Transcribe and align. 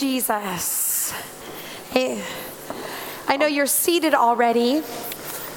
Jesus. 0.00 1.12
Hey, 1.92 2.18
I 3.28 3.36
know 3.36 3.46
you're 3.46 3.66
seated 3.66 4.14
already, 4.14 4.82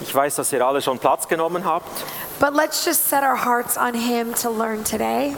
Ich 0.02 0.14
weiß, 0.16 0.36
dass 0.38 0.52
ihr 0.52 0.66
alle 0.66 0.82
schon 0.82 0.98
Platz 0.98 1.28
genommen 1.28 1.64
habt, 1.64 1.90
but 2.40 2.54
let's 2.56 2.84
just 2.86 3.08
set 3.10 3.22
our 3.24 3.36
hearts 3.46 3.78
on 3.78 3.94
Him 3.94 4.34
to 4.42 4.50
learn 4.50 4.84
today. 4.84 5.36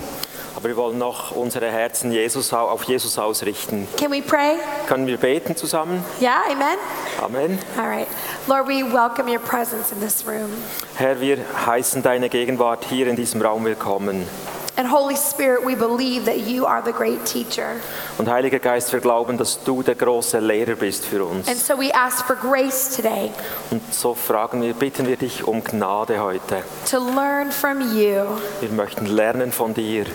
aber 0.55 0.69
wir 0.69 0.77
wollen 0.77 0.97
noch 0.99 1.31
unsere 1.31 1.69
Herzen 1.69 2.11
Jesus, 2.11 2.53
au- 2.53 2.69
auf 2.69 2.83
Jesus 2.83 3.17
ausrichten. 3.17 3.87
Can 3.97 4.11
we 4.11 4.21
pray? 4.21 4.57
Können 4.87 5.07
wir 5.07 5.17
beten 5.17 5.55
zusammen? 5.57 6.03
Yeah, 6.21 6.43
amen? 6.49 6.77
Amen. 7.21 7.59
All 7.77 7.87
right. 7.89 8.07
Lord, 8.47 8.67
we 8.67 8.83
welcome 8.83 9.27
your 9.27 9.39
presence 9.41 9.91
in 9.91 9.99
this 9.99 10.23
room. 10.25 10.49
Herr, 10.95 11.19
wir 11.19 11.39
heißen 11.65 12.01
deine 12.03 12.29
Gegenwart 12.29 12.85
hier 12.89 13.07
in 13.07 13.15
diesem 13.15 13.41
Raum 13.41 13.65
willkommen. 13.65 14.27
And 14.75 14.87
Holy 14.87 15.15
Spirit, 15.15 15.63
we 15.63 15.75
believe 15.75 16.25
that 16.25 16.47
you 16.47 16.65
are 16.65 16.81
the 16.83 16.91
great 16.91 17.23
teacher. 17.25 17.75
Und 18.17 18.27
Heiliger 18.27 18.57
Geist, 18.57 18.91
wir 18.91 19.01
glauben, 19.01 19.37
dass 19.37 19.63
du 19.63 19.83
der 19.83 19.93
große 19.93 20.39
Lehrer 20.39 20.75
bist 20.75 21.05
für 21.05 21.23
uns. 21.25 21.47
And 21.47 21.57
so 21.57 21.77
we 21.77 21.93
ask 21.93 22.25
for 22.25 22.35
grace 22.35 22.95
today 22.95 23.29
Und 23.69 23.93
so 23.93 24.15
fragen 24.15 24.63
wir, 24.63 24.73
bitten 24.73 25.05
wir 25.07 25.17
dich 25.17 25.43
um 25.47 25.63
Gnade 25.63 26.19
heute. 26.19 26.63
to 26.89 26.97
learn 26.97 27.51
from 27.51 27.81
you. 27.81 28.25
Wir 28.61 28.69
möchten 28.71 29.05
lernen 29.05 29.51
von 29.51 29.75
dir 29.75 30.05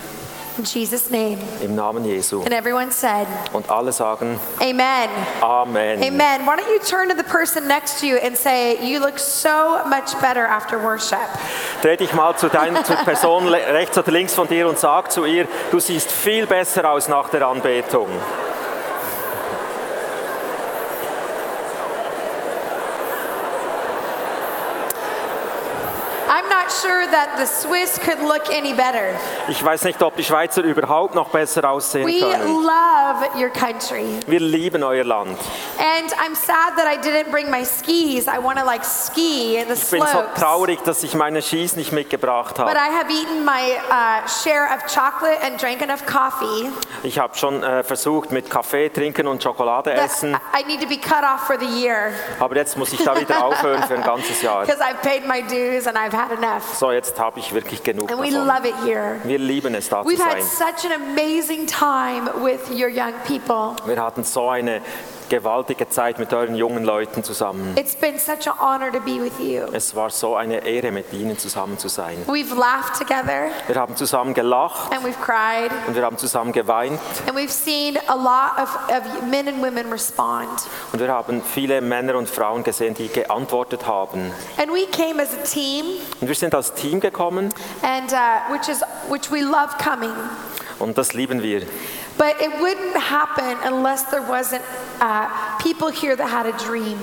In 0.59 0.65
Jesus' 0.65 1.09
name. 1.09 1.39
im 1.63 1.77
Namen 1.77 2.05
Jesu. 2.05 2.43
And 2.43 2.53
everyone 2.53 2.91
said, 2.91 3.29
Und 3.53 3.71
alle 3.71 3.93
sagen 3.93 4.41
Amen. 4.61 5.09
Amen. 5.41 6.03
Amen. 6.03 6.45
Why 6.45 6.57
don't 6.57 6.69
you 6.69 6.81
turn 6.81 7.09
to 7.09 7.15
the 7.15 7.23
person 7.23 7.69
next 7.69 8.01
to 8.01 8.07
you 8.07 8.17
and 8.17 8.37
say, 8.37 8.77
You 8.85 8.99
look 8.99 9.21
so 9.21 9.81
much 9.87 10.21
better 10.21 10.45
after 10.45 10.79
worship. 10.83 11.21
Dreh 11.83 11.97
dich 11.97 12.13
mal 12.13 12.37
zu, 12.37 12.49
dein, 12.49 12.85
zur 12.85 12.97
Person 13.05 13.47
rechts 13.47 13.97
oder 13.97 14.11
links 14.11 14.35
von 14.35 14.49
dir 14.49 14.69
und 14.69 14.79
sag 14.81 15.13
zu 15.13 15.25
ihr, 15.25 15.47
du 15.71 15.79
siehst 15.79 16.11
viel 16.11 16.47
besser 16.47 16.91
aus 16.91 17.07
nach 17.07 17.29
der 17.31 17.47
Anbetung. 17.47 18.09
I'm 26.29 26.49
not 26.51 26.58
sure 26.58 26.58
that 26.58 26.58
the 26.58 26.58
Swiss 26.58 26.58
could 26.58 26.58
look 26.58 26.58
any 26.58 26.58
better. 26.58 26.58
Ich 29.49 29.65
weiß 29.65 29.85
nicht, 29.85 30.03
ob 30.03 30.17
die 30.17 30.25
Schweizer 30.25 30.63
überhaupt 30.63 31.15
noch 31.15 31.29
besser 31.31 31.69
aussehen 31.71 32.07
We 32.07 32.21
können. 32.21 32.63
love 32.63 33.27
your 33.39 33.49
country. 33.49 34.05
Wir 34.27 34.41
lieben 34.41 34.83
euer 34.83 35.05
Land. 35.05 35.39
And 35.79 36.13
I'm 36.15 36.35
sad 36.35 36.77
that 36.77 36.87
I 36.87 36.97
didn't 36.99 37.31
bring 37.31 37.51
my 37.51 37.65
skis. 37.65 38.27
I 38.27 38.39
want 38.43 38.59
to 38.59 38.65
like 38.65 38.85
ski 38.85 39.57
in 39.57 39.69
the 39.69 39.75
Ich 39.75 39.91
bin 39.91 40.01
so 40.03 40.07
slopes. 40.07 40.41
traurig, 40.41 40.83
dass 40.85 41.03
ich 41.03 41.15
meine 41.15 41.41
Skis 41.43 41.77
nicht 41.77 41.93
mitgebracht 41.93 42.57
But 42.57 42.67
habe. 42.67 42.73
I 42.77 42.91
have 42.95 43.11
eaten 43.11 43.45
my 43.45 43.79
uh, 43.91 44.29
share 44.29 44.67
of 44.75 44.83
chocolate 44.87 45.41
and 45.43 45.61
drank 45.61 45.81
enough 45.83 46.05
coffee. 46.07 46.71
Ich 47.03 47.19
habe 47.19 47.37
schon 47.37 47.63
äh, 47.63 47.83
versucht 47.83 48.31
mit 48.31 48.51
Kaffee 48.51 48.91
trinken 48.91 49.27
und 49.27 49.43
Schokolade 49.43 49.95
that 49.95 50.05
essen, 50.05 50.37
I 50.55 50.65
need 50.67 50.81
to 50.83 50.89
be 50.89 50.99
cut 50.99 51.23
off 51.25 51.47
for 51.47 51.59
the 51.59 51.67
year 51.67 52.13
aber 52.41 52.57
jetzt 52.57 52.77
muss 52.77 52.93
ich 52.93 53.03
da 53.03 53.19
wieder 53.19 53.45
aufhören 53.45 53.83
für 53.85 53.95
ein 53.95 54.03
ganzes 54.05 54.43
Jahr. 54.43 54.63
because 54.65 54.81
I've 54.83 55.01
paid 55.03 55.27
my 55.27 55.41
dues 55.43 55.87
and 55.87 55.97
I've 55.97 56.13
had 56.17 56.31
enough. 56.33 56.58
So, 56.61 56.93
jetzt 56.93 57.19
habe 57.19 57.41
ich 57.41 57.53
wirklich 57.53 57.83
genug 57.83 58.11
And 58.11 58.21
we 58.21 58.31
davon. 58.31 58.47
love 58.47 58.67
it 58.69 58.75
here. 58.85 59.21
Wir 59.25 59.39
lieben 59.39 59.75
es, 59.75 59.89
da 59.89 60.03
zu 60.03 60.09
We've 60.09 60.19
had 60.23 60.43
sein. 60.43 60.69
such 60.75 60.91
an 60.91 61.01
amazing 61.11 61.67
time 61.67 62.31
with 62.45 62.61
your 62.71 62.89
young 62.89 63.13
people. 63.27 63.75
Wir 63.87 64.03
hatten 64.03 64.25
so 64.25 64.49
eine 64.49 64.81
gewaltige 65.29 65.89
Zeit 65.89 66.19
mit 66.19 66.33
euren 66.33 66.55
jungen 66.55 66.85
Leuten 66.85 67.23
zusammen. 67.25 67.77
It's 67.77 67.95
been 67.95 68.19
such 68.19 68.47
an 68.49 68.59
honor 68.59 68.91
to 68.93 69.01
be 69.01 69.21
with 69.23 69.39
you. 69.39 69.67
Es 69.73 69.95
war 69.95 70.11
so 70.11 70.37
eine 70.37 70.65
Ehre, 70.67 70.91
mit 70.93 71.13
ihnen 71.13 71.39
zusammen 71.39 71.79
zu 71.79 71.89
sein. 71.89 72.17
We've 72.27 72.55
laughed 72.55 72.97
together 72.99 73.49
Wir 73.67 73.77
haben 73.77 73.97
zusammen 73.97 74.35
gelacht 74.35 74.93
and 74.93 75.05
we've 75.05 75.21
cried 75.21 75.71
und 75.87 75.95
wir 75.95 76.03
haben 76.03 76.19
zusammen 76.19 76.53
geweint 76.53 76.99
and 77.27 77.37
we've 77.37 77.51
seen 77.51 77.99
a 78.09 78.15
lot 78.15 78.63
of, 78.63 78.75
of 78.89 79.23
men 79.29 79.49
and 79.49 79.59
women 79.63 79.91
respond. 79.93 80.49
und 80.93 81.01
wir 81.01 81.09
haben 81.09 81.43
viele 81.43 81.81
Männer 81.81 82.17
und 82.17 82.29
Frauen 82.29 82.63
gesehen, 82.65 82.95
die 82.95 83.09
geantwortet 83.09 83.87
haben. 83.87 84.33
And 84.57 84.71
we 84.73 84.87
came 84.91 85.23
as 85.23 85.29
a 85.35 85.43
team 85.45 85.85
Und 86.21 86.29
wir 86.29 86.35
sind 86.35 86.55
als 86.55 86.73
Team 86.75 87.01
gekommen 87.01 87.53
and 87.83 88.13
uh, 88.13 88.53
which 88.53 88.69
is 88.69 88.83
which 89.09 89.31
we 89.31 89.41
love 89.41 89.77
coming. 89.83 90.13
und 90.79 90.97
das 90.97 91.13
lieben 91.13 91.43
wir. 91.43 91.63
But 92.19 92.41
it 92.43 92.61
wouldn't 92.61 92.97
happen 92.97 93.57
unless 93.63 94.11
there 94.11 94.23
wasn't 94.23 94.65
uh, 95.01 95.59
people 95.59 95.89
here 95.89 96.17
that 96.17 96.27
had 96.27 96.47
a 96.47 96.59
dream. 96.59 96.99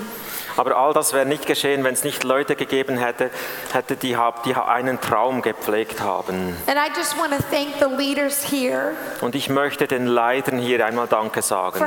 Aber 0.56 0.76
all 0.76 0.92
das 0.92 1.12
wäre 1.12 1.26
nicht 1.26 1.46
geschehen, 1.46 1.84
wenn 1.84 1.94
es 1.94 2.04
nicht 2.04 2.24
Leute 2.24 2.56
gegeben 2.56 2.96
hätte, 2.96 3.30
hätte 3.72 3.96
die, 3.96 4.16
die 4.44 4.54
einen 4.54 5.00
Traum 5.00 5.42
gepflegt 5.42 6.00
haben. 6.00 6.56
And 6.66 6.78
I 6.78 6.90
just 6.96 7.16
want 7.18 7.32
to 7.32 7.42
thank 7.50 7.74
the 7.78 7.94
leaders 7.96 8.42
here 8.50 8.92
Und 9.20 9.34
ich 9.34 9.48
möchte 9.48 9.86
den 9.86 10.06
Leitern 10.06 10.58
hier 10.58 10.84
einmal 10.84 11.06
Danke 11.06 11.42
sagen, 11.42 11.78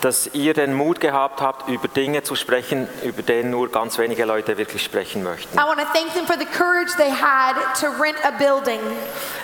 dass 0.00 0.30
ihr 0.32 0.54
den 0.54 0.74
Mut 0.74 1.00
gehabt 1.00 1.40
habt, 1.40 1.68
über 1.68 1.88
Dinge 1.88 2.22
zu 2.22 2.34
sprechen, 2.34 2.88
über 3.02 3.22
denen 3.22 3.50
nur 3.50 3.70
ganz 3.70 3.98
wenige 3.98 4.24
Leute 4.24 4.56
wirklich 4.56 4.82
sprechen 4.82 5.22
möchten. 5.22 5.56
I 5.58 5.62
want 5.62 5.78
to 5.78 5.86
thank 5.92 6.12
them 6.14 6.26
for 6.26 6.36
the 6.38 6.46
courage 6.46 6.96
they 6.96 7.10
had 7.10 7.56
to 7.80 7.86
rent 8.02 8.16
a 8.24 8.30
building 8.30 8.80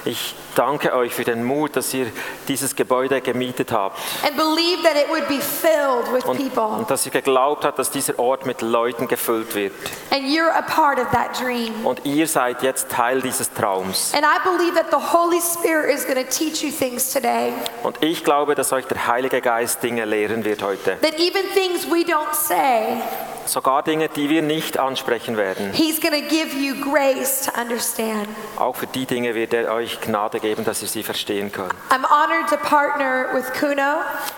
Ich 0.04 0.34
danke 0.54 0.94
euch 0.94 1.12
für 1.14 1.24
den 1.24 1.44
Mut, 1.44 1.76
dass 1.76 1.92
ihr 1.94 2.06
dieses 2.48 2.74
Gebäude 2.76 3.20
gemietet 3.20 3.72
habt 3.72 3.98
and 4.24 4.36
believe 4.36 4.82
that 4.82 4.95
und, 6.26 6.58
und 6.58 6.90
dass 6.90 7.06
ihr 7.06 7.12
geglaubt 7.12 7.64
habt, 7.64 7.78
dass 7.78 7.90
dieser 7.90 8.18
Ort 8.18 8.46
mit 8.46 8.62
Leuten 8.62 9.08
gefüllt 9.08 9.54
wird. 9.54 9.72
Und 11.84 12.04
ihr 12.04 12.26
seid 12.26 12.62
jetzt 12.62 12.90
Teil 12.90 13.20
dieses 13.20 13.52
Traums. 13.52 14.12
And 14.14 14.24
I 14.24 14.38
believe 14.42 14.74
that 14.74 14.90
the 14.90 15.16
Holy 15.16 15.40
Spirit 15.40 15.94
is 15.94 16.04
going 16.06 16.16
to 16.16 16.30
teach 16.30 16.62
you 16.62 16.70
things 16.70 17.12
today. 17.12 17.52
Und 17.82 18.02
ich 18.02 18.24
glaube, 18.24 18.54
dass 18.54 18.72
euch 18.72 18.86
der 18.86 19.06
Heilige 19.06 19.40
Geist 19.40 19.82
Dinge 19.82 20.04
lehren 20.04 20.44
wird 20.44 20.62
heute. 20.62 20.96
That 21.00 21.18
even 21.18 21.42
things 21.54 21.86
we 21.90 22.04
don't 22.04 22.34
say, 22.34 23.02
Sogar 23.46 23.82
Dinge, 23.82 24.08
die 24.08 24.28
wir 24.28 24.42
nicht 24.42 24.78
ansprechen 24.78 25.36
werden. 25.36 25.72
Auch 28.56 28.76
für 28.76 28.86
die 28.86 29.06
Dinge 29.06 29.34
wird 29.34 29.54
er 29.54 29.72
euch 29.72 30.00
Gnade 30.00 30.40
geben, 30.40 30.64
dass 30.64 30.82
ihr 30.82 30.88
sie 30.88 31.02
verstehen 31.02 31.52
könnt. 31.52 31.74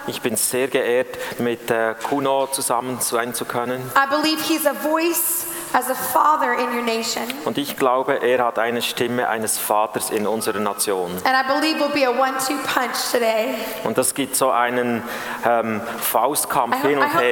Ich 0.06 0.20
bin 0.20 0.36
sehr 0.48 0.68
geehrt, 0.68 1.18
mit 1.38 1.70
äh, 1.70 1.94
Kuno 2.08 2.46
zusammen 2.46 2.98
sein 3.00 3.34
zu 3.34 3.44
können. 3.44 3.80
I 3.94 4.08
believe 4.08 4.42
he's 4.42 4.66
a 4.66 4.74
voice 4.74 5.46
as 5.72 5.90
a 5.90 5.94
father 5.94 6.54
in 6.54 6.66
your 6.74 6.82
nation. 6.82 7.22
Und 7.44 7.58
ich 7.58 7.76
glaube, 7.76 8.22
er 8.22 8.44
hat 8.44 8.58
eine 8.58 8.82
Stimme 8.82 9.28
eines 9.28 9.58
Vaters 9.58 10.10
in 10.10 10.26
unserer 10.26 10.58
Nation. 10.60 11.10
And 11.24 11.34
I 11.34 11.42
believe 11.46 11.78
we'll 11.78 11.92
be 11.92 12.06
a 12.06 12.10
one 12.10 12.32
two 12.38 12.56
punch 12.72 13.10
today. 13.12 13.54
Und 13.84 13.98
das 13.98 14.14
gibt 14.14 14.36
so 14.36 14.50
einen 14.50 15.02
ähm, 15.46 15.80
I, 15.84 16.00
Faustkampf 16.02 16.80
hin 16.82 16.98
I 16.98 17.02
und 17.02 17.14
her. 17.20 17.30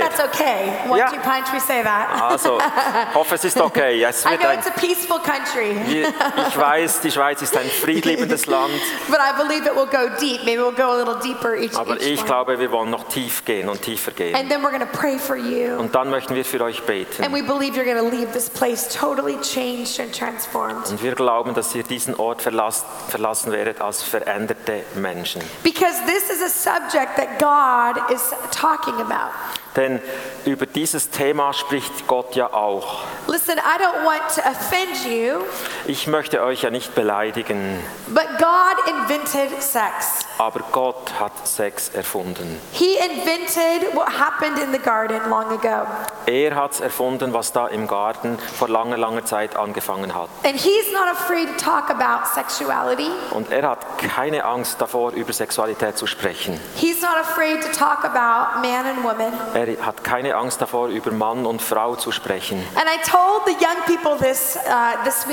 Ja. 0.96 1.08
two 1.10 1.20
punch, 1.20 1.52
we 1.52 1.60
say 1.60 1.82
that. 1.82 2.08
Also, 2.22 2.58
hoffe, 3.14 3.34
es 3.34 3.44
ist 3.44 3.60
okay. 3.60 4.02
Es 4.02 4.25
I 4.25 4.30
wird 4.30 4.41
know 4.41 4.48
ein, 4.50 4.58
it's 4.58 4.66
a 4.69 4.70
peaceful 4.70 5.19
country, 5.19 5.76
wir- 5.86 6.08
ich 6.48 6.56
weiß, 6.58 7.00
die 7.00 7.10
Schweiz 7.10 7.42
ist 7.42 7.56
ein 7.56 7.69
friedliebendes 7.69 8.46
Land, 8.46 8.72
but 9.08 9.19
I 9.19 9.36
believe 9.36 9.66
it 9.66 9.75
will 9.75 9.86
go 9.86 10.08
deep. 10.20 10.44
Maybe 10.44 10.62
we'll 10.62 10.72
go 10.75 10.91
a 10.92 10.96
little 10.96 11.19
deeper 11.22 11.54
each, 11.56 11.76
aber 11.76 12.00
ich 12.00 12.25
glaube, 12.25 12.58
wir 12.58 12.70
wollen 12.72 12.91
noch 12.91 13.08
tief 13.08 13.44
gehen 13.44 13.69
und 13.69 13.82
tiefer 13.82 14.12
gehen. 14.12 14.34
And 14.34 14.48
then 14.50 14.62
we're 14.62 14.70
going 14.70 14.80
to 14.80 14.98
pray 14.98 15.19
for 15.19 15.36
you. 15.36 15.76
Und 15.78 15.94
dann 15.94 16.10
möchten 16.10 16.34
wir 16.34 16.44
für 16.44 16.60
euch 16.62 16.78
And 16.78 16.86
beten. 16.86 17.32
we 17.32 17.42
believe 17.42 17.76
you're 17.76 17.84
going 17.84 17.98
to 17.98 18.08
leave 18.16 18.25
this 18.32 18.48
place 18.48 18.88
totally 18.88 19.37
changed 19.41 20.00
and 20.00 20.12
transformed. 20.12 20.88
Und 20.88 21.03
wir 21.03 21.14
glauben, 21.14 21.54
dass 21.54 21.75
ihr 21.75 21.82
diesen 21.82 22.14
Ort 22.14 22.42
verlass, 22.42 22.84
verlassen 23.09 23.53
werdet 23.53 23.81
als 23.81 24.03
veränderte 24.03 24.84
Menschen. 24.94 25.42
Because 25.62 25.94
this 26.06 26.31
is 26.31 26.42
a 26.42 26.48
subject 26.48 27.16
that 27.16 27.38
God 27.38 28.11
is 28.11 28.32
talking 28.50 28.94
about. 29.00 29.32
Denn 29.76 30.00
über 30.46 30.64
dieses 30.67 31.11
Thema 31.11 31.52
spricht 31.52 32.06
Gott 32.06 32.34
ja 32.34 32.52
auch. 32.52 33.00
Listen, 33.28 33.58
I 33.58 33.82
don't 33.82 34.05
want 34.05 34.23
to 34.34 34.40
offend 34.40 35.05
you, 35.05 35.40
Ich 35.87 36.06
möchte 36.06 36.43
euch 36.43 36.62
ja 36.62 36.70
nicht 36.70 36.94
beleidigen, 36.94 37.78
but 38.08 38.26
God 38.38 38.87
invented 38.88 39.61
sex. 39.62 40.20
aber 40.38 40.61
Gott 40.73 41.12
hat 41.20 41.32
Sex 41.46 41.90
erfunden. 41.94 42.61
He 42.73 42.96
invented 42.96 43.94
what 43.94 44.08
happened 44.08 44.58
in 44.58 44.73
the 44.73 44.78
garden 44.78 45.20
long 45.28 45.46
ago. 45.50 45.87
Er 46.26 46.55
hat 46.55 46.73
es 46.73 46.81
erfunden, 46.81 47.32
was 47.32 47.52
da 47.52 47.67
im 47.69 47.87
Garten 47.87 48.38
vor 48.38 48.69
langer, 48.69 48.96
langer 48.96 49.25
Zeit 49.25 49.56
angefangen 49.56 50.14
hat. 50.14 50.28
And 50.44 50.55
He's 50.61 50.93
not 50.93 51.08
afraid 51.12 51.49
to 51.58 51.64
talk 51.64 51.90
about 51.90 52.26
sexuality. 52.34 53.11
Und 53.32 53.50
er 53.50 53.69
hat 53.70 53.99
keine 53.99 54.44
Angst 54.44 54.81
davor, 54.81 55.12
über 55.12 55.32
Sexualität 55.32 55.99
zu 55.99 56.06
sprechen. 56.06 56.61
He's 56.76 57.00
not 57.02 57.17
afraid 57.20 57.62
to 57.62 57.69
talk 57.76 58.05
about 58.05 58.61
man 58.61 58.87
and 58.87 59.02
woman. 59.02 59.32
Er 59.55 59.65
er 59.68 59.86
hat 59.86 60.04
keine 60.04 60.36
Angst 60.36 60.60
davor, 60.60 60.88
über 60.88 61.10
Mann 61.10 61.46
und 61.46 61.62
Frau 61.62 61.96
zu 61.96 62.12
sprechen. 62.12 62.64
And 62.74 62.86
I 62.86 62.98
told 63.08 63.42
the 63.46 63.52
young 63.52 63.76
people 63.86 64.16
this 64.18 64.56
uh, 64.66 65.04
this. 65.04 65.26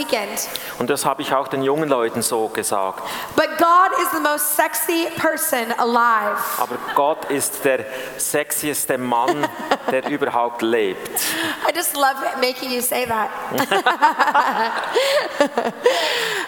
Und 0.80 0.90
das 0.90 1.06
habe 1.06 1.22
ich 1.22 1.34
auch 1.34 1.48
den 1.48 1.64
jungen 1.64 1.90
Leuten 1.90 2.22
so 2.22 2.48
gesagt. 2.48 3.04
But 3.36 3.58
God 3.58 3.92
is 4.02 4.10
the 4.12 4.20
most 4.20 4.56
sexy 4.56 5.08
person 5.18 5.72
alive. 5.78 6.42
Aber 6.58 6.78
Gott 6.96 7.26
ist 7.26 7.64
der 7.64 7.86
sexieste 8.18 8.98
Mann, 8.98 9.48
der 9.92 10.08
überhaupt 10.10 10.62
lebt. 10.62 11.12
I 11.68 11.76
just 11.76 11.96
love 11.96 12.16
making 12.40 12.72
you 12.72 12.82
say 12.82 13.06
that. 13.06 13.30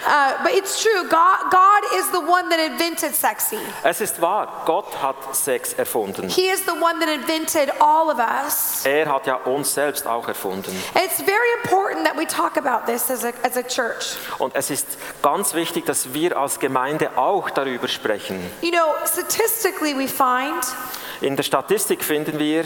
uh, 0.06 0.44
but 0.44 0.54
it's 0.54 0.82
true. 0.82 1.08
God, 1.10 1.52
God 1.52 1.84
is 1.98 2.10
the 2.12 2.20
one 2.20 2.50
that 2.50 2.60
invented 2.60 3.16
sexy. 3.16 3.60
Es 3.84 4.02
ist 4.02 4.22
wahr, 4.22 4.64
Gott 4.66 5.02
hat 5.02 5.16
Sex 5.36 5.74
erfunden. 5.74 6.30
He 6.30 6.50
is 6.50 6.66
the 6.66 6.72
one 6.74 7.00
that 7.00 7.10
invented 7.10 7.72
all 7.80 8.10
of 8.10 8.20
us. 8.20 8.86
Er 8.86 9.12
hat 9.12 9.28
ja 9.28 9.36
uns 9.36 9.74
selbst 9.74 10.08
auch 10.08 10.28
erfunden. 10.28 10.72
And 10.94 11.06
it's 11.06 11.22
very 11.22 11.52
important 11.64 12.06
that 12.06 12.18
we 12.18 12.26
talk 12.26 12.58
about 12.58 12.86
this 12.92 13.10
as 13.10 13.24
a, 13.24 13.32
as 13.44 13.58
a 13.58 13.64
church. 13.64 14.16
Und 14.40 14.56
es 14.56 14.70
ist 14.70 14.88
ganz 15.22 15.54
wichtig, 15.54 15.86
dass 15.86 16.14
wir 16.14 16.38
als 16.38 16.60
Gemeinde 16.60 17.18
auch 17.18 17.50
darüber 17.50 17.88
sprechen. 17.88 18.40
You 18.62 18.72
know, 18.72 18.94
statistically, 19.06 19.96
we 19.96 20.08
find 20.08 20.66
In 21.22 21.36
der 21.36 21.44
Statistik 21.44 22.04
finden 22.04 22.40
wir, 22.40 22.66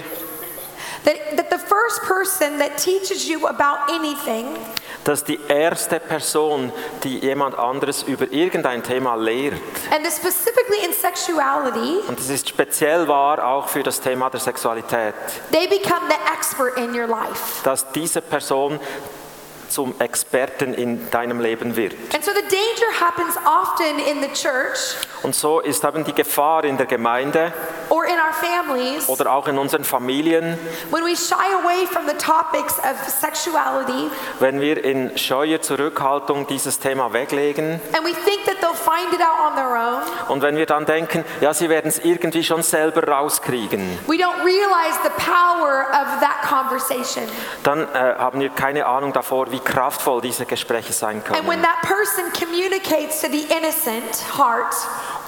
that, 1.06 1.38
that 1.38 1.50
the 1.50 1.58
first 1.60 2.02
person 2.04 2.60
that 2.60 2.78
teaches 2.78 3.28
you 3.28 3.48
about 3.48 3.90
anything 3.90 4.46
dass 5.06 5.24
die 5.24 5.40
erste 5.48 6.00
Person, 6.00 6.72
die 7.04 7.20
jemand 7.20 7.58
anderes 7.58 8.04
über 8.04 8.32
irgendein 8.32 8.84
Thema 8.84 9.16
lehrt, 9.16 9.54
And 9.92 10.04
this 10.04 10.18
specifically 10.18 10.86
in 10.86 10.94
sexuality, 10.94 12.00
und 12.08 12.20
das 12.20 12.30
ist 12.30 12.50
speziell 12.50 13.08
wahr 13.08 13.44
auch 13.44 13.70
für 13.70 13.82
das 13.82 14.02
Thema 14.02 14.30
der 14.30 14.42
Sexualität, 14.42 15.14
they 15.52 15.68
become 15.68 16.02
the 16.10 16.18
expert 16.38 16.78
in 16.78 16.94
your 16.94 17.08
life. 17.08 17.64
dass 17.64 17.90
diese 17.92 18.22
Person 18.22 18.80
zum 19.70 20.00
Experten 20.00 20.74
in 20.74 21.10
deinem 21.12 21.40
Leben 21.40 21.76
wird. 21.76 21.94
And 22.14 22.24
so 22.24 22.32
the 22.32 22.42
danger 22.42 23.00
happens 23.00 23.36
often 23.46 24.00
in 24.00 24.22
the 24.22 24.30
church 24.34 24.96
Und 25.24 25.36
so 25.36 25.60
ist 25.60 25.84
eben 25.84 26.04
die 26.06 26.14
Gefahr 26.14 26.64
in 26.64 26.78
der 26.78 26.86
Gemeinde 26.86 27.52
or 27.90 28.06
in 28.06 28.16
our 28.16 28.34
families 28.34 29.08
oder 29.10 29.32
auch 29.32 29.48
in 29.48 29.58
unseren 29.58 29.84
Familien, 29.84 30.58
when 30.92 31.04
we 31.04 31.16
shy 31.16 31.36
away 31.62 31.86
from 31.86 32.08
the 32.08 32.16
topics 32.16 32.78
of 32.80 32.96
sexuality 33.10 34.10
wenn 34.40 34.62
wir 34.62 34.84
in 34.84 35.18
scheuer 35.18 35.62
Zurückhaltung 35.62 36.48
dieses 36.48 36.80
Thema 36.80 37.12
weglegen 37.14 37.82
and 37.94 38.06
we 38.06 38.14
think 38.26 38.46
that 38.46 38.56
they'll 38.62 38.74
find 38.74 39.14
it 39.14 39.22
out 39.22 39.52
on 39.52 39.56
their 39.56 39.76
own. 39.76 40.02
und 40.30 40.42
wenn 40.42 40.56
wir 40.56 40.66
dann 40.66 40.86
denken, 40.86 41.26
ja, 41.42 41.54
sie 41.54 41.70
werden 41.70 41.88
es 41.90 42.00
irgendwie 42.00 42.44
schon 42.44 42.64
selber 42.64 43.08
rauskriegen, 43.08 44.00
We 44.08 44.16
don't 44.16 44.44
realize 44.44 44.98
the 45.04 45.12
power 45.18 45.86
of 45.92 46.08
that 46.22 46.42
conversation. 46.48 47.24
dann 47.64 47.84
äh, 47.94 48.16
haben 48.18 48.40
wir 48.40 48.50
keine 48.50 48.86
Ahnung 48.86 49.14
davor, 49.14 49.52
wie 49.52 49.59
kraftvoll 49.60 50.22
diese 50.22 50.46
Gespräche 50.46 50.94
sein 50.94 51.22
And 51.28 51.48
when 51.48 51.62
können. 51.62 51.64
that 51.64 51.82
person 51.82 52.26
communicates 52.34 53.22
to 53.22 53.28
the 53.28 53.46
innocent 53.56 54.16
heart, 54.38 54.74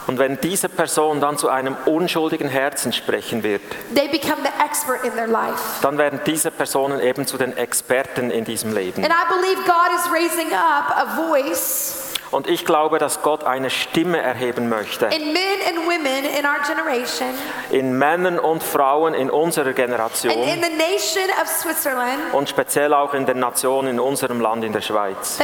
Und 0.08 0.18
wenn 0.18 0.40
diese 0.42 0.68
Person 0.68 1.22
dann 1.22 1.38
zu 1.38 1.48
einem 1.50 1.78
unschuldigen 1.86 2.50
Herzen 2.50 2.92
sprechen 2.92 3.44
wird, 3.44 3.62
they 3.94 4.08
become 4.08 4.38
the 4.44 4.64
expert 4.64 5.04
in 5.04 5.14
their 5.14 5.28
life. 5.28 5.82
dann 5.82 5.98
werden 5.98 6.20
diese 6.26 6.50
Personen 6.52 7.00
eben 7.00 7.28
zu 7.28 7.38
den 7.38 7.56
Experten 7.56 8.32
in 8.32 8.44
diesem 8.44 8.74
Leben. 8.74 9.04
And 9.04 9.14
I 9.14 9.28
believe 9.34 9.62
God 9.66 9.92
is 9.96 10.12
raising 10.12 10.52
up 10.54 10.90
a 10.98 11.06
voice 11.16 12.11
Und 12.32 12.48
ich 12.48 12.66
glaube, 12.66 12.98
dass 12.98 13.22
Gott 13.22 13.44
eine 13.44 13.70
Stimme 13.70 14.20
erheben 14.20 14.70
möchte. 14.70 15.08
In 15.08 15.34
men 15.34 15.42
and 15.68 15.86
women 15.86 16.26
in 16.26 16.46
our 16.46 16.60
generation. 16.66 17.30
In 17.70 17.98
Männern 17.98 18.40
und 18.40 18.64
Frauen 18.64 19.14
in 19.14 19.30
unserer 19.30 19.68
in 19.68 19.76
Generation 19.76 20.34
the 20.34 20.70
nation 20.78 21.30
of 21.42 21.48
Switzerland. 21.48 22.34
Und 22.34 22.50
speziell 22.50 22.94
auch 22.94 23.14
in 23.14 23.26
der 23.26 23.36
Nation, 23.36 23.88
in 23.88 24.00
unserem 24.00 24.40
Land, 24.40 24.64
in 24.64 24.74
der 24.74 24.82
Schweiz, 24.82 25.40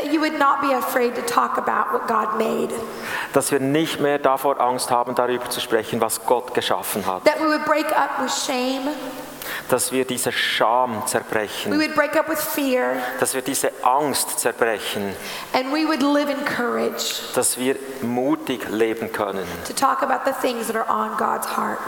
dass 3.34 3.52
wir 3.52 3.60
nicht 3.60 4.00
mehr 4.00 4.20
davor 4.20 4.62
Angst 4.62 4.90
haben, 4.92 5.16
darüber 5.16 5.50
zu 5.50 5.60
sprechen, 5.60 6.00
was 6.02 6.26
Gott 6.26 6.54
geschaffen 6.54 7.06
hat, 7.06 7.26
That 7.26 7.40
we 7.40 7.48
would 7.48 7.66
break 7.66 7.92
up 7.92 8.22
with 8.22 8.32
shame. 8.32 8.90
Dass 9.70 9.92
wir 9.92 10.06
diese 10.06 10.32
Scham 10.32 11.02
We 11.02 11.06
zerbrechen, 11.06 11.72
would 11.80 11.96
break 11.96 12.16
up 12.16 12.30
with 12.30 12.40
fear. 12.40 12.96
dass 13.20 13.34
wir 13.34 13.42
diese 13.42 13.72
Angst 13.84 14.40
zerbrechen, 14.40 15.16
And 15.54 15.72
we 15.74 15.86
would 15.88 16.02
live 16.02 16.30
in 16.30 16.44
courage 16.46 17.22
dass 17.36 17.58
wir 17.58 17.76
mutig 18.02 18.68
leben 18.70 19.12
können, 19.12 19.46
to 19.68 19.74
talk 19.74 20.02
about 20.04 20.30
the 20.30 20.34
things 20.48 20.68
that 20.68 20.76
are 20.76 20.90
on 20.90 21.18
God's 21.18 21.48
heart. 21.58 21.80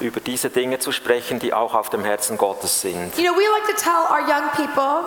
über 0.00 0.20
diese 0.20 0.48
Dinge 0.48 0.78
zu 0.78 0.92
sprechen, 0.92 1.40
die 1.40 1.52
auch 1.52 1.74
auf 1.74 1.90
dem 1.90 2.04
Herzen 2.04 2.38
Gottes 2.38 2.82
sind. 2.82 3.18
You 3.18 3.24
know, 3.24 3.36
we 3.36 3.42
like 3.42 3.66
to 3.66 3.82
tell 3.82 4.04
our 4.08 4.20
young 4.20 4.48
people, 4.54 5.04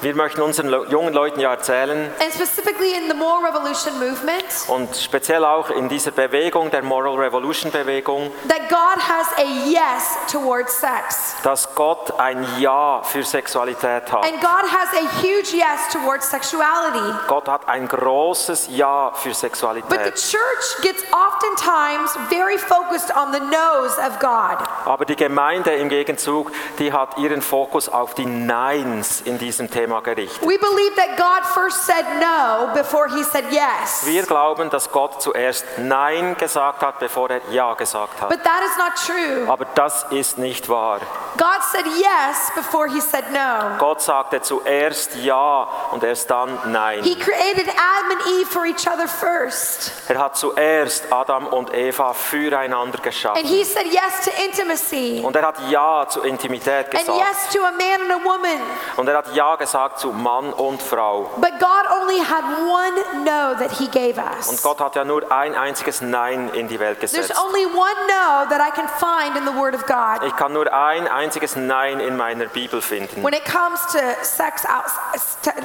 Wir 0.00 0.16
möchten 0.16 0.40
unseren 0.42 0.66
Le- 0.68 0.84
jungen 0.90 1.14
Leuten 1.14 1.38
ja 1.38 1.52
erzählen, 1.52 2.10
and 2.20 2.34
specifically 2.34 2.92
in 2.92 3.08
the 3.08 3.14
Moral 3.14 3.44
Revolution 3.46 3.94
movement, 4.00 4.42
und 4.66 4.96
speziell 4.96 5.44
auch 5.44 5.70
in 5.70 5.88
dieser 5.88 6.10
Bewegung, 6.10 6.72
der 6.72 6.82
Moral 6.82 7.14
Revolution 7.14 7.70
Bewegung, 7.70 8.32
that 8.48 8.68
God 8.68 8.98
has 8.98 9.28
a 9.38 9.44
yes 9.64 10.16
towards 10.32 10.76
sex. 10.76 11.36
Dass 11.42 11.74
Gott 11.74 12.18
ein 12.18 12.46
Ja 12.58 13.02
für 13.02 13.22
Sexualität 13.22 14.12
hat. 14.12 14.24
And 14.24 14.40
God 14.40 14.62
has 14.70 14.88
a 14.94 15.20
huge 15.20 15.52
yes 15.52 15.88
towards 15.92 16.30
sexuality. 16.30 17.14
Gott 17.26 17.48
hat 17.48 17.68
ein 17.68 17.88
großes 17.88 18.68
Ja 18.70 19.12
für 19.14 19.30
But 19.30 19.34
the 19.34 19.40
Sexualität. 19.40 20.14
church 20.14 20.82
gets 20.82 21.02
oftentimes 21.12 22.16
very 22.28 22.58
focused 22.58 23.14
on 23.16 23.32
the 23.32 23.40
no's 23.40 23.98
of 23.98 24.18
God. 24.20 24.58
Aber 24.84 25.04
die 25.04 25.16
Gemeinde 25.16 25.74
im 25.74 25.88
Gegenzug, 25.88 26.52
die 26.78 26.92
hat 26.92 27.18
ihren 27.18 27.42
Fokus 27.42 27.88
auf 27.88 28.14
die 28.14 28.26
Neins 28.26 29.22
in 29.22 29.38
diesem 29.38 29.70
Thema 29.70 30.00
gerichtet. 30.00 30.42
We 30.42 30.58
believe 30.58 30.94
that 30.96 31.16
God 31.16 31.44
first 31.52 31.84
said 31.86 32.04
no 32.20 32.72
before 32.74 33.08
he 33.08 33.22
said 33.24 33.44
yes. 33.50 34.04
Wir 34.04 34.22
glauben, 34.24 34.70
dass 34.70 34.90
Gott 34.90 35.20
zuerst 35.22 35.64
Nein 35.78 36.36
gesagt 36.36 36.82
hat, 36.82 36.98
bevor 36.98 37.30
er 37.30 37.40
Ja 37.50 37.74
gesagt 37.74 38.20
hat. 38.20 38.28
But 38.28 38.42
that 38.44 38.62
is 38.64 38.76
not 38.76 38.92
true. 39.06 39.50
Aber 39.52 39.64
das 39.74 40.06
ist 40.10 40.38
nicht 40.38 40.68
wahr. 40.68 41.00
God 41.36 41.62
said 41.70 41.86
yes 41.98 42.50
before 42.54 42.88
he 42.88 43.00
said 43.00 43.24
no. 43.32 43.76
Gott 43.78 44.02
sagte 44.02 44.40
zuerst 44.42 45.14
Ja 45.16 45.66
und 45.90 46.04
erst 46.04 46.30
dann 46.30 46.58
Nein. 46.70 47.02
He 47.02 47.14
created 47.16 47.68
Adam 47.68 48.10
and 48.18 48.26
Eve 48.38 48.46
for 48.50 48.64
each 48.66 48.86
other 48.86 49.08
first. 49.08 49.92
Er 50.08 50.18
hat 50.18 50.36
zuerst 50.36 51.10
Adam 51.12 51.46
und 51.46 51.72
Eva 51.74 52.12
füreinander 52.12 52.96
And 52.98 53.02
geschaffen. 53.02 53.44
he 53.44 53.64
said 53.64 53.86
yes 53.86 54.24
to 54.24 54.30
intimacy. 54.44 55.22
Und 55.24 55.34
er 55.36 55.46
hat 55.46 55.56
Ja 55.70 56.06
zur 56.08 56.24
Intimität 56.24 56.90
gesagt. 56.90 57.08
And 57.08 57.18
yes 57.18 57.48
to 57.52 57.60
a 57.64 57.70
man 57.72 58.02
and 58.02 58.12
a 58.12 58.24
woman. 58.24 58.60
Und 58.96 59.08
er 59.08 59.18
hat 59.18 59.34
Ja 59.34 59.56
gesagt 59.56 59.98
zu 59.98 60.12
Mann 60.12 60.52
und 60.52 60.82
Frau. 60.82 61.30
But 61.36 61.58
God 61.58 61.86
only 62.00 62.18
had 62.20 62.44
one 62.44 63.24
no 63.24 63.54
that 63.58 63.70
he 63.78 63.88
gave 63.88 64.18
us. 64.18 64.48
Und. 64.48 64.62
Gott 64.62 64.80
hat 64.80 64.94
ja 64.96 65.04
nur 65.04 65.30
ein 65.32 65.54
einziges 65.54 66.00
Nein 66.02 66.50
in 66.54 66.68
die 66.68 66.78
Welt 66.78 67.00
gesetzt. 67.00 67.28
There's 67.28 67.40
only 67.42 67.64
one 67.66 67.94
no 68.08 68.48
that 68.50 68.60
I 68.60 68.70
can 68.70 68.88
find 68.88 69.36
in 69.36 69.46
the 69.46 69.58
Word 69.58 69.74
of 69.74 69.86
God 69.86 70.26
Ich 70.26 70.36
kann 70.36 70.52
nur 70.52 70.72
ein 70.72 71.08
einziges 71.22 71.56
Nein 71.56 72.00
in 72.00 72.16
meiner 72.16 72.46
Bibel 72.46 72.82
finden, 72.82 73.22
when 73.22 73.32
it 73.34 73.44
comes 73.44 73.80
to 73.92 73.98
sex 74.22 74.64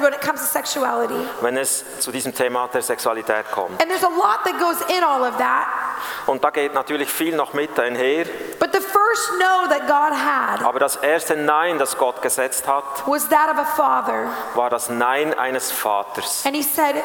when 0.00 0.12
it 0.12 0.20
comes 0.20 0.40
to 0.40 0.46
sexuality. 0.46 1.14
wenn 1.40 1.56
es 1.56 1.84
zu 2.00 2.10
diesem 2.12 2.34
Thema 2.34 2.68
der 2.68 2.82
Sexualität 2.82 3.50
kommt. 3.50 3.80
And 3.82 3.90
there's 3.90 4.04
a 4.04 4.08
lot 4.08 4.44
that 4.44 4.58
goes 4.58 4.80
in 4.96 5.02
all 5.04 5.22
of 5.22 5.36
that. 5.38 5.66
Und 6.26 6.44
da 6.44 6.50
geht 6.50 6.74
natürlich 6.74 7.08
viel 7.10 7.34
noch 7.34 7.52
mit 7.54 7.78
einher. 7.78 8.24
But 8.60 8.72
the 8.72 8.80
first 8.80 9.30
no 9.38 9.68
that 9.68 9.86
God 9.86 10.12
had 10.16 10.62
Aber 10.64 10.78
das 10.78 10.96
erste 10.96 11.36
Nein, 11.36 11.78
das 11.78 11.96
Gott 11.96 12.22
gesetzt 12.22 12.66
hat, 12.68 12.84
was 13.06 13.28
that 13.28 13.50
of 13.50 13.58
a 13.58 13.64
father. 13.64 14.28
war 14.54 14.70
das 14.70 14.88
Nein 14.88 15.34
eines 15.36 15.70
Vaters. 15.72 16.44
And 16.46 16.54
he 16.54 16.62
said, 16.62 16.96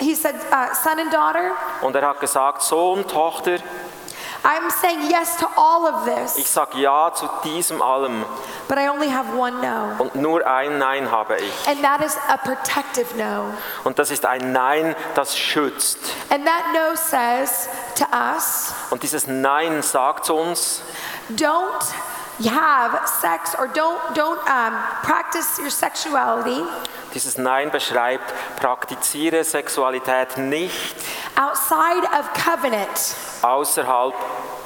he 0.00 0.14
said, 0.14 0.34
uh, 0.50 0.74
son 0.74 0.98
and 0.98 1.12
daughter, 1.12 1.52
Und 1.80 1.96
er 1.96 2.06
hat 2.06 2.20
gesagt, 2.20 2.62
Sohn, 2.62 3.06
Tochter, 3.06 3.56
I'm 4.44 4.70
saying 4.70 5.10
yes 5.10 5.36
to 5.36 5.46
all 5.56 5.86
of 5.86 6.06
ich 6.06 6.34
this, 6.34 6.52
sage 6.52 6.78
Ja 6.78 7.12
zu 7.14 7.28
diesem 7.44 7.80
allem 7.80 8.24
but 8.68 8.78
I 8.78 8.88
only 8.88 9.08
have 9.08 9.36
one 9.36 9.60
no. 9.60 10.02
und 10.02 10.14
nur 10.14 10.46
ein 10.46 10.78
Nein 10.78 11.10
habe 11.10 11.36
ich. 11.36 11.68
And 11.68 11.82
that 11.82 12.02
is 12.02 12.16
a 12.28 12.36
protective 12.38 13.16
no. 13.16 13.52
Und 13.84 13.98
das 13.98 14.10
ist 14.10 14.26
ein 14.26 14.52
Nein, 14.52 14.96
das 15.14 15.36
schützt. 15.36 15.98
And 16.30 16.46
that 16.46 16.64
no 16.72 16.94
says 16.96 17.68
to 17.96 18.06
us, 18.12 18.72
Und 18.90 19.02
dieses 19.02 19.26
Nein 19.26 19.82
sagt 19.82 20.30
uns, 20.30 20.82
don't 21.30 21.84
have 22.40 23.06
sex 23.06 23.54
or 23.58 23.68
don't 23.68 24.00
don't 24.14 24.40
um, 24.48 24.74
practice 25.02 25.58
your 25.58 25.70
sexuality. 25.70 26.62
Dieses 27.14 27.36
Nein 27.36 27.70
beschreibt, 27.70 28.32
praktiziere 28.58 29.44
Sexualität 29.44 30.38
nicht 30.38 30.96
outside 31.36 32.04
of 32.18 32.26
covenant, 32.32 33.14
außerhalb 33.42 34.14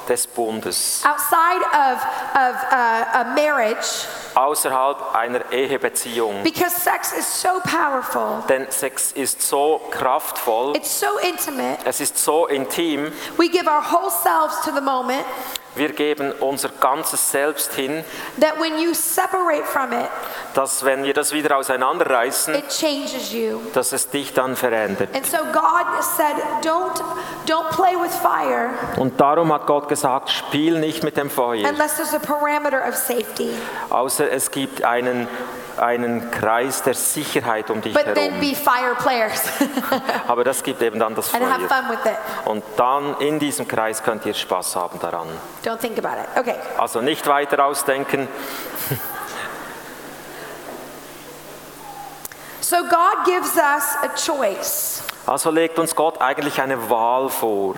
des 0.07 0.25
Bundes, 0.27 1.03
outside 1.05 1.61
of 1.73 2.01
of 2.35 2.55
uh, 2.71 3.19
a 3.19 3.23
marriage, 3.35 4.05
außerhalb 4.35 5.13
einer 5.13 5.51
Ehebeziehung. 5.51 6.41
because 6.43 6.73
sex 6.73 7.11
is 7.11 7.25
so 7.41 7.59
powerful. 7.65 8.41
Denn 8.47 8.65
Sex 8.71 9.11
ist 9.11 9.41
so 9.41 9.81
kraftvoll, 9.91 10.73
It's 10.77 10.97
so 10.97 11.17
intimate. 11.19 11.79
es 11.83 11.99
ist 11.99 12.17
so 12.17 12.47
intim, 12.47 13.11
We 13.37 13.49
give 13.49 13.67
our 13.67 13.81
whole 13.81 14.09
selves 14.09 14.61
to 14.63 14.71
the 14.71 14.79
moment, 14.79 15.25
Wir 15.77 15.93
geben 15.93 16.31
unser 16.39 16.69
ganzes 16.69 17.31
Selbst 17.31 17.73
hin, 17.73 18.03
that 18.39 18.59
when 18.59 18.77
you 18.79 18.93
separate 18.93 19.63
from 19.65 19.91
it, 19.93 20.07
dass 20.53 20.83
wenn 20.83 21.03
wir 21.03 21.13
das 21.13 21.31
wieder 21.33 21.57
auseinanderreißen, 21.57 22.55
it 22.55 22.69
changes 22.69 23.31
you. 23.31 23.59
dass 23.73 23.91
es 23.93 24.09
dich 24.09 24.33
dann 24.33 24.55
verändert. 24.55 25.09
And 25.15 25.25
so 25.25 25.37
God 25.53 25.85
said, 26.01 26.35
don't, 26.63 27.01
don't 27.45 27.69
play 27.71 27.95
with 27.95 28.15
fire 28.15 28.69
Und 28.97 29.19
darum 29.19 29.53
hat 29.53 29.65
Gott 29.67 29.87
gesagt, 29.87 30.29
spiel 30.29 30.79
nicht 30.79 31.03
mit 31.03 31.17
dem 31.17 31.29
Feuer, 31.29 31.67
unless 31.69 31.95
there's 31.95 32.13
a 32.13 32.19
parameter 32.19 32.87
of 32.87 32.95
safety. 32.95 33.51
außer 33.89 34.31
es 34.31 34.49
gibt 34.51 34.83
einen, 34.83 35.27
einen 35.77 36.31
Kreis 36.31 36.81
der 36.83 36.95
Sicherheit 36.95 37.69
um 37.69 37.81
dich 37.81 37.93
But 37.93 38.15
then 38.15 38.33
herum. 38.33 38.39
be 38.39 38.55
fire 38.55 38.95
players 38.95 39.43
Aber 40.27 40.43
das 40.43 40.63
gibt 40.63 40.81
eben 40.81 40.99
dann 40.99 41.13
das 41.15 41.29
Feuer. 41.29 41.39
Und 42.45 42.63
dann 42.77 43.15
in 43.19 43.39
diesem 43.39 43.67
Kreis 43.67 44.01
könnt 44.03 44.25
ihr 44.25 44.33
Spaß 44.33 44.75
haben 44.75 44.99
daran. 44.99 45.27
Don't 45.67 45.81
think 45.81 45.97
about 45.97 46.17
it. 46.17 46.29
Okay. 46.37 46.55
Also 46.77 47.01
nicht 47.01 47.27
weiter 47.27 47.65
ausdenken. 47.65 48.27
So 52.61 52.83
God 52.83 53.25
gives 53.25 53.55
us 53.55 53.95
a 54.03 54.09
choice. 54.09 55.01
Also 55.25 55.51
legt 55.51 55.79
uns 55.79 55.95
Gott 55.95 56.19
eigentlich 56.19 56.59
eine 56.59 56.89
Wahl 56.89 57.29
vor. 57.29 57.75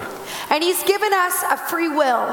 And 0.50 0.64
He's 0.64 0.84
given 0.84 1.14
us 1.14 1.44
a 1.48 1.58
free 1.58 1.90
will. 1.90 2.28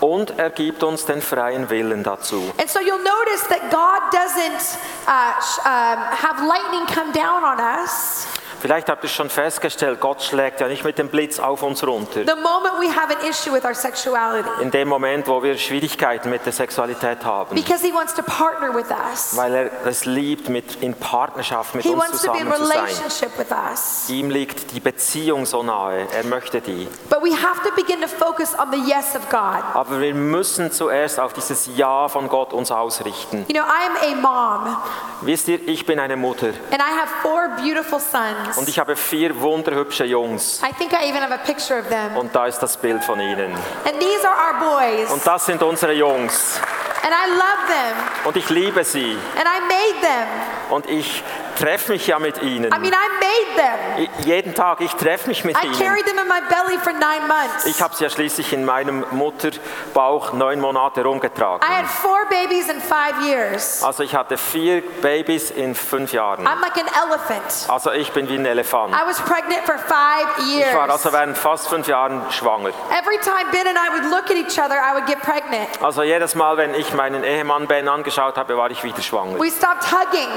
Und 0.00 0.38
er 0.38 0.48
gibt 0.48 0.82
uns 0.82 1.04
den 1.04 1.20
freien 1.20 1.68
Willen 1.68 2.02
dazu. 2.02 2.50
And 2.56 2.70
so 2.70 2.80
you'll 2.80 3.04
notice 3.04 3.46
that 3.48 3.70
God 3.70 4.00
doesn't 4.10 4.78
uh, 5.06 5.34
um, 5.66 5.98
have 6.16 6.42
lightning 6.42 6.86
come 6.86 7.12
down 7.12 7.44
on 7.44 7.60
us 7.60 8.26
Vielleicht 8.60 8.88
habt 8.88 9.04
ihr 9.04 9.08
schon 9.10 9.30
festgestellt, 9.30 10.00
Gott 10.00 10.22
schlägt 10.22 10.60
ja 10.60 10.68
nicht 10.68 10.84
mit 10.84 10.98
dem 10.98 11.08
Blitz 11.08 11.38
auf 11.38 11.62
uns 11.62 11.86
runter. 11.86 12.20
the 12.26 12.34
moment 12.34 12.74
we 12.80 12.88
have 12.94 13.14
an 13.16 13.28
issue 13.28 13.52
with 13.52 13.64
our 13.64 13.74
sexuality 13.74 14.48
In 14.60 14.70
dem 14.70 14.88
Moment, 14.88 15.26
wo 15.28 15.42
wir 15.42 15.56
Schwierigkeiten 15.56 16.30
mit 16.30 16.44
der 16.44 16.52
Sexualität 16.52 17.24
haben. 17.24 17.54
because 17.54 17.84
He 17.86 17.92
wants 17.92 18.14
to 18.14 18.22
partner 18.22 18.74
with 18.74 18.86
us. 18.90 19.36
Weil 19.36 19.54
er 19.54 19.70
es 19.86 20.04
liebt, 20.04 20.48
mit, 20.48 20.82
in 20.82 20.94
Partnerschaft 20.94 21.74
mit 21.74 21.84
He 21.84 21.90
uns 21.90 22.02
wants 22.02 22.22
to 22.22 22.32
be 22.32 22.38
in 22.38 22.46
zusammen 22.46 22.62
zu 22.62 22.66
sein. 22.66 22.78
relationship 22.84 23.38
with 23.38 23.50
us. 23.50 24.08
Ihm 24.08 24.30
liegt 24.30 24.72
die 24.72 24.80
Beziehung 24.80 25.46
so 25.46 25.62
nahe. 25.62 26.06
Er 26.12 26.24
möchte 26.24 26.60
die. 26.60 26.88
But 27.08 27.22
we 27.22 27.30
have 27.30 27.62
to 27.68 27.74
begin 27.76 28.00
to 28.00 28.08
focus 28.08 28.54
on 28.58 28.70
the 28.72 28.78
yes 28.90 29.14
of 29.14 29.28
God. 29.30 29.62
Aber 29.74 30.00
wir 30.00 30.14
müssen 30.14 30.72
zuerst 30.72 31.20
auf 31.20 31.32
dieses 31.32 31.68
Ja 31.76 32.08
von 32.08 32.28
Gott 32.28 32.52
uns 32.52 32.70
ausrichten. 32.70 33.44
You 33.48 33.54
know, 33.54 33.62
I 33.64 34.12
am 34.12 34.18
a 34.26 34.58
mom 34.66 34.76
Wisst 35.22 35.48
ihr, 35.48 35.66
ich 35.68 35.84
bin 35.84 35.98
eine 35.98 36.16
Mutter 36.16 36.48
and 36.70 36.80
I 36.80 36.98
have 37.00 37.08
four 37.22 37.48
beautiful 37.60 37.98
sons. 37.98 38.47
Und 38.56 38.68
ich 38.68 38.78
habe 38.78 38.96
vier 38.96 39.40
wunderhübsche 39.40 40.04
Jungs. 40.04 40.60
I 40.62 40.72
think 40.74 40.92
I 40.92 41.08
even 41.08 41.22
have 41.22 41.32
a 41.32 41.38
picture 41.38 41.80
of 41.80 41.88
them. 41.88 42.16
Und 42.16 42.34
da 42.34 42.46
ist 42.46 42.58
das 42.60 42.76
Bild 42.76 43.04
von 43.04 43.20
ihnen. 43.20 43.52
And 43.84 44.00
these 44.00 44.26
are 44.28 44.36
our 44.36 44.78
boys. 44.78 45.10
Und 45.10 45.26
das 45.26 45.46
sind 45.46 45.62
unsere 45.62 45.92
Jungs. 45.92 46.60
And 47.04 47.12
I 47.14 47.30
love 47.30 47.66
them. 47.68 47.96
Und 48.24 48.36
ich 48.36 48.48
liebe 48.50 48.84
sie. 48.84 49.16
And 49.36 49.46
I 49.46 49.60
made 49.60 50.00
them. 50.00 50.28
Und 50.70 50.86
ich 50.88 51.22
treffe 51.58 51.92
mich 51.92 52.06
ja 52.06 52.18
mit 52.18 52.42
ihnen. 52.42 52.72
I 52.72 52.78
mean, 52.78 52.92
I 52.92 53.08
made 53.18 53.56
them. 53.56 54.08
Jeden 54.24 54.54
Tag, 54.54 54.80
ich 54.80 54.92
treffe 54.94 55.28
mich 55.28 55.44
mit 55.44 55.56
I 55.62 55.66
ihnen. 55.66 55.78
carried 55.78 56.04
them 56.06 56.18
in 56.18 56.28
my 56.28 56.40
belly 56.48 56.78
for 56.78 56.92
nine 56.92 57.26
months. 57.26 57.66
Ich 57.66 57.80
habe 57.82 57.94
sie 57.94 58.04
ja 58.04 58.10
schließlich 58.10 58.52
in 58.52 58.64
meinem 58.64 59.04
Mutterbauch 59.10 60.32
neun 60.32 60.60
Monate 60.60 61.02
rumgetragen. 61.04 61.60
I 61.68 61.72
had 61.82 61.86
four 61.86 62.26
babies 62.28 62.68
in 62.68 62.80
five 62.80 63.20
years. 63.26 63.82
Also 63.82 64.02
ich 64.02 64.14
hatte 64.14 64.36
vier 64.36 64.82
Babys 65.02 65.50
in 65.50 65.74
fünf 65.74 66.12
Jahren. 66.12 66.46
I'm 66.46 66.60
like 66.60 66.76
an 66.76 66.86
elephant. 67.04 67.66
Also 67.68 67.90
ich 67.92 68.12
bin 68.12 68.28
wie 68.28 68.36
ein 68.36 68.46
Elefant. 68.46 68.94
I 68.94 69.06
was 69.06 69.20
pregnant 69.20 69.64
for 69.64 69.78
five 69.78 70.28
Ich 70.38 70.74
war 70.74 70.88
also 70.90 71.08
years. 71.08 71.12
während 71.12 71.36
fast 71.38 71.68
fünf 71.68 71.86
Jahren 71.88 72.22
schwanger. 72.30 72.70
Every 72.90 73.18
time 73.18 73.50
Ben 73.52 73.66
and 73.66 73.76
I 73.78 73.92
would 73.92 74.04
look 74.10 74.30
at 74.30 74.36
each 74.36 74.58
other, 74.58 74.76
I 74.76 74.94
would 74.94 75.06
get 75.06 75.20
pregnant. 75.22 75.68
Also 75.82 76.02
jedes 76.02 76.34
Mal, 76.34 76.56
wenn 76.56 76.74
ich 76.74 76.92
meinen 76.94 77.24
Ehemann 77.24 77.66
Ben 77.66 77.88
angeschaut 77.88 78.36
habe, 78.36 78.56
war 78.56 78.70
ich 78.70 78.82
wieder 78.84 79.02
schwanger. 79.02 79.38
We 79.38 79.50
stopped 79.50 79.84
hugging. 79.90 80.28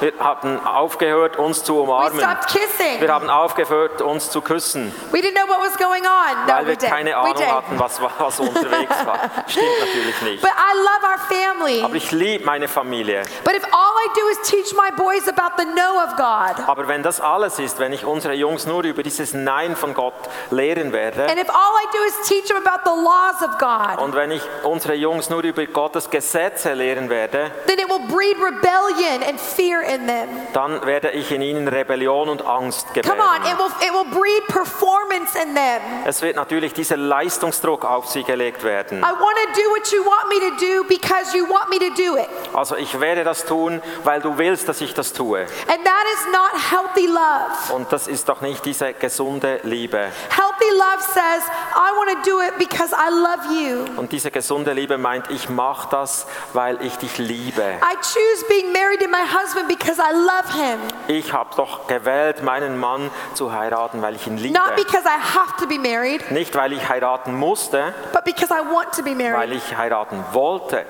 Wir 0.00 0.12
hatten 0.20 0.60
aufgehört, 0.76 1.36
uns 1.36 1.64
zu 1.64 1.80
umarmen. 1.80 2.18
Wir 2.98 3.12
haben 3.12 3.30
aufgehört, 3.30 4.02
uns 4.02 4.30
zu 4.30 4.40
küssen, 4.40 4.92
We 5.10 5.20
didn't 5.20 5.34
know 5.34 5.48
what 5.48 5.60
was 5.60 5.76
going 5.76 6.04
on. 6.04 6.46
No, 6.46 6.52
weil 6.52 6.66
we 6.66 6.80
wir 6.80 6.88
keine 6.88 7.16
Ahnung 7.16 7.46
hatten, 7.46 7.78
was, 7.78 8.00
was 8.00 8.40
unterwegs 8.40 9.06
war. 9.06 9.18
Stimmt 9.46 9.66
natürlich 9.80 10.22
nicht. 10.22 10.42
But 10.42 10.50
I 10.50 10.76
love 10.76 11.04
our 11.04 11.18
family. 11.28 11.82
Aber 11.82 11.94
ich 11.94 12.10
liebe 12.12 12.44
meine 12.44 12.68
Familie. 12.68 13.22
But 13.44 13.54
if 13.54 13.64
all 13.64 13.94
I 14.04 14.08
do 14.14 14.28
is 14.28 14.38
teach 14.48 14.74
my 14.74 14.90
boys 14.96 15.28
about 15.28 15.56
the 15.56 15.64
no 15.64 16.02
of 16.02 16.16
God, 16.16 16.66
Aber 16.68 16.88
wenn 16.88 17.02
das 17.02 17.20
alles 17.20 17.58
ist, 17.58 17.78
wenn 17.78 17.92
ich 17.92 18.04
unsere 18.04 18.34
Jungs 18.34 18.66
nur 18.66 18.84
über 18.84 19.02
dieses 19.02 19.34
Nein 19.34 19.76
von 19.76 19.94
Gott 19.94 20.14
lehren 20.50 20.92
werde 20.92 21.24
and 21.28 21.38
if 21.38 21.48
all 21.48 21.74
I 21.74 21.86
do 21.92 22.02
is 22.04 22.28
teach 22.28 22.48
them 22.48 22.56
about 22.56 22.84
the 22.84 22.94
laws 22.94 23.42
of 23.42 23.58
God, 23.58 24.02
und 24.02 24.14
wenn 24.14 24.30
ich 24.30 24.42
unsere 24.62 24.94
Jungs 24.94 25.30
nur 25.30 25.42
über 25.42 25.64
Gottes 25.66 26.10
Gesetze 26.10 26.74
lehren 26.74 27.08
werde, 27.08 27.50
then 27.66 27.78
it 27.78 27.88
will 27.88 28.06
breed 28.08 28.36
rebellion 28.38 29.22
and 29.22 29.40
fear 29.40 29.82
in 29.82 30.06
them. 30.06 30.28
Dann 30.58 30.84
werde 30.84 31.10
ich 31.12 31.30
in 31.30 31.40
ihnen 31.40 31.68
Rebellion 31.68 32.28
und 32.28 32.44
Angst 32.44 32.88
Come 32.88 33.12
on, 33.22 33.36
it 33.36 33.42
gebären. 33.42 33.58
will, 33.58 33.86
it 33.86 33.92
will 33.92 34.20
breed 34.20 34.44
performance 34.48 35.38
in 35.40 35.54
them. 35.54 35.80
Es 36.04 36.20
wird 36.20 36.34
natürlich 36.34 36.72
dieser 36.72 36.96
Leistungsdruck 36.96 37.84
auf 37.84 38.08
sie 38.08 38.24
gelegt 38.24 38.64
werden. 38.64 38.98
I 38.98 39.02
want 39.02 39.36
to 39.54 39.62
do 39.62 39.70
what 39.70 39.86
you 39.92 40.04
want 40.04 40.28
me 40.28 40.40
to 40.40 40.56
do 40.56 40.82
because 40.88 41.36
you 41.36 41.46
want 41.48 41.70
me 41.70 41.78
to 41.78 41.94
do 41.94 42.16
it. 42.16 42.26
Also 42.52 42.74
ich 42.74 42.98
werde 42.98 43.22
das 43.22 43.44
tun, 43.44 43.80
weil 44.02 44.20
du 44.20 44.36
willst, 44.36 44.68
dass 44.68 44.80
ich 44.80 44.94
das 44.94 45.12
tue. 45.12 45.42
And 45.42 45.84
that 45.84 46.04
is 46.12 46.26
not 46.32 46.72
healthy 46.72 47.06
love. 47.06 47.72
Und 47.74 47.92
das 47.92 48.08
ist 48.08 48.28
doch 48.28 48.40
nicht 48.40 48.64
diese 48.64 48.94
gesunde 48.94 49.60
Liebe. 49.62 49.98
Healthy 50.30 50.70
love 50.72 51.02
says, 51.02 51.44
I 51.76 51.92
want 51.96 52.24
to 52.24 52.28
do 52.30 52.40
it 52.40 52.58
because 52.58 52.92
I 52.92 53.10
love 53.10 53.54
you. 53.54 53.84
Und 53.96 54.10
diese 54.10 54.32
gesunde 54.32 54.72
Liebe 54.72 54.98
meint, 54.98 55.30
ich 55.30 55.48
mache 55.48 55.88
das, 55.90 56.26
weil 56.52 56.82
ich 56.84 56.96
dich 56.96 57.18
liebe. 57.18 57.62
I 57.62 57.94
choose 58.02 58.44
being 58.48 58.72
married 58.72 58.98
to 59.00 59.08
my 59.08 59.22
husband 59.22 59.68
because 59.68 60.00
I 60.00 60.12
love 60.12 60.47
him, 60.52 60.78
Ich 61.08 61.32
habe 61.32 61.50
doch 61.56 61.86
gewählt, 61.86 62.42
meinen 62.42 62.78
Mann 62.78 63.10
zu 63.34 63.52
heiraten, 63.52 64.02
weil 64.02 64.14
ich 64.16 64.26
ihn 64.26 64.36
liebe. 64.36 64.58
not 64.58 64.76
because 64.76 65.04
I 65.04 65.18
have 65.18 65.56
to 65.60 65.66
be 65.66 65.78
married, 65.78 66.30
Nicht, 66.30 66.54
weil 66.54 66.72
ich 66.72 66.88
heiraten 66.88 67.34
musste, 67.34 67.94
but 68.12 68.24
because 68.24 68.52
I 68.52 68.60
want 68.72 68.92
to 68.94 69.02
be 69.02 69.10
weil 69.10 69.30
married. 69.32 69.52
ich 69.54 69.76
heiraten 69.76 70.24
wollte. 70.32 70.84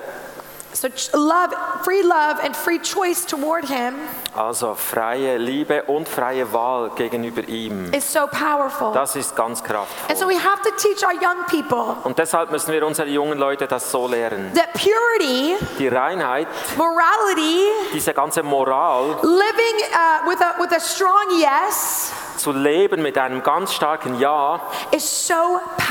So 0.73 0.89
love, 1.15 1.55
free 1.83 2.03
love 2.03 2.41
and 2.45 2.55
free 2.55 2.79
choice 2.79 3.25
toward 3.27 3.65
him 3.65 3.95
Also 4.37 4.75
freie 4.75 5.37
Liebe 5.39 5.83
und 5.85 6.07
freie 6.09 6.53
Wahl 6.53 6.91
gegenüber 6.91 7.43
ihm. 7.49 7.93
is 7.93 8.13
so 8.13 8.27
powerful. 8.29 8.93
Das 8.93 9.17
ist 9.17 9.35
ganz 9.35 9.63
kraftvoll. 9.65 10.11
And 10.11 10.19
so 10.19 10.29
we 10.29 10.37
have 10.39 10.61
to 10.63 10.71
teach 10.77 11.03
our 11.03 11.15
young 11.15 11.45
people 11.49 11.97
Und 12.05 12.19
deshalb 12.19 12.51
müssen 12.51 12.73
wir 12.73 12.87
unsere 12.87 13.09
jungen 13.09 13.39
Leute 13.39 13.67
das 13.67 13.91
so 13.91 14.07
lehren. 14.07 14.53
that 14.55 14.73
purity, 14.75 15.57
Die 15.79 15.89
Reinheit, 15.89 16.47
morality, 16.77 17.63
diese 17.95 18.13
ganze 18.13 18.43
Moral, 18.43 19.17
living 19.23 19.77
uh, 19.93 20.29
with, 20.29 20.41
a, 20.43 20.61
with 20.63 20.73
a 20.73 20.81
strong 20.81 21.27
yes 21.41 22.13
zu 22.39 22.53
leben 22.53 23.03
mit 23.03 23.19
einem 23.19 23.43
ganz 23.43 23.75
starken 23.75 24.19
Ja, 24.19 24.61
is 24.91 25.27
so 25.27 25.35
das 25.77 25.87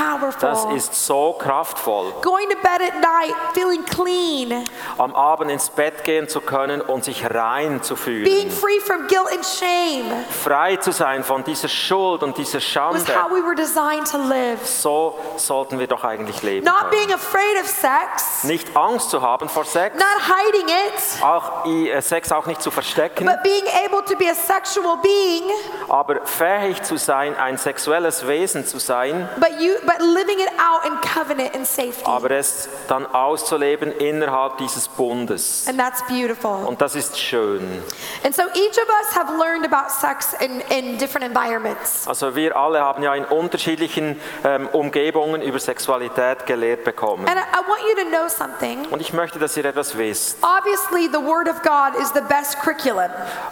powerful. 0.62 0.76
ist 0.76 1.06
so 1.06 1.34
kraftvoll. 1.34 2.12
Going 2.22 2.48
to 2.50 2.56
bed 2.56 2.80
at 2.88 2.94
night 3.00 3.34
feeling 3.54 3.84
clean, 3.84 4.64
Am 4.98 5.14
Abend 5.14 5.50
ins 5.50 5.68
Bett 5.70 6.04
gehen 6.04 6.28
zu 6.28 6.40
können 6.40 6.80
und 6.80 7.04
sich 7.04 7.24
rein 7.32 7.82
zu 7.82 7.94
being 7.94 8.24
fühlen. 8.24 8.50
free 8.50 8.80
from 8.80 9.06
guilt 9.06 9.30
and 9.32 9.44
shame 9.44 10.06
Frei 10.30 10.76
zu 10.76 10.92
sein 10.92 11.22
von 11.24 11.44
dieser 11.44 11.68
Schuld 11.68 12.22
und 12.22 12.36
dieser 12.36 12.58
was 12.58 12.64
Schande. 12.64 13.04
how 13.14 13.30
we 13.30 13.42
were 13.44 13.54
designed 13.54 14.10
to 14.10 14.18
live. 14.18 14.64
So 14.66 15.18
sollten 15.36 15.78
wir 15.78 15.86
doch 15.86 16.04
eigentlich 16.04 16.42
leben 16.42 16.64
Not 16.66 16.90
being 16.90 17.02
können. 17.08 17.14
afraid 17.14 17.60
of 17.62 17.66
sex, 17.68 18.44
Nicht 18.44 18.76
Angst 18.76 19.10
zu 19.10 19.20
haben 19.22 19.48
vor 19.48 19.64
Sex, 19.64 19.96
not 19.96 20.06
hiding 20.36 20.68
it, 20.68 21.22
auch 21.22 21.64
äh, 21.66 22.00
Sex 22.00 22.32
auch 22.32 22.46
nicht 22.46 22.62
zu 22.62 22.70
verstecken, 22.70 23.26
but 23.26 23.42
being 23.42 23.64
able 23.86 24.02
to 24.04 24.16
be 24.16 24.26
a 24.30 24.34
sexual 24.34 24.96
being, 25.02 25.44
aber 25.88 26.24
fähig 26.38 26.82
zu 26.82 26.96
sein, 26.96 27.36
ein 27.36 27.58
sexuelles 27.58 28.26
Wesen 28.28 28.64
zu 28.64 28.78
sein, 28.78 29.28
but 29.40 29.60
you 29.60 29.74
but 29.84 29.98
living 30.00 30.38
it 30.38 30.50
out 30.58 30.84
in 30.86 30.92
covenant 31.00 31.54
and 31.54 31.66
safety. 31.66 32.04
aber 32.04 32.30
es 32.30 32.68
dann 32.86 33.04
auszuleben 33.06 33.90
innerhalb 33.92 34.58
dieses 34.58 34.88
Bundes. 34.88 35.66
And 35.68 35.78
that's 35.78 36.02
beautiful. 36.06 36.64
Und 36.66 36.80
das 36.80 36.94
ist 36.94 37.18
schön. 37.18 37.82
And 38.24 38.34
so 38.34 38.42
each 38.42 38.78
of 38.78 38.88
us 39.00 39.16
have 39.16 39.32
learned 39.36 39.64
about 39.66 39.90
sex 39.90 40.34
in, 40.40 40.60
in 40.70 40.98
different 40.98 41.26
environments. 41.26 42.06
Also 42.06 42.34
wir 42.36 42.56
alle 42.56 42.80
haben 42.80 43.02
ja 43.02 43.14
in 43.14 43.24
unterschiedlichen 43.24 44.20
ähm, 44.44 44.68
Umgebungen 44.68 45.42
über 45.42 45.58
Sexualität 45.58 46.46
gelehrt 46.46 46.84
bekommen. 46.84 47.26
And 47.28 47.36
I, 47.36 47.42
I 47.52 47.68
want 47.68 47.80
you 47.88 48.04
to 48.04 48.08
know 48.08 48.28
something. 48.28 48.86
Und 48.90 49.00
ich 49.00 49.12
möchte, 49.12 49.38
dass 49.38 49.56
ihr 49.56 49.64
etwas 49.64 49.98
wisst. 49.98 50.38
Obviously, 50.42 51.08
the 51.12 51.24
Word 51.24 51.48
of 51.48 51.62
God 51.62 52.00
is 52.00 52.12
the 52.14 52.20
best 52.20 52.60
curriculum. 52.60 53.10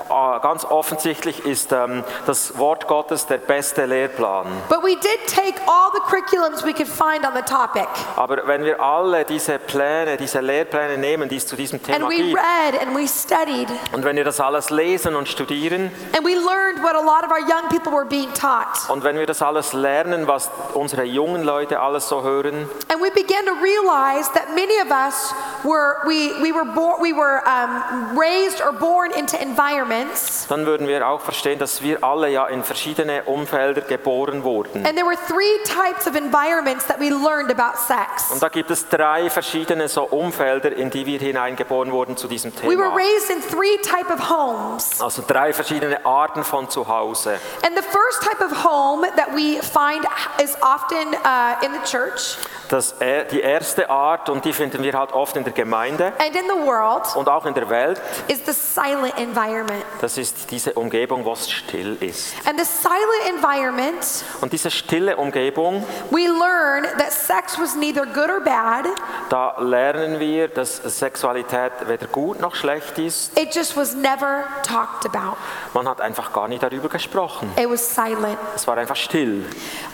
Ah, 0.09 0.39
Ganz 0.39 0.65
offensichtlich 0.65 1.45
ist 1.45 1.73
ähm, 1.73 2.05
das 2.27 2.59
Wort 2.59 2.76
Wort 2.77 2.89
Gottes 2.89 3.27
der 3.27 3.39
beste 3.39 3.87
Lehrplan. 3.87 4.47
But 4.69 4.83
we 4.83 4.97
did 4.97 5.27
take 5.27 5.59
all 5.67 5.91
the 5.93 6.01
curriculums 6.01 6.63
we 6.65 6.75
could 6.75 6.89
find 6.89 7.25
on 7.25 7.33
the 7.35 7.43
topic. 7.43 7.89
Aber 8.17 8.47
wenn 8.47 8.65
wir 8.65 8.81
alle 8.81 9.25
diese 9.25 9.59
Pläne, 9.59 10.17
diese 10.17 10.41
Lehrpläne 10.41 10.99
nehmen, 10.99 11.29
die 11.29 11.37
es 11.37 11.47
zu 11.47 11.57
diesem 11.57 11.77
And 11.79 11.87
Thema 11.87 12.09
we 12.09 12.17
gibt, 12.17 12.37
read 12.37 12.81
and 12.83 12.95
we 12.95 13.07
studied 13.09 13.69
und 13.93 14.05
wenn 14.05 14.17
wir 14.17 14.25
das 14.25 14.41
alles 14.41 14.71
lesen 14.71 15.17
und 15.17 15.29
studieren, 15.29 15.91
and 16.15 16.25
we 16.27 16.35
learned 16.35 16.83
what 16.83 16.95
a 16.95 17.01
lot 17.01 17.25
of 17.25 17.31
our 17.31 17.41
young 17.41 17.69
people 17.71 17.93
were 17.93 18.05
being 18.05 18.33
taught. 18.35 18.89
und 18.91 19.05
wenn 19.05 19.19
wir 19.19 19.27
das 19.27 19.41
alles 19.41 19.73
lernen, 19.73 20.27
was 20.27 20.51
unsere 20.75 21.05
jungen 21.05 21.45
Leute 21.45 21.81
alles 21.81 22.09
so 22.09 22.23
hören, 22.23 22.69
And 22.93 23.01
we 23.03 23.11
began 23.11 23.47
to 23.47 23.53
realize 23.63 24.31
that 24.35 24.51
many 24.55 24.79
of 24.83 24.91
us 24.91 25.33
were 25.65 25.97
we, 26.07 26.33
we 26.43 26.53
were 26.53 26.67
born 26.67 27.01
we 27.01 27.13
were 27.15 27.43
um, 27.47 28.19
raised 28.19 28.61
or 28.61 28.73
born 28.73 29.13
into 29.13 29.41
environments 29.41 30.47
dann 30.49 30.67
würden 30.67 30.87
wir 30.89 31.07
auch 31.07 31.21
verstehen, 31.21 31.59
dass 31.59 31.83
wir 31.83 32.05
alle 32.05 32.29
ja 32.29 32.47
in 32.47 32.66
verschiedene 32.67 33.23
Umfelder 33.25 33.81
geboren 33.83 34.45
wurden. 34.45 34.85
and 34.85 34.97
there 34.97 35.07
were 35.07 35.17
three 35.27 35.57
types 35.65 36.07
of 36.07 36.15
environments 36.17 36.87
that 36.87 36.99
we 37.01 37.09
learned 37.11 37.51
about 37.51 37.79
sex. 37.79 38.31
Und 38.31 38.43
da 38.43 38.49
gibt 38.49 38.71
es 38.71 38.89
drei 38.89 39.31
verschiedene 39.31 39.89
so 39.89 40.03
Umfelder, 40.05 40.73
in 40.73 40.91
die 40.91 41.07
wir 41.07 41.19
hineingeboren 41.19 41.93
wurden 41.93 42.17
zu 42.17 42.29
diesem 42.29 42.53
We 42.63 42.77
were 42.77 42.91
Thema. 42.91 42.97
raised 42.97 43.31
in 43.31 43.41
three 43.41 43.79
type 43.79 44.13
of 44.13 44.29
homes. 44.29 45.01
Also 45.01 45.23
drei 45.27 45.53
verschiedene 45.53 46.05
Arten 46.05 46.45
von 46.45 46.69
Zuhause. 46.69 47.39
And 47.65 47.77
the 47.77 47.83
first 47.83 48.23
type 48.23 48.45
of 48.45 48.53
home 48.65 49.07
that 49.17 49.29
we 49.35 49.61
find 49.63 50.05
is 50.43 50.57
often 50.61 51.15
uh, 51.25 51.65
in 51.65 51.73
the 51.73 51.81
church 51.85 52.37
Das, 52.69 52.93
äh, 53.01 53.25
die 53.27 53.41
erste 53.41 53.89
Art, 53.91 54.29
und 54.29 54.45
die 54.45 54.53
finden 54.53 54.83
wir 54.83 54.93
halt 54.99 55.13
oft 55.13 55.37
in 55.37 55.45
der 55.45 55.53
Gemeinde 55.53 56.13
and 56.19 56.35
in 56.35 56.45
the 56.49 56.67
world 56.67 57.05
und 57.15 57.29
auch 57.29 57.47
in 57.47 57.55
der 57.55 57.69
Welt, 57.71 58.01
is 58.29 58.41
the 58.45 58.53
silent 58.53 59.17
environment. 59.19 59.85
das 60.01 60.19
ist 60.19 60.51
diese 60.51 60.73
Umgebung, 60.73 61.25
wo 61.25 61.33
es 61.33 61.49
still 61.51 61.97
ist. 62.01 62.35
And 62.45 62.59
the 62.59 62.65
silent 62.67 63.37
environment, 63.37 64.25
Und 64.41 64.53
diese 64.53 64.71
stille 64.71 65.17
Umgebung, 65.17 65.85
we 66.11 66.27
learn 66.27 66.85
that 66.99 67.13
sex 67.13 67.59
was 67.59 67.77
neither 67.77 68.05
good 68.05 68.29
or 68.31 68.41
bad. 68.41 68.87
da 69.29 69.55
lernen 69.61 70.19
wir, 70.19 70.49
dass 70.49 70.77
Sexualität 70.77 71.73
weder 71.87 72.07
gut 72.09 72.41
noch 72.41 72.55
schlecht 72.55 72.99
ist. 72.99 73.39
It 73.39 73.55
just 73.55 73.77
was 73.77 73.95
never 73.95 74.45
talked 74.63 75.07
about. 75.07 75.37
Man 75.73 75.89
hat 75.89 76.01
einfach 76.01 76.33
gar 76.33 76.49
nicht 76.49 76.63
darüber 76.63 76.89
gesprochen. 76.89 77.53
It 77.57 77.71
was 77.71 77.95
silent. 77.95 78.39
Es 78.55 78.67
war 78.67 78.77
einfach 78.77 78.97
still. 78.97 79.45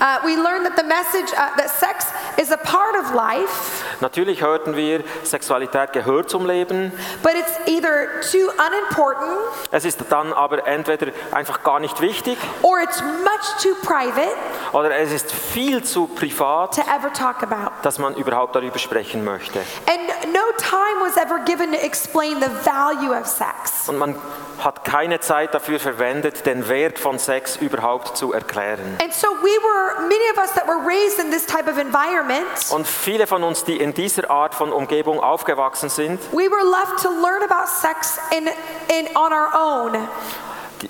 Uh, 0.00 0.24
we 0.26 0.36
learned 0.36 0.64
that 0.66 0.76
the 0.76 0.84
message 0.84 1.32
uh, 1.34 1.56
that 1.56 1.68
sex 1.68 2.06
is 2.36 2.50
a 2.50 2.56
part 2.64 2.96
of 3.00 3.12
life, 3.14 3.84
Natürlich 4.00 4.42
hörten 4.42 4.74
wir, 4.76 5.04
Sexualität 5.22 5.92
gehört 5.92 6.28
zum 6.30 6.46
Leben. 6.46 6.92
but 7.22 7.32
it's 7.34 7.52
either 7.66 8.20
too 8.20 8.50
unimportant 8.66 9.30
Es 9.70 9.84
ist 9.84 10.00
dann 10.10 10.32
aber 10.32 10.66
entweder 10.66 11.12
einfach 11.32 11.62
gar 11.62 11.78
nicht 11.80 12.00
wichtig 12.00 12.36
or 12.62 12.80
it's 12.80 13.00
much 13.00 13.62
too 13.62 13.74
private 13.86 14.32
oder 14.72 14.90
es 14.96 15.12
ist 15.12 15.30
viel 15.32 15.82
zu 15.84 16.06
privat, 16.08 16.74
to 16.74 16.82
ever 16.82 17.12
talk 17.12 17.42
about. 17.42 17.70
dass 17.82 17.98
man 17.98 18.14
überhaupt 18.16 18.54
darüber 18.56 18.78
sprechen 18.78 19.24
möchte. 19.24 19.60
And 19.86 20.32
no 20.32 20.40
time 20.58 21.00
was 21.00 21.16
ever 21.16 21.38
given 21.44 21.72
to 21.72 21.78
explain 21.78 22.40
the 22.40 22.50
value 22.64 23.12
of 23.16 23.26
sex. 23.26 23.88
Und 23.88 23.98
man 23.98 24.16
hat 24.62 24.84
keine 24.84 25.18
Zeit 25.20 25.54
dafür 25.54 25.80
verwendet, 25.80 26.46
den 26.46 26.68
Wert 26.68 26.98
von 26.98 27.18
Sex 27.18 27.56
überhaupt 27.56 28.16
zu 28.16 28.32
erklären. 28.32 28.96
And 29.02 29.12
so 29.12 29.28
we 29.42 29.50
were, 29.62 30.00
many 30.02 30.30
of 30.32 30.38
us 30.38 30.52
that 30.54 30.66
were 30.68 30.78
raised 30.86 31.18
in 31.18 31.30
this 31.30 31.44
type 31.46 31.68
of 31.70 31.78
environment, 31.78 32.46
Und 32.70 32.86
viele 32.86 33.26
von 33.26 33.42
uns, 33.42 33.64
die 33.64 33.76
in 33.76 33.94
dieser 33.94 34.30
Art 34.30 34.54
von 34.54 34.72
Umgebung 34.72 35.20
aufgewachsen 35.20 35.88
sind, 35.88 36.20
we 36.32 36.50
were 36.50 36.64
left 36.70 37.02
to 37.02 37.08
learn 37.08 37.42
about 37.42 37.68
sex 37.68 38.18
in, 38.36 38.46
in, 38.46 39.16
on 39.16 39.32
our 39.32 39.50
own. 39.54 40.08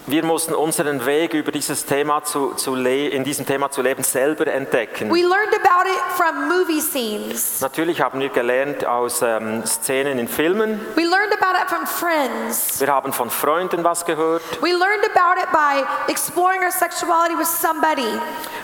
Wir 0.07 0.25
mussten 0.25 0.55
unseren 0.55 1.05
Weg 1.07 1.35
über 1.35 1.53
dieses 1.53 1.85
Thema 1.87 2.25
zu, 2.25 2.55
zu 2.55 2.75
in 2.75 3.25
diesem 3.25 3.47
Thema 3.47 3.71
zu 3.71 3.83
leben 3.83 4.03
selber 4.03 4.47
entdecken. 4.47 5.11
We 5.11 5.23
learned 5.23 5.55
about 5.55 5.89
it 5.89 6.01
from 6.17 6.49
movie 6.49 6.81
scenes. 6.81 7.61
Natürlich 7.61 8.01
haben 8.01 8.21
wir 8.21 8.29
gelernt 8.29 8.85
aus 8.85 9.23
ähm, 9.23 9.65
Szenen 9.67 10.19
in 10.19 10.29
Filmen. 10.29 10.81
We 10.97 11.03
learned 11.03 11.33
about 11.33 11.57
it 11.61 11.69
from 11.69 11.87
friends. 11.87 12.81
Wir 12.81 12.89
haben 12.89 13.13
von 13.13 13.31
Freunden 13.31 13.85
was 13.85 14.05
gehört. 14.05 14.43
We 14.63 14.71
learned 14.71 15.05
about 15.15 15.41
it 15.41 15.51
by 15.53 15.85
exploring 16.11 16.63
our 16.63 16.73
sexuality 16.73 17.37
with 17.39 17.49
somebody. 17.49 18.19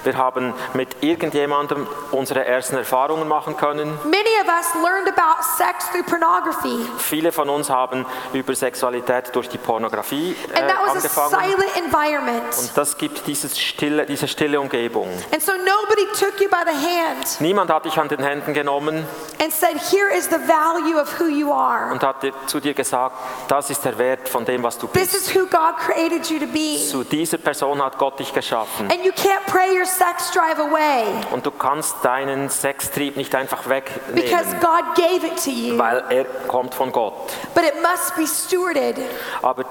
Wir 0.04 0.16
haben 0.16 0.54
mit 0.74 1.02
irgendjemandem 1.02 1.86
unsere 2.12 2.44
ersten 2.44 2.76
Erfahrungen 2.76 3.28
machen 3.28 3.56
können. 3.56 3.98
Many 4.04 4.30
of 4.40 4.48
us 4.48 4.74
learned 4.82 5.08
about 5.08 5.42
sex 5.56 5.90
through 5.90 6.04
pornography. 6.04 6.88
Viele 6.98 7.32
von 7.32 7.48
uns 7.48 7.68
haben 7.68 8.06
über 8.32 8.54
Sexualität 8.54 9.34
durch 9.34 9.48
die 9.48 9.58
Pornografie 9.58 10.36
äh, 10.54 10.58
And 10.58 10.68
that 10.68 10.78
was 10.82 11.04
a 11.04 11.08
angefangen. 11.18 12.40
Und 12.58 12.70
das 12.76 12.96
gibt 12.96 13.26
dieses 13.26 13.58
stille, 13.58 14.06
diese 14.06 14.28
stille 14.28 14.60
Umgebung. 14.60 15.08
And 15.32 15.42
so 15.42 15.52
nobody 15.52 16.06
took 16.18 16.40
you 16.40 16.48
by 16.48 16.64
the 16.64 16.76
hand 16.76 17.40
Niemand 17.40 17.70
hat 17.70 17.84
dich 17.84 17.98
an 17.98 18.08
den 18.08 18.22
Händen 18.22 18.54
genommen 18.54 19.04
said, 19.50 19.76
und 21.92 22.02
hat 22.02 22.16
zu 22.46 22.60
dir 22.60 22.74
gesagt, 22.74 23.16
das 23.48 23.70
ist 23.70 23.84
der 23.84 23.98
Wert 23.98 24.28
von 24.28 24.44
dem, 24.44 24.62
was 24.62 24.78
du 24.78 24.86
This 24.88 25.12
bist. 25.12 25.28
is 25.28 25.34
who 25.34 25.46
God 25.46 25.76
created 25.78 26.28
you 26.30 26.38
to 26.38 26.46
be. 26.46 26.78
Zu 26.90 27.04
dieser 27.04 27.38
Person 27.38 27.82
hat 27.82 27.98
Gott 27.98 28.18
dich 28.18 28.32
geschaffen. 28.32 28.90
And 28.90 29.04
you 29.04 29.12
can't 29.12 29.44
pray 29.46 29.76
your 29.76 29.86
sex 29.86 30.30
drive 30.32 30.58
away 30.58 31.04
Und 31.32 31.44
du 31.44 31.50
kannst 31.50 31.96
deinen 32.02 32.48
Sextrieb 32.48 33.16
nicht 33.16 33.34
einfach 33.34 33.64
because 33.64 33.70
wegnehmen, 33.70 34.60
God 34.60 34.94
gave 34.94 35.26
it 35.26 35.44
to 35.44 35.50
you. 35.50 35.78
weil 35.78 36.04
er 36.10 36.24
kommt 36.46 36.74
von 36.74 36.92
Gott. 36.92 37.14
But 37.54 37.64
it 37.64 37.74
must 37.82 38.16
be 38.16 38.26
stewarded 38.26 38.96
Aber 39.42 39.64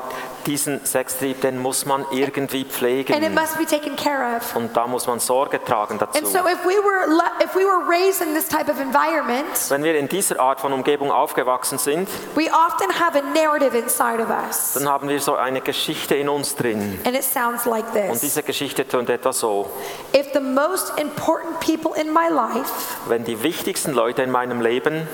diesen 0.46 0.84
Sextrieb, 0.86 1.37
den 1.44 1.60
muss 1.60 1.86
man 1.86 2.06
irgendwie 2.12 2.62
and 2.62 2.68
it 2.68 2.72
pflegen. 2.74 3.34
must 3.34 3.58
be 3.58 3.66
taken 3.66 3.96
care 3.96 4.38
of. 4.38 4.56
Und 4.56 4.76
da 4.76 4.88
muss 4.88 5.08
man 5.08 5.20
Sorge 5.20 5.64
tragen 5.64 5.98
dazu. 6.00 6.18
And 6.18 6.28
so 6.28 6.40
if 6.40 6.64
we 6.66 6.76
were 6.84 7.08
le- 7.08 7.44
if 7.44 7.56
we 7.56 7.64
were 7.66 7.88
raised 7.88 8.22
in 8.22 8.34
this 8.34 8.48
type 8.48 8.70
of 8.72 8.80
environment, 8.80 9.48
Wenn 9.70 9.84
wir 9.84 9.98
in 9.98 10.08
dieser 10.08 10.40
Art 10.40 10.60
von 10.60 10.74
Umgebung 10.74 11.12
aufgewachsen 11.12 11.78
sind, 11.78 12.08
we 12.36 12.50
often 12.52 12.90
have 13.00 13.18
a 13.18 13.22
narrative 13.34 13.78
inside 13.78 14.22
of 14.22 14.30
us. 14.30 14.74
dann 14.74 14.88
haben 14.90 15.10
wir 15.10 15.20
so 15.20 15.36
eine 15.36 15.62
Geschichte 15.62 16.16
in 16.16 16.30
uns 16.30 16.56
drin. 16.56 17.00
And 17.06 17.16
it 17.16 17.24
sounds 17.24 17.66
like 17.66 17.86
Und 17.94 18.12
this. 18.12 18.22
diese 18.22 18.44
Geschichte 18.44 18.88
tönt 18.88 19.10
etwa 19.10 19.34
so. 19.34 19.70
If 20.16 20.34
the 20.34 20.40
most 20.40 20.94
important 20.98 21.60
people 21.60 21.92
in 22.00 22.12
my 22.14 22.28
life 22.30 22.72
Wenn 23.08 23.24
die 23.24 23.42
wichtigsten 23.44 23.92
Leute 23.94 24.22
in 24.24 24.32
meinem 24.32 24.62
Leben 24.62 25.08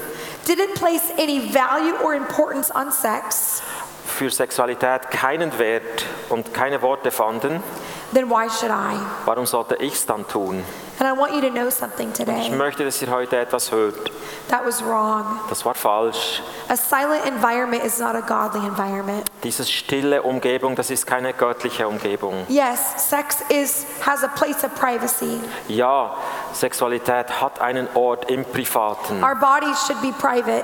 didn't 0.47 0.73
place 0.75 1.01
any 1.17 1.39
value 1.53 1.93
or 2.03 2.13
importance 2.13 2.69
on 2.75 2.91
sex, 2.91 3.61
für 4.13 4.29
Sexualität 4.29 5.09
keinen 5.11 5.57
Wert 5.59 6.05
und 6.29 6.53
keine 6.53 6.81
Worte 6.81 7.11
fanden, 7.11 7.61
then 8.13 8.29
why 8.29 8.47
should 8.49 8.71
I? 8.71 8.95
warum 9.25 9.45
sollte 9.45 9.75
ich 9.75 9.93
es 9.93 10.05
dann 10.05 10.27
tun? 10.27 10.63
And 10.99 11.09
I 11.09 11.19
want 11.19 11.33
you 11.33 11.41
to 11.41 11.49
know 11.49 11.69
something 11.71 12.09
Ich 12.11 12.17
today. 12.17 12.49
möchte, 12.51 12.85
dass 12.85 13.01
ihr 13.01 13.09
heute 13.09 13.37
etwas 13.37 13.71
hört. 13.71 14.11
That 14.49 14.63
was 14.65 14.85
wrong. 14.85 15.39
Das 15.49 15.65
war 15.65 15.73
falsch. 15.73 16.41
A 16.69 16.75
silent 16.77 17.25
environment 17.25 17.83
is 17.83 17.97
not 17.99 18.13
a 18.15 18.21
godly 18.21 18.65
environment. 18.67 19.25
Diese 19.43 19.65
stille 19.65 20.21
Umgebung, 20.21 20.75
das 20.75 20.91
ist 20.91 21.07
keine 21.07 21.33
göttliche 21.33 21.87
Umgebung. 21.87 22.45
Yes, 22.47 22.79
sex 23.09 23.37
is 23.49 23.85
has 24.05 24.23
a 24.23 24.27
place 24.27 24.63
of 24.63 24.73
privacy. 24.75 25.39
Ja, 25.67 26.15
Sexualität 26.53 27.41
hat 27.41 27.59
einen 27.59 27.87
Ort 27.95 28.29
im 28.29 28.45
Privaten 28.45 29.23
Our 29.23 29.35
bodies 29.35 29.77
should 29.87 29.99
be 30.01 30.11
private. 30.11 30.63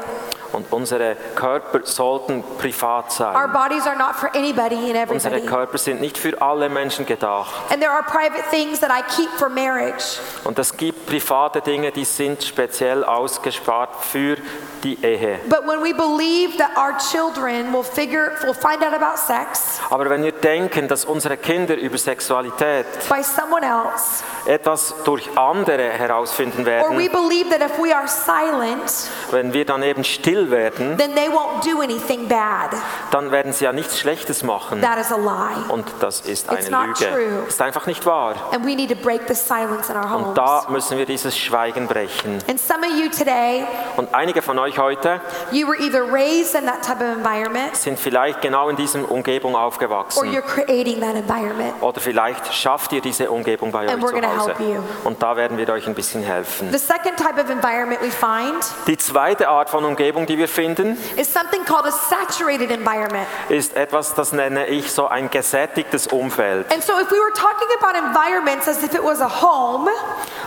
Und 0.53 0.71
unsere 0.71 1.15
Körper 1.35 1.81
sollten 1.83 2.43
privat 2.57 3.05
Our 3.05 3.11
sein. 3.11 3.51
bodies 3.51 3.85
are 3.85 3.97
not 3.97 4.15
for 4.15 4.29
anybody 4.35 4.75
and 4.75 5.09
Unsere 5.11 5.35
everybody. 5.35 5.45
Körper 5.47 5.77
sind 5.77 6.01
nicht 6.01 6.17
für 6.17 6.41
alle 6.41 6.69
Menschen 6.69 7.05
gedacht. 7.05 7.53
And 7.71 7.81
there 7.81 7.91
are 7.91 8.03
private 8.03 8.43
things 8.49 8.79
that 8.79 8.91
I 8.91 9.01
keep 9.15 9.29
for 9.37 9.49
marriage. 9.49 10.19
Und 10.43 10.57
es 10.59 10.75
gibt 10.75 11.05
private 11.05 11.61
Dinge, 11.61 11.91
die 11.91 12.05
sind 12.05 12.43
speziell 12.43 13.03
ausgespart 13.03 13.89
für 14.01 14.37
die 14.83 14.97
Ehe. 15.03 15.39
But 15.47 15.67
when 15.67 15.81
we 15.83 15.93
believe 15.93 16.57
that 16.57 16.71
our 16.77 16.97
children 16.97 17.71
will 17.73 17.83
figure 17.83 18.31
will 18.43 18.53
find 18.53 18.83
out 18.83 18.93
about 18.93 19.17
sex 19.17 19.79
Aber 19.89 20.09
wenn 20.09 20.23
wir 20.23 20.31
denken, 20.31 20.87
dass 20.87 21.05
unsere 21.05 21.37
Kinder 21.37 21.75
über 21.75 21.97
Sexualität 21.97 22.85
by 23.09 23.21
someone 23.23 23.65
else, 23.65 24.23
etwas 24.45 24.93
durch 25.03 25.29
andere 25.37 25.89
herausfinden 25.89 26.61
or 26.61 26.91
we 26.91 26.99
werden, 26.99 27.11
believe 27.11 27.49
that 27.49 27.61
if 27.61 27.77
we 27.77 27.95
are 27.95 28.07
silent, 28.07 29.09
wenn 29.31 29.53
wir 29.53 29.65
dann 29.65 29.83
eben 29.83 30.03
still 30.03 30.38
werden, 30.51 30.97
then 30.97 31.13
they 31.15 31.27
won't 31.29 31.63
do 31.63 31.81
anything 31.81 32.27
bad. 32.27 32.71
dann 33.11 33.31
werden 33.31 33.53
sie 33.53 33.65
ja 33.65 33.73
nichts 33.73 33.99
Schlechtes 33.99 34.43
machen. 34.43 34.81
That 34.81 34.97
is 34.99 35.11
a 35.11 35.17
lie. 35.17 35.71
Und 35.71 35.85
das 35.99 36.21
ist 36.21 36.51
It's 36.51 36.67
eine 36.67 36.87
not 36.87 36.99
Lüge. 36.99 37.11
true. 37.11 37.43
Ist 37.47 37.61
einfach 37.61 37.85
nicht 37.85 38.05
wahr. 38.05 38.35
And 38.51 38.65
we 38.65 38.75
need 38.75 38.89
to 38.89 38.95
break 38.95 39.21
the 39.27 39.35
silence 39.35 39.89
in 39.89 39.97
our 39.97 40.15
Und 40.27 40.37
da 40.37 40.59
homes. 40.61 40.69
müssen 40.69 40.97
wir 40.97 41.05
dieses 41.05 41.37
Schweigen 41.37 41.87
brechen. 41.87 42.39
And 42.49 42.59
some 42.59 42.79
of 42.85 42.93
you 42.97 43.09
today, 43.09 43.65
Und 43.97 44.13
einige 44.13 44.41
von 44.41 44.57
euch 44.59 44.77
heute 44.79 45.19
you 45.51 45.67
were 45.67 45.77
either 45.79 46.03
raised 46.11 46.55
in 46.55 46.65
that 46.65 46.81
type 46.83 47.03
of 47.03 47.17
environment 47.17 47.75
sind 47.75 47.99
vielleicht 47.99 48.41
genau 48.41 48.69
in 48.69 48.75
dieser 48.75 49.09
Umgebung 49.09 49.55
or 49.55 49.61
aufgewachsen. 49.63 50.31
you're 50.31 50.41
creating 50.41 50.99
that 51.01 51.15
environment. 51.15 51.73
Oder 51.81 51.99
vielleicht 52.01 52.53
schafft 52.53 52.91
ihr 52.93 53.01
diese 53.01 53.29
Umgebung 53.31 53.71
bei 53.71 53.85
euch 53.85 53.91
And 53.91 54.03
we're 54.03 54.09
zu 54.21 54.39
Hause. 54.39 54.47
help 54.55 54.59
you. 54.59 54.81
Und 55.03 55.21
da 55.21 55.35
werden 55.35 55.57
wir 55.57 55.69
euch 55.69 55.87
ein 55.87 55.95
bisschen 55.95 56.23
helfen. 56.23 56.71
The 56.71 56.77
second 56.77 57.17
type 57.17 57.39
of 57.41 57.49
environment 57.49 58.01
we 58.01 58.11
find 58.11 58.63
Die 58.87 58.97
zweite 58.97 59.47
Art 59.49 59.69
von 59.69 59.83
Umgebung, 59.85 60.25
die 60.29 60.37
wir 60.37 60.47
finden, 60.47 60.97
is 61.17 61.31
something 61.31 61.65
called 61.65 61.85
a 61.85 61.91
saturated 61.91 62.71
environment. 62.71 63.27
ist 63.49 63.75
etwas, 63.75 64.13
das 64.15 64.31
nenne 64.31 64.67
ich 64.67 64.91
so 64.91 65.07
ein 65.07 65.29
gesättigtes 65.29 66.07
Umfeld. 66.07 66.71
And 66.71 66.81
so 66.83 66.93
if 66.93 67.11
we 67.11 67.17
were 67.17 67.33
talking 67.33 67.67
about 67.81 67.97
environments 67.97 68.67
as 68.67 68.81
if 68.83 68.93
it 68.93 69.03
was 69.03 69.19
a 69.21 69.27
home, 69.41 69.89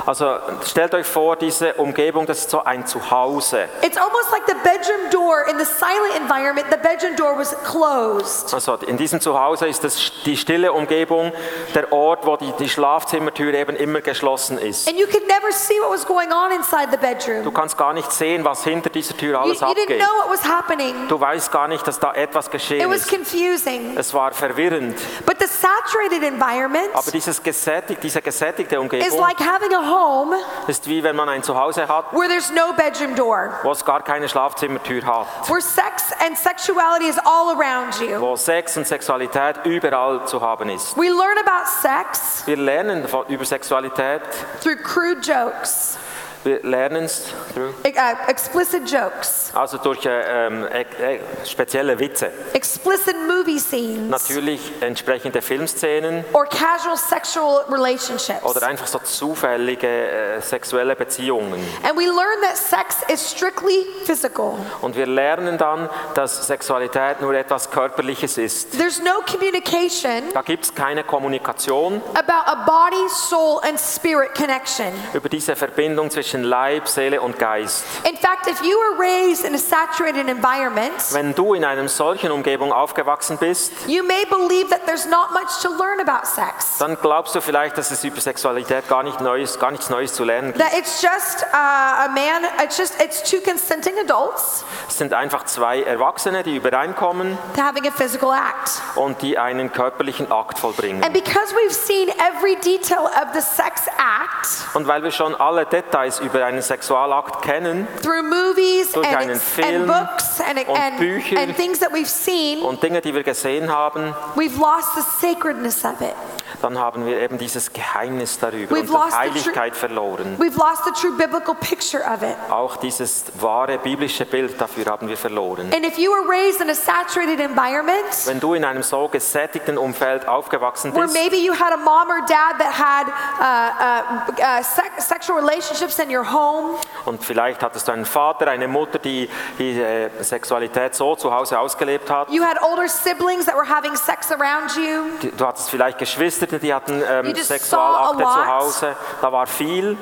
Also 0.07 0.39
stellt 0.67 0.95
euch 0.95 1.07
vor, 1.07 1.37
diese 1.37 1.75
Umgebung, 1.75 2.27
das 2.27 2.39
ist 2.39 2.51
so 2.51 2.65
ein 2.65 2.87
Zuhause. 2.87 3.69
it's 3.83 3.97
almost 3.99 4.31
like 4.33 4.43
the 4.47 4.55
bedroom 4.65 5.11
door 5.11 5.45
in 5.51 5.59
the 5.59 5.65
silent 5.65 6.17
environment, 6.17 6.67
the 6.71 6.77
bedroom 6.79 7.15
door 7.17 7.37
was 7.39 7.55
closed. 7.65 8.55
Also 8.55 8.77
in 8.87 8.97
diesem 8.97 9.21
Zuhause 9.21 9.67
ist 9.67 9.85
das 9.85 10.13
die 10.25 10.37
stille 10.37 10.73
Umgebung, 10.73 11.33
der 11.75 11.93
Ort, 11.93 12.27
wo 12.27 12.37
die, 12.37 12.53
die 12.59 12.69
Schlafzimmertür 12.69 13.53
eben 13.55 13.77
immer 13.77 14.01
geschlossen 14.01 14.59
ist. 14.59 14.89
And 14.89 14.99
you 14.99 15.07
could 15.07 15.27
never 15.27 15.53
see 15.53 15.75
what 15.81 15.91
was 15.91 16.07
going 16.07 16.33
on 16.33 16.53
inside 16.53 16.89
the 16.91 16.97
Du 16.97 17.07
bedroom. 17.43 17.55
kannst 17.55 17.77
gar 17.77 17.93
nicht 17.93 18.11
sehen, 18.13 18.45
was 18.45 18.65
hinter 18.65 18.91
dieser 18.91 19.17
Tür 19.17 19.41
alles 19.41 19.61
you 19.61 19.67
abgeht. 19.81 19.99
know 19.99 20.25
what 20.25 20.31
was 20.31 20.45
happening. 20.49 21.09
Du 21.09 21.21
weißt 21.21 21.51
gar 21.51 21.69
nicht, 21.69 21.87
dass 21.87 21.99
da 21.99 22.13
etwas 22.13 22.47
It 22.47 22.53
geschehen 22.53 22.91
was 22.91 23.01
ist. 23.03 23.11
confusing. 23.11 23.97
Es 23.97 24.13
war 24.15 24.33
verwirrend. 24.33 24.99
But 25.27 25.37
the 25.41 25.47
saturated 25.47 26.23
environment 26.23 26.89
Aber 26.95 27.11
dieses 27.11 27.43
gesättig, 27.43 27.99
diese 28.01 28.21
gesättigte 28.23 28.75
is 28.77 28.81
Umgebung 28.81 29.19
like 29.21 29.39
having 29.41 29.75
a 29.75 29.81
home 29.89 30.37
ist 30.67 30.87
wie 30.87 31.03
wenn 31.03 31.17
man 31.17 31.29
ein 31.29 31.43
Zuhause 31.43 31.87
hat, 31.89 32.13
where 32.13 32.29
there's 32.29 32.51
no 32.53 32.73
bedroom 32.77 33.15
door, 33.15 33.59
wo 33.63 33.71
es 33.73 33.85
gar 33.85 34.03
keine 34.03 34.29
Schlafzimmertür 34.29 35.05
hat. 35.05 35.27
where 35.49 35.61
sex 35.61 36.05
and 36.25 36.37
sexuality 36.39 37.09
is 37.09 37.19
all 37.19 37.51
around 37.57 37.95
you. 38.01 38.21
Wo 38.21 38.37
Sex 38.37 38.77
und 38.77 38.87
Sexualität 38.87 39.57
überall 39.65 40.25
zu 40.27 40.41
haben 40.41 40.69
ist. 40.69 40.97
We 40.97 41.09
learn 41.09 41.39
about 41.39 41.67
sex 41.81 42.43
Wir 42.47 42.57
lernen 42.57 43.07
von- 43.09 43.27
über 43.29 43.45
Sexualität, 43.45 44.23
through 44.63 44.77
crude 44.83 45.21
jokes, 45.21 45.97
wir 46.45 46.61
lernen 46.63 47.05
es 47.05 47.25
through- 47.55 47.73
uh, 47.87 48.31
explicit 48.31 48.91
jokes, 48.91 49.51
also 49.55 49.79
durch 49.79 50.05
äh, 50.07 50.47
ähm, 50.47 50.67
äh, 50.67 50.83
äh, 51.17 51.21
spezielle 51.45 51.99
Witze. 51.99 52.31
explicit 52.53 53.17
movie 53.29 53.59
scenes, 53.59 54.09
Natürlich 54.11 54.61
entsprechende 54.81 55.41
Filmszenen 55.43 56.25
or 56.33 56.47
casual 56.47 56.97
sexual 56.97 57.65
relationships. 57.71 58.43
oder 58.45 58.67
einfach 58.67 58.87
so 58.87 58.99
zufällige 58.99 59.87
äh, 59.87 60.41
sexuelle 60.41 60.97
Beziehungen. 60.97 61.61
And 61.83 61.97
we 61.99 62.05
learn 62.07 62.41
that 62.43 62.57
sex 62.57 62.97
is 63.09 63.31
strictly 63.31 63.87
physical. 64.05 64.55
Und 64.81 64.97
wir 64.97 65.07
lernen 65.07 65.59
dann, 65.59 65.89
dass 66.15 66.47
Sexualität 66.47 67.21
nur 67.21 67.35
etwas 67.35 67.71
Körperliches 67.71 68.39
ist. 68.39 68.73
There's 68.79 69.01
no 69.01 69.21
communication 69.31 70.33
Da 70.35 70.43
gibt 70.43 70.65
es 70.65 70.75
keine 70.75 71.05
Kommunikation 71.05 72.01
about 72.15 72.47
a 72.47 72.65
body, 72.67 73.09
soul, 73.09 73.61
and 73.69 73.79
spirit 73.79 74.35
connection. 74.35 74.87
über 75.13 75.29
diese 75.29 75.55
Verbindung 75.57 76.11
zwischen 76.11 76.32
Leib, 76.41 76.89
Seele 76.89 77.21
und 77.21 77.39
Geist. 77.39 77.85
In 78.09 78.17
fact, 78.17 78.47
if 78.49 78.61
you 78.63 78.77
were 78.77 78.99
raised 78.99 79.45
in 79.45 79.55
a 79.55 79.59
saturated 79.59 80.29
environment, 80.29 80.93
Wenn 81.13 81.35
du 81.35 81.55
in 81.55 81.65
einer 81.65 81.87
solchen 81.89 82.31
Umgebung 82.33 82.73
aufgewachsen 82.73 83.37
bist, 83.39 83.73
you 83.87 84.03
may 84.03 84.25
believe 84.31 84.71
that 84.71 84.87
there's 84.87 85.07
not 85.07 85.33
much 85.33 85.61
to 85.63 85.69
learn 85.69 86.01
about 86.01 86.27
sex. 86.27 86.79
dann 86.79 86.97
glaubst 87.01 87.35
du 87.35 87.41
vielleicht, 87.41 87.77
dass 87.77 87.91
es 87.91 88.03
über 88.05 88.21
Sexualität 88.21 88.89
gar, 88.89 89.03
nicht 89.03 89.21
Neues, 89.21 89.59
gar 89.59 89.71
nichts 89.71 89.91
Neues 89.91 90.15
zu 90.15 90.25
lernen 90.25 90.53
gibt. 90.53 90.65
That 90.65 90.73
it's 90.79 91.03
just 91.03 91.43
uh, 91.53 91.57
a 91.57 92.09
man, 92.09 92.45
it's 92.65 92.79
just, 92.79 93.01
it's 93.03 93.23
two 93.29 93.41
consenting 93.41 93.95
adults 93.99 94.65
Es 94.89 94.99
sind 94.99 95.13
einfach 95.13 95.45
zwei 95.45 95.83
Erwachsene, 95.83 96.43
die 96.43 96.57
übereinkommen 96.57 97.37
having 97.59 97.87
a 97.87 97.91
physical 97.91 98.31
act. 98.33 98.81
und 98.95 99.21
die 99.23 99.39
einen 99.39 99.73
körperlichen 99.73 100.31
Akt 100.31 100.59
vollbringen. 100.59 101.03
And 101.03 101.13
because 101.13 101.55
we've 101.55 101.73
seen 101.75 102.09
every 102.11 102.57
detail 102.57 103.05
of 103.07 103.33
the 103.35 103.41
sex 103.41 103.87
act 103.89 104.75
Und 104.75 104.87
weil 104.87 105.03
wir 105.03 105.11
schon 105.11 105.35
alle 105.35 105.67
Details 105.67 106.21
über 106.23 106.45
einen 106.45 106.63
Sexualakt 106.63 107.43
kennen. 107.43 107.87
Through 108.03 108.23
movies 108.23 108.93
Durch 108.93 109.07
and, 109.07 109.17
einen 109.17 109.41
and 109.63 109.87
books 109.87 110.41
and, 110.41 110.59
und 110.69 110.79
and, 110.79 111.39
and 111.39 111.57
things 111.57 111.79
that 111.81 111.93
we've 111.93 112.07
seen, 112.07 112.63
und 112.63 112.83
Dinge, 112.83 113.01
die 113.01 113.15
wir 113.15 113.23
gesehen 113.23 113.71
haben, 113.71 114.15
we've 114.37 114.59
lost 114.59 114.95
the 114.95 115.03
sacredness 115.21 115.85
of 115.85 116.01
it. 116.01 116.15
Dann 116.63 116.79
haben 116.79 117.07
wir 117.07 117.19
eben 117.21 117.39
dieses 117.39 117.73
Geheimnis 117.73 118.39
darüber, 118.39 118.77
We've 118.77 118.81
unsere 118.81 118.99
lost 118.99 119.11
the 119.13 119.19
Heiligkeit 119.19 119.77
verloren. 119.77 120.37
We've 120.39 120.57
lost 120.57 120.85
the 120.85 120.93
true 120.93 121.17
biblical 121.17 121.55
picture 121.55 122.03
of 122.03 122.23
it. 122.23 122.37
Auch 122.51 122.77
dieses 122.77 123.25
wahre 123.41 123.79
biblische 123.79 124.25
Bild 124.25 124.61
dafür 124.61 124.87
haben 124.87 125.09
wir 125.09 125.17
verloren. 125.17 125.73
And 125.75 125.85
if 125.85 125.99
you 125.99 126.11
were 126.11 126.29
raised 126.29 126.61
in 126.61 126.71
a 126.71 126.75
saturated 126.75 127.41
environment 127.41 128.05
Wenn 128.27 128.41
du 128.41 128.55
in 128.55 128.65
einem 128.65 128.83
so 128.83 129.09
gesättigten 129.09 129.79
Umfeld 129.79 130.27
aufgewachsen 130.29 130.95
where 130.95 131.05
bist, 131.05 131.15
maybe 131.15 131.37
you 131.37 131.53
had 131.53 131.73
a 131.73 131.77
mom 131.77 132.09
or 132.09 132.21
dad 132.27 132.59
that 132.59 132.73
had 132.79 133.07
uh, 133.41 134.31
uh, 134.31 134.59
uh, 134.59 134.63
sex, 134.63 135.09
sexual 135.09 135.39
relationships 135.39 135.99
in 135.99 136.15
your 136.15 136.25
home, 136.31 136.77
und 137.05 137.25
vielleicht 137.25 137.63
hattest 137.63 137.89
du 137.89 137.93
einen 137.93 138.05
Vater, 138.05 138.49
eine 138.49 138.69
Mutter, 138.69 138.99
die 138.99 139.29
die 139.59 139.81
äh, 139.81 140.11
Sexualität 140.21 140.95
so 140.95 141.17
zu 141.17 141.33
Hause 141.33 141.59
ausgelebt 141.59 142.11
hat, 142.11 142.31
you 142.31 142.43
had 142.43 142.61
older 142.63 142.89
siblings 142.89 143.47
that 143.47 143.55
were 143.55 143.69
having 143.69 143.97
sex 143.97 144.31
around 144.31 144.75
you, 144.77 145.31
du 145.37 145.47
hattest 145.47 145.71
vielleicht 145.71 145.99
Geschwister, 145.99 146.47
die 146.59 146.73
hatten 146.73 147.03
ähm, 147.09 147.35
Sexualakte 147.35 148.23
zu 148.23 148.47
Hause, 148.47 148.97
da 149.21 149.33
war 149.33 149.47
viel, 149.47 149.97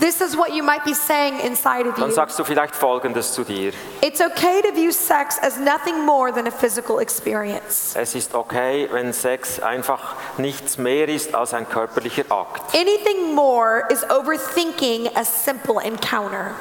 this 0.00 0.20
is 0.20 0.36
what 0.36 0.50
you 0.50 0.62
might 0.62 0.84
be 0.84 0.94
saying 0.94 1.38
inside 1.40 1.88
of 1.88 1.94
dann 1.96 2.08
you. 2.08 2.14
sagst 2.14 2.38
du 2.38 2.44
vielleicht 2.44 2.74
Folgendes 2.74 3.32
zu 3.32 3.44
dir. 3.44 3.72
It's 4.00 4.20
okay 4.20 4.62
to 4.62 4.74
view 4.74 4.92
sex 4.92 5.38
as 5.42 5.58
nothing 5.58 6.04
more 6.04 6.32
than 6.32 6.46
a 6.46 6.50
physical 6.50 7.00
experience. 7.00 7.94
Es 7.94 8.14
ist 8.14 8.34
okay, 8.34 8.88
wenn 8.92 9.12
Sex 9.12 9.60
einfach 9.60 10.14
nichts 10.38 10.78
mehr 10.78 11.08
ist 11.08 11.34
als 11.34 11.54
ein 11.54 11.68
körperlicher 11.68 12.24
Akt. 12.30 12.74
Anything 12.74 13.34
more 13.34 13.84
is 13.90 14.04
overthinking 14.10 15.08
a 15.16 15.24
simple 15.24 15.80
encounter. 15.82 16.52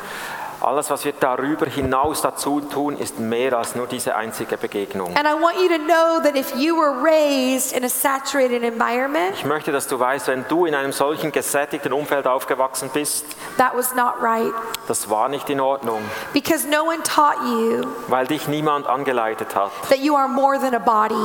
Alles, 0.61 0.89
was 0.89 1.05
wir 1.05 1.13
darüber 1.19 1.65
hinaus 1.65 2.21
dazu 2.21 2.61
tun, 2.61 2.97
ist 2.97 3.19
mehr 3.19 3.57
als 3.57 3.75
nur 3.75 3.87
diese 3.87 4.15
einzige 4.15 4.57
Begegnung. 4.57 5.13
Ich 9.33 9.45
möchte, 9.45 9.71
dass 9.71 9.87
du 9.87 9.99
weißt, 9.99 10.27
wenn 10.27 10.45
du 10.47 10.65
in 10.65 10.75
einem 10.75 10.91
solchen 10.91 11.31
gesättigten 11.31 11.93
Umfeld 11.93 12.27
aufgewachsen 12.27 12.89
bist, 12.93 13.25
that 13.57 13.75
was 13.75 13.93
not 13.95 14.13
right. 14.21 14.53
das 14.87 15.09
war 15.09 15.29
nicht 15.29 15.49
in 15.49 15.59
Ordnung, 15.59 16.01
Because 16.33 16.67
no 16.67 16.83
one 16.83 17.01
taught 17.03 17.37
you 17.43 17.83
weil 18.07 18.27
dich 18.27 18.47
niemand 18.47 18.87
angeleitet 18.87 19.55
hat 19.55 19.71
that 19.89 19.99
you 19.99 20.15
are 20.15 20.27
more 20.27 20.59
than 20.59 20.73
a 20.73 20.79
body. 20.79 21.15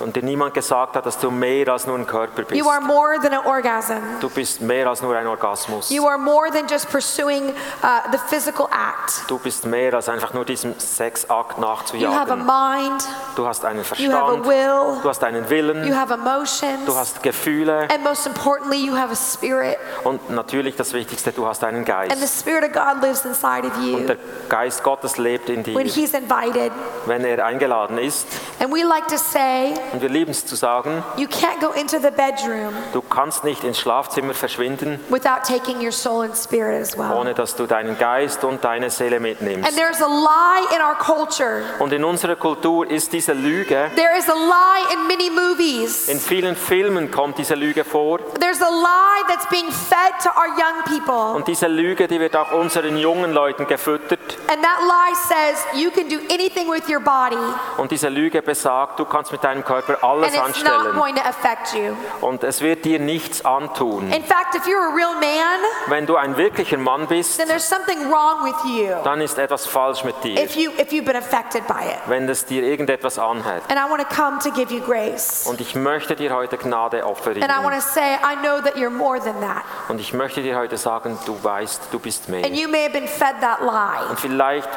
und 0.00 0.14
dir 0.16 0.22
niemand 0.22 0.54
gesagt 0.54 0.96
hat, 0.96 1.06
dass 1.06 1.18
du 1.18 1.30
mehr 1.30 1.68
als 1.68 1.86
nur 1.86 1.96
ein 1.96 2.06
Körper 2.06 2.42
bist. 2.42 2.60
You 2.60 2.68
are 2.68 2.80
more 2.80 3.18
than 3.20 3.32
an 3.32 3.46
orgasm. 3.46 3.94
Du 4.20 4.28
bist 4.28 4.60
mehr 4.60 4.86
als 4.88 5.00
nur 5.02 5.16
ein 5.16 5.26
Orgasmus. 5.26 5.90
You 5.90 6.06
are 6.06 6.18
more 6.18 6.50
than 6.50 6.66
just 6.68 6.90
pursuing 6.90 7.50
uh, 7.82 8.00
the 8.12 8.18
physical 8.28 8.68
act. 8.76 9.24
Du 9.28 9.38
bist 9.38 9.64
mehr 9.64 9.94
als 9.94 10.08
einfach 10.08 10.32
nur 10.34 10.44
diesem 10.44 10.78
Sexakt 10.78 11.56
You 11.58 11.64
have 11.64 12.32
a 12.32 12.36
nachzujagen. 12.36 12.38
mind, 12.46 13.04
Du 13.34 13.46
hast 13.46 13.64
einen 13.64 13.78
you 13.78 13.84
have 13.84 13.92
a 13.94 14.26
Verstand, 14.26 14.46
will, 14.46 15.00
du 15.02 15.08
hast 15.08 15.24
einen 15.24 15.44
you 15.44 15.50
Willen, 15.50 15.96
have 15.98 16.12
emotions, 16.14 16.84
du 16.86 16.94
hast 16.94 17.22
Gefühle 17.22 17.88
and 17.92 18.02
most 18.04 18.26
importantly, 18.26 18.76
you 18.86 18.96
have 18.96 19.10
a 19.12 19.16
spirit. 19.16 19.76
und 20.04 20.30
natürlich 20.30 20.76
das 20.76 20.92
Wichtigste, 20.92 21.32
du 21.32 21.46
hast 21.46 21.64
einen 21.64 21.78
And 21.78 21.86
the 21.86 21.92
Geist. 22.16 22.40
Spirit 22.40 22.64
of 22.64 22.72
God 22.72 23.02
lives 23.02 23.24
inside 23.24 23.66
of 23.66 23.76
Und 23.76 23.84
you 23.86 23.98
der 24.06 24.16
Geist 24.48 24.82
Gottes 24.82 25.16
lebt 25.18 25.48
in 25.48 25.62
dir, 25.62 25.74
when 25.74 25.86
He's 25.86 26.12
invited. 26.14 26.72
wenn 27.06 27.24
er 27.24 27.44
eingeladen 27.44 27.98
ist. 27.98 28.26
And 28.58 28.72
we 28.72 28.82
like 28.82 29.06
to 29.08 29.18
say, 29.18 29.74
um 29.92 29.94
Und 29.96 30.02
wir 30.02 30.08
lieben 30.08 30.30
es 30.30 30.46
zu 30.46 30.56
sagen, 30.56 31.02
you 31.16 31.26
can't 31.26 31.60
go 31.60 31.72
into 31.72 31.98
the 31.98 32.10
bedroom 32.10 32.72
du 32.92 33.02
kannst 33.02 33.44
nicht 33.44 33.64
ins 33.64 33.78
Schlafzimmer 33.78 34.34
verschwinden, 34.34 34.98
without 35.08 35.42
taking 35.46 35.80
your 35.84 35.92
soul 35.92 36.22
and 36.22 36.36
spirit 36.36 36.80
as 36.80 36.96
well. 36.96 37.12
ohne 37.12 37.34
dass 37.34 37.54
du 37.56 37.66
deinen 37.66 37.98
Geist 37.98 38.44
und 38.44 38.64
deine 38.64 38.90
Seele 38.90 39.16
And 39.16 39.76
there's 39.76 40.00
a 40.00 40.06
lie 40.06 40.74
in 40.74 40.82
our 40.82 40.94
culture. 40.94 41.62
Und 41.78 41.92
in 41.92 42.04
unserer 42.04 42.36
Kultur 42.36 42.90
ist 42.90 43.12
diese 43.12 43.32
Lüge, 43.32 43.90
There 43.94 44.16
is 44.16 44.28
a 44.28 44.34
lie 44.34 44.94
in 44.94 45.06
many 45.06 45.30
movies. 45.30 46.08
in 46.08 46.18
vielen 46.20 46.56
Filmen 46.56 47.10
kommt 47.10 47.38
diese 47.38 47.54
Lüge 47.54 47.84
vor. 47.84 48.18
There's 48.40 48.62
a 48.62 48.68
lie 48.70 49.22
that's 49.28 49.46
being 49.48 49.70
fed 49.70 50.12
to 50.22 50.30
our 50.30 50.48
young 50.48 50.82
people. 50.84 51.34
Und 51.36 51.48
diese 51.48 51.66
Lüge, 51.66 52.08
die 52.08 52.20
wird 52.20 52.36
auch 52.36 52.52
unseren 52.52 52.96
jungen 52.96 53.32
Leuten 53.32 53.66
gefüttert. 53.66 54.38
And 54.48 54.62
that 54.62 54.80
lie 54.80 55.14
says 55.14 55.64
you 55.74 55.90
can 55.90 56.08
do 56.08 56.16
anything 56.32 56.70
with 56.70 56.88
your 56.88 57.00
body 57.00 57.36
Und 57.76 57.90
diese 57.90 58.08
Lüge 58.08 58.42
besagt, 58.46 58.98
du 58.98 59.04
kannst 59.04 59.32
mit 59.32 59.44
deinem 59.44 59.64
Körper 59.64 59.76
Körper 59.76 59.94
and 59.94 60.04
alles 60.04 60.28
it's 60.28 60.36
not 60.36 60.46
anstellen 60.46 60.96
going 60.96 61.14
to 61.14 61.22
affect 61.22 61.74
you. 61.74 61.94
und 62.20 62.42
es 62.44 62.60
wird 62.60 62.84
dir 62.84 62.98
nichts 62.98 63.44
antun. 63.44 64.10
In 64.12 64.24
fact, 64.24 64.54
if 64.54 64.66
you're 64.66 64.90
a 64.90 64.94
real 64.94 65.14
man, 65.14 65.60
Wenn 65.88 66.06
du 66.06 66.16
ein 66.16 66.36
wirklicher 66.36 66.78
Mann 66.78 67.06
bist, 67.06 67.38
then 67.38 67.48
there's 67.48 67.68
something 67.68 68.10
wrong 68.10 68.44
with 68.44 68.54
you 68.64 68.94
dann 69.04 69.20
ist 69.20 69.38
etwas 69.38 69.66
falsch 69.66 70.04
mit 70.04 70.22
dir, 70.24 70.42
if 70.42 70.56
you 70.56 70.70
if 70.78 70.92
you've 70.92 71.04
been 71.04 71.16
affected 71.16 71.66
by 71.66 71.84
it. 71.84 71.98
wenn 72.06 72.28
es 72.28 72.44
dir 72.46 72.62
irgendetwas 72.62 73.18
anhält. 73.18 73.62
And 73.68 73.78
I 73.78 73.90
want 73.90 74.02
to 74.08 74.14
come 74.14 74.38
to 74.40 74.50
give 74.50 74.72
you 74.72 74.80
grace. 74.80 75.46
Und 75.46 75.60
ich 75.60 75.74
möchte 75.74 76.16
dir 76.16 76.34
heute 76.34 76.56
Gnade 76.56 77.04
offerieren. 77.04 77.48
And 77.48 77.52
I 77.52 77.64
want 77.64 77.74
to 77.74 77.80
say, 77.80 78.14
I 78.14 78.36
know 78.42 78.60
that 78.60 78.76
you're 78.76 78.90
more 78.90 79.20
than 79.20 79.40
that. 79.40 79.64
Und 79.88 80.00
ich 80.00 80.12
möchte 80.12 80.42
dir 80.42 80.56
heute 80.56 80.76
sagen, 80.76 81.18
du 81.26 81.36
weißt, 81.42 81.88
du 81.90 81.98
bist 81.98 82.28
mehr. 82.28 82.44
And 82.44 82.56
you 82.56 82.68
may 82.68 82.84
have 82.84 82.92
been 82.92 83.08
fed 83.08 83.40
that 83.40 83.60
lie, 83.60 84.08
Und 84.10 84.18
vielleicht 84.18 84.68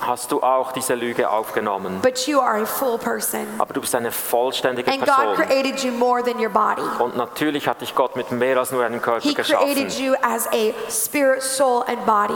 hast 0.00 0.30
du 0.32 0.42
auch 0.42 0.72
diese 0.72 0.94
Lüge 0.94 1.28
aufgenommen. 1.30 2.00
but 2.02 2.26
you 2.26 2.40
are 2.40 2.62
a 2.62 2.66
full 2.66 2.98
person. 2.98 3.46
Aber 3.58 3.74
du 3.74 3.80
bist 3.80 3.94
eine 3.94 4.12
vollständige 4.12 4.90
And 4.90 5.00
God 5.00 5.08
Person. 5.14 5.34
created 5.36 5.82
you 5.84 5.92
more 5.92 6.22
than 6.22 6.38
your 6.40 6.50
body. 6.50 6.82
Und 6.98 7.16
natürlich 7.16 7.66
hat 7.68 7.80
dich 7.80 7.94
Gott 7.94 8.16
mit 8.16 8.30
mehr 8.30 8.56
als 8.58 8.70
nur 8.72 8.84
einem 8.84 9.00
Körper 9.02 9.20
He 9.22 9.34
created 9.34 9.86
geschaffen. 9.88 10.04
you 10.04 10.14
as 10.22 10.46
a 10.48 10.72
spirit, 10.90 11.42
soul, 11.42 11.82
and 11.86 12.04
body. 12.06 12.34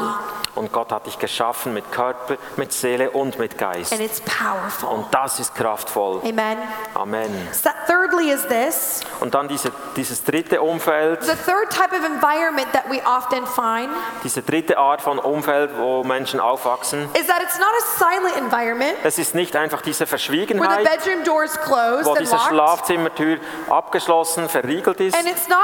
Und 0.55 0.71
Gott 0.71 0.93
hat 0.93 1.07
dich 1.07 1.19
geschaffen 1.19 1.73
mit 1.73 1.91
Körper, 1.93 2.37
mit 2.57 2.73
Seele 2.75 3.11
und 3.11 3.39
mit 3.39 3.57
Geist. 3.57 3.93
And 3.93 4.03
it's 4.03 4.21
powerful. 4.21 4.89
Und 4.91 5.07
das 5.11 5.41
ist 5.41 5.55
kraftvoll. 5.55 6.21
Amen. 6.25 6.59
Amen. 6.95 7.49
So 7.53 7.71
thirdly 7.87 8.31
is 8.31 8.47
this 8.49 9.01
Und 9.21 9.35
dann 9.35 9.49
diese, 9.49 9.71
dieses 9.97 10.23
dritte 10.25 10.61
Umfeld, 10.61 11.23
the 11.23 11.33
third 11.47 11.71
type 11.71 11.97
of 11.97 12.05
environment 12.05 12.71
that 12.75 12.85
we 12.91 13.01
often 13.07 13.47
find 13.47 13.89
diese 14.25 14.43
dritte 14.43 14.77
Art 14.77 15.01
von 15.01 15.19
Umfeld, 15.19 15.71
wo 15.79 16.05
Menschen 16.05 16.39
aufwachsen. 16.39 17.09
is 17.19 17.27
that 17.29 17.41
it's 17.43 17.52
not 17.59 17.69
a 17.79 17.99
silent 17.99 18.37
environment 18.37 18.95
Es 19.05 19.19
ist 19.19 19.35
nicht 19.35 19.55
einfach 19.57 19.81
diese 19.83 20.01
where 20.01 20.07
the 20.07 20.11
Verschwiegenheit, 20.11 20.85
bedroom 20.85 21.25
door 21.25 21.45
is 21.45 21.53
closed 21.61 22.05
wo 22.07 22.11
and 22.13 22.21
diese 22.21 22.35
locked. 22.35 22.49
Schlafzimmertür 22.49 23.39
abgeschlossen, 23.71 24.49
verriegelt 24.49 25.01
ist. 25.01 25.17
And 25.17 25.27
it's 25.29 25.49
not 25.49 25.59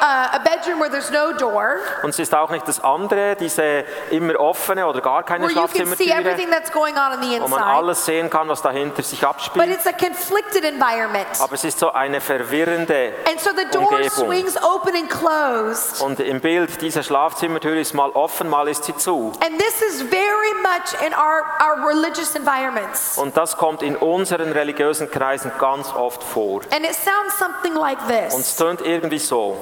a, 0.00 0.36
a 0.36 0.38
bedroom 0.38 0.80
where 0.80 0.90
there's 0.90 1.10
no 1.10 1.32
door, 1.32 1.76
Und 2.02 2.10
es 2.10 2.18
ist 2.18 2.34
auch 2.34 2.50
nicht 2.50 2.66
das 2.68 2.82
andere, 2.82 3.36
diese 3.36 3.84
immer 4.10 4.38
offene 4.38 4.86
oder 4.86 5.00
gar 5.00 5.22
keine 5.22 5.44
where 5.46 5.52
you 5.54 5.60
can 5.60 5.68
see 5.68 5.78
Schlafzimmertüre, 6.04 6.18
everything 6.30 6.50
that's 6.50 6.70
going 6.72 6.96
on 6.96 7.12
on 7.12 7.20
the 7.22 7.40
wo 7.40 7.48
man 7.48 7.60
inside. 7.60 7.76
alles 7.76 8.04
sehen 8.04 8.30
kann, 8.30 8.48
was 8.48 8.62
dahinter 8.62 9.02
sich 9.02 9.20
But 9.20 9.28
abspielt. 9.30 9.68
it's 9.70 9.86
a 9.86 9.92
conflicted 9.92 10.64
environment. 10.64 11.26
Aber 11.40 11.54
es 11.54 11.64
ist 11.64 11.78
so 11.78 11.92
eine 11.92 12.20
verwirrende 12.20 13.12
And 13.30 13.40
so 13.40 13.50
the 13.50 13.64
door 13.70 13.88
Umgebung. 13.90 14.10
swings 14.10 14.56
open 14.62 14.94
and 14.94 15.08
closed. 15.10 16.00
Und 16.02 16.20
im 16.20 16.40
Bild, 16.40 16.80
diese 16.80 17.02
Schlafzimmertür 17.02 17.76
ist 17.76 17.94
mal 17.94 18.10
offen, 18.10 18.48
mal 18.48 18.68
ist 18.68 18.84
sie 18.84 18.96
zu. 18.96 19.32
And 19.44 19.58
this 19.58 19.82
is 19.82 20.02
very 20.02 20.54
much 20.62 21.00
in 21.06 21.14
our, 21.24 21.42
our 21.60 21.88
religious 21.88 22.34
environments. 22.34 23.16
Und 23.18 23.36
das 23.36 23.56
kommt 23.56 23.82
in 23.82 23.96
unseren 23.96 24.52
religiösen 24.52 25.10
Kreisen 25.10 25.50
ganz 25.58 25.92
oft 25.94 26.22
vor. 26.22 26.60
And 26.72 26.84
it 26.84 26.94
sounds 26.94 27.38
something 27.38 27.74
like 27.74 27.98
this. 28.08 28.34
Und 28.34 28.40
es 28.40 28.56
tönt 28.56 28.80
irgendwie 28.82 29.18
so. 29.18 29.56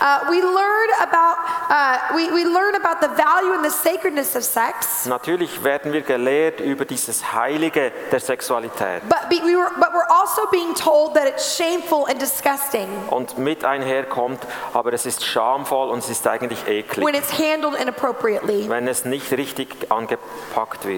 Uh, 0.00 0.30
we 0.30 0.40
learn 0.40 0.90
about 1.00 1.36
uh, 1.70 2.16
we, 2.16 2.28
we 2.34 2.44
learn 2.44 2.74
about 2.74 3.00
the 3.00 3.08
value 3.16 3.52
and 3.54 3.64
the 3.64 3.70
sacredness 3.70 4.34
of 4.36 4.42
sex, 4.44 5.06
Natürlich 5.06 5.62
werden 5.64 5.92
wir 5.92 6.02
gelehrt 6.02 6.60
über 6.60 6.84
dieses 6.84 7.32
Heilige 7.32 7.92
der 8.12 8.20
Sexualität. 8.20 9.02
but 9.08 9.28
be, 9.28 9.36
we 9.44 9.56
were, 9.56 9.70
but 9.76 9.88
we're 9.92 10.10
also 10.10 10.46
being 10.50 10.74
told 10.74 11.14
that 11.14 11.26
it's 11.26 11.56
shameful 11.56 12.06
and 12.08 12.20
disgusting 12.20 12.86
Und 13.10 13.38
mit 13.38 13.64
einherkommt, 13.64 14.40
aber 14.72 14.92
es 14.92 15.06
ist 15.06 15.24
schamvoll 15.24 15.90
und 15.90 15.98
es 16.00 16.08
ist 16.10 16.26
eigentlich 16.26 16.66
eklig, 16.68 17.04
when 17.04 17.14
it's 17.14 17.32
handled 17.32 17.74
inappropriately. 17.80 18.68
wenn 18.68 18.86
es 18.86 19.04
nicht 19.04 19.32
richtig 19.32 19.90
angepackt 19.90 20.84
wird. 20.86 20.93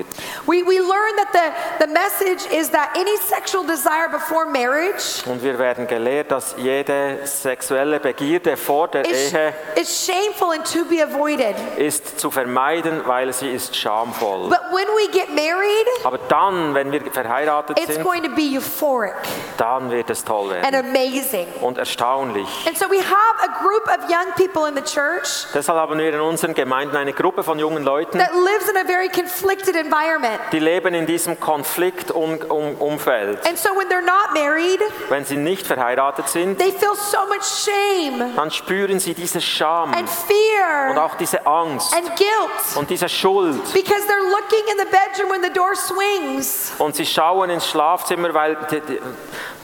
We, 0.46 0.62
we 0.62 0.78
learn 0.78 1.16
that 1.16 1.32
the, 1.32 1.86
the 1.86 1.92
message 1.92 2.52
is 2.52 2.70
that 2.70 2.90
any 2.96 3.16
sexual 3.18 3.64
desire 3.64 4.08
before 4.10 4.46
marriage 4.46 5.22
Und 5.26 5.42
wir 5.42 5.58
werden 5.58 5.86
gelehrt, 5.86 6.30
dass 6.30 6.54
jede 6.58 7.20
sexuelle 7.24 8.00
Begierde 8.00 8.56
vor 8.56 8.88
der 8.88 9.04
is, 9.08 9.32
Ehe 9.32 9.52
is 9.76 10.04
shameful 10.06 10.52
and 10.52 10.64
to 10.64 10.84
be 10.84 11.02
avoided. 11.02 11.54
ist 11.76 12.18
zu 12.20 12.30
vermeiden, 12.30 13.02
weil 13.06 13.32
sie 13.32 13.50
ist 13.50 13.76
schamvoll. 13.76 14.48
But 14.48 14.60
when 14.72 14.86
we 14.96 15.10
get 15.12 15.30
married, 15.30 15.86
Aber 16.04 16.18
dann, 16.28 16.74
wenn 16.74 16.92
wir 16.92 17.00
verheiratet 17.10 17.78
it's 17.78 17.94
sind, 17.94 18.04
going 18.04 18.22
to 18.22 18.30
be 18.30 18.56
euphoric 18.56 19.14
dann 19.56 19.90
wird 19.90 20.10
es 20.10 20.24
toll 20.24 20.50
werden. 20.50 20.64
and 20.64 20.74
amazing. 20.74 21.46
und 21.60 21.78
erstaunlich. 21.78 22.46
And 22.66 22.76
so 22.76 22.86
we 22.90 22.98
have 22.98 23.36
a 23.42 23.62
group 23.62 23.86
of 23.88 24.08
young 24.10 24.32
people 24.36 24.66
in 24.68 24.74
the 24.76 24.82
church 24.82 25.46
Deshalb 25.54 25.78
haben 25.78 25.98
wir 25.98 26.12
in 26.12 26.20
unseren 26.20 26.54
Gemeinden 26.54 26.96
eine 26.96 27.12
Gruppe 27.12 27.42
von 27.42 27.58
jungen 27.58 27.82
Leuten, 27.84 28.18
that 28.18 28.32
lives 28.34 28.68
in 28.68 28.76
a 28.76 28.84
very 28.84 29.08
conflicted 29.08 29.76
environment. 29.86 30.40
die 30.52 30.58
leben 30.58 30.94
in 30.94 31.06
diesem 31.06 31.38
Konfliktumfeld. 31.40 33.46
And 33.46 33.58
so 33.58 33.70
when 33.76 33.88
they're 33.88 34.02
not 34.04 34.32
married, 34.34 34.80
Wenn 35.08 35.24
sie 35.24 35.36
nicht 35.36 35.66
verheiratet 35.66 36.28
sind, 36.28 36.58
they 36.58 36.72
feel 36.72 36.94
so 36.94 37.18
much 37.28 37.44
shame 37.44 38.34
dann 38.36 38.50
spüren 38.50 38.98
sie 39.00 39.14
diese 39.14 39.40
Scham 39.40 39.92
and 39.92 40.02
und 40.02 40.10
fear 40.10 41.02
auch 41.04 41.14
diese 41.16 41.44
Angst 41.46 41.94
and 41.94 42.06
guilt 42.16 42.76
und 42.76 42.90
diese 42.90 43.08
Schuld. 43.08 43.62
because 43.72 44.06
they're 44.06 44.30
looking 44.30 44.64
in 44.72 44.78
the 44.78 44.86
bedroom 44.90 45.30
when 45.30 45.42
the 45.42 45.52
door 45.52 45.74
swings 45.74 46.72
Und 46.78 46.96
sie 46.96 47.06
schauen 47.06 47.50
ins 47.50 47.66
Schlafzimmer, 47.66 48.32
weil 48.34 48.56
die, 48.70 48.80
die, 48.80 49.00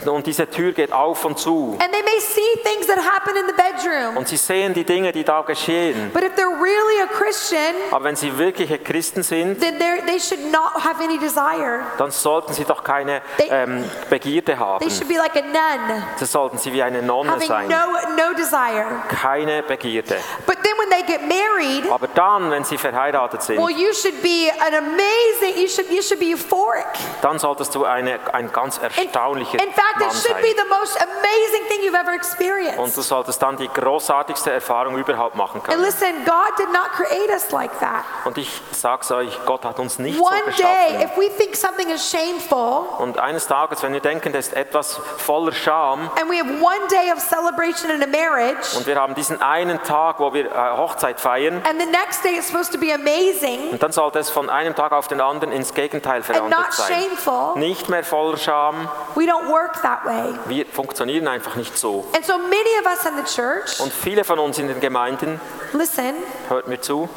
und 0.07 0.27
diese 0.27 0.49
Tür 0.49 0.73
geht 0.73 0.93
auf 0.93 1.25
und 1.25 1.39
zu. 1.39 1.77
and 1.83 1.93
they 1.93 2.03
may 2.03 2.21
see 2.21 2.41
things 2.65 2.87
that 2.87 2.99
happen 2.99 3.35
in 3.37 3.47
the 3.47 3.53
bedroom. 3.55 4.17
Und 4.17 4.29
sie 4.29 4.37
sehen 4.37 4.75
die 4.75 4.85
Dinge, 4.85 5.13
die 5.13 5.25
da 5.25 5.43
geschehen. 5.43 6.11
But 6.13 6.23
if 6.23 6.33
they're 6.37 6.47
really 6.61 7.03
a 7.03 7.07
Christian, 7.07 7.75
Aber 7.91 8.05
wenn 8.05 8.17
sie 8.17 8.37
wirkliche 8.39 8.79
Christen 8.79 9.23
sind, 9.23 9.61
then 9.61 9.79
they 9.79 10.19
should 10.21 10.51
not 10.51 10.75
have 10.85 11.03
any 11.03 11.19
desire. 11.19 11.81
dann 11.99 12.11
sollten 12.11 12.53
sie 12.53 12.65
doch 12.65 12.83
keine 12.85 13.23
They- 13.39 13.49
ähm, 13.51 13.85
Begierde 14.11 14.59
haben. 14.59 14.81
They 14.87 14.91
should 14.91 15.09
be 15.09 15.15
like 15.17 15.37
a 15.37 15.41
nun, 15.43 16.03
So 16.19 16.27
sollten 16.27 16.59
sie 16.59 16.73
wie 16.73 16.83
eine 16.83 17.03
Nonne 17.03 17.31
having 17.33 17.49
sein. 17.49 17.69
no, 17.69 17.77
no 18.17 18.35
desire. 18.37 18.87
Keine 19.09 19.63
Begierde. 19.63 20.17
But 20.47 20.57
then 20.63 20.73
when 20.79 20.91
they 20.91 21.03
get 21.07 21.23
married, 21.23 21.91
Aber 21.91 22.09
dann, 22.09 22.51
wenn 22.51 22.65
sie 22.65 22.79
verheiratet 22.79 23.43
sind, 23.43 23.59
well, 23.59 23.71
you 23.71 23.93
should 23.93 24.21
be 24.23 24.51
an 24.67 24.75
amazing, 24.75 25.61
you 25.63 25.69
should, 25.69 25.91
you 25.91 26.03
should 26.03 26.19
be 26.21 26.27
euphoric. 26.35 26.87
dann 27.23 27.39
solltest 27.39 27.75
du 27.75 27.85
eine, 27.85 28.19
ein 28.33 28.51
ganz 28.53 28.79
In, 28.79 28.85
erstaunlicher 28.85 29.55
in 29.63 29.73
fact, 29.73 29.92
Mann 29.99 30.09
it 30.09 30.15
should 30.15 30.33
sein. 30.33 30.43
be 30.43 30.55
the 30.57 30.69
most 30.69 30.97
amazing 31.01 31.69
thing 31.69 31.81
you've 31.83 31.95
ever 31.99 32.11
Und 32.13 32.17
experienced. 32.17 32.97
du 32.97 33.03
solltest 33.03 33.41
dann 33.43 33.57
die 33.57 33.69
großartigste 33.69 34.51
Erfahrung 34.53 34.97
überhaupt 34.97 35.35
machen 35.37 35.57
And 35.61 35.65
können. 35.65 35.83
listen, 35.83 36.25
God 36.25 36.59
did 36.59 36.73
not 36.73 36.91
create 36.97 37.31
us 37.31 37.51
like 37.51 37.79
that. 37.81 38.05
Und 38.25 38.39
ich 38.39 38.61
sag's 38.73 39.11
euch, 39.11 39.39
Gott 39.47 39.65
hat 39.65 39.79
uns 39.79 39.99
nicht 39.99 40.19
One 40.21 40.31
so 40.47 40.63
day, 40.63 40.99
geschaffen. 40.99 41.03
if 41.03 41.17
we 41.17 41.29
think 41.37 41.57
something 41.57 41.89
is 41.91 42.11
shameful, 42.11 42.87
Und 42.99 43.19
eines 43.19 43.47
Tages, 43.47 43.83
wenn 43.83 43.93
wir 43.93 44.01
denken, 44.01 44.33
das 44.33 44.49
ist 44.49 44.55
etwas 44.57 44.99
voller 45.19 45.53
Scham, 45.53 46.11
and 46.21 46.31
we 46.31 46.39
have 46.39 46.49
one 46.63 46.89
day 46.91 47.13
of 47.13 47.21
celebration 47.21 47.91
in 47.91 48.03
a 48.03 48.07
marriage, 48.07 48.77
und 48.77 48.87
wir 48.87 48.97
haben 48.97 49.15
diesen 49.15 49.41
einen 49.43 49.83
Tag, 49.83 50.19
wo 50.19 50.33
wir 50.33 50.47
äh, 50.47 50.77
Hochzeit 50.77 51.21
feiern, 51.21 51.63
and 51.69 51.81
the 51.81 51.87
next 51.87 52.25
day 52.25 52.35
is 52.37 52.49
supposed 52.49 52.73
to 52.73 52.79
be 52.79 52.93
amazing 52.93 53.71
und 53.71 53.83
dann 53.83 53.93
sollte 53.93 54.19
es 54.19 54.31
von 54.31 54.51
einem 54.51 54.75
Tag 54.75 54.93
auf 54.93 55.09
den 55.09 55.21
anderen 55.21 55.53
ins 55.53 55.75
Gegenteil 55.75 56.23
and 56.29 56.49
not 56.51 56.73
sein. 56.73 56.93
shameful, 57.11 57.57
Nicht 57.59 57.89
mehr 57.89 58.05
voller 58.05 58.37
Scham, 58.37 58.89
we 59.15 59.25
don't 59.25 59.49
work 59.49 59.82
that 59.83 60.05
way. 60.05 60.33
wir 60.47 60.67
funktionieren 60.67 61.29
einfach 61.29 61.57
nicht 61.57 61.77
so. 61.77 62.07
And 62.15 62.25
so 62.25 62.39
many 62.39 62.79
of 62.81 62.87
us 62.87 63.05
in 63.07 63.17
the 63.17 63.25
church, 63.25 63.81
Und 63.81 63.93
viele 63.93 64.25
von 64.25 64.39
uns 64.39 64.59
in 64.59 64.69
den 64.69 64.81
Gemeinden, 64.81 65.41
listen, 65.73 66.15
hört 66.49 66.69
mir 66.69 66.81
zu, 66.81 67.09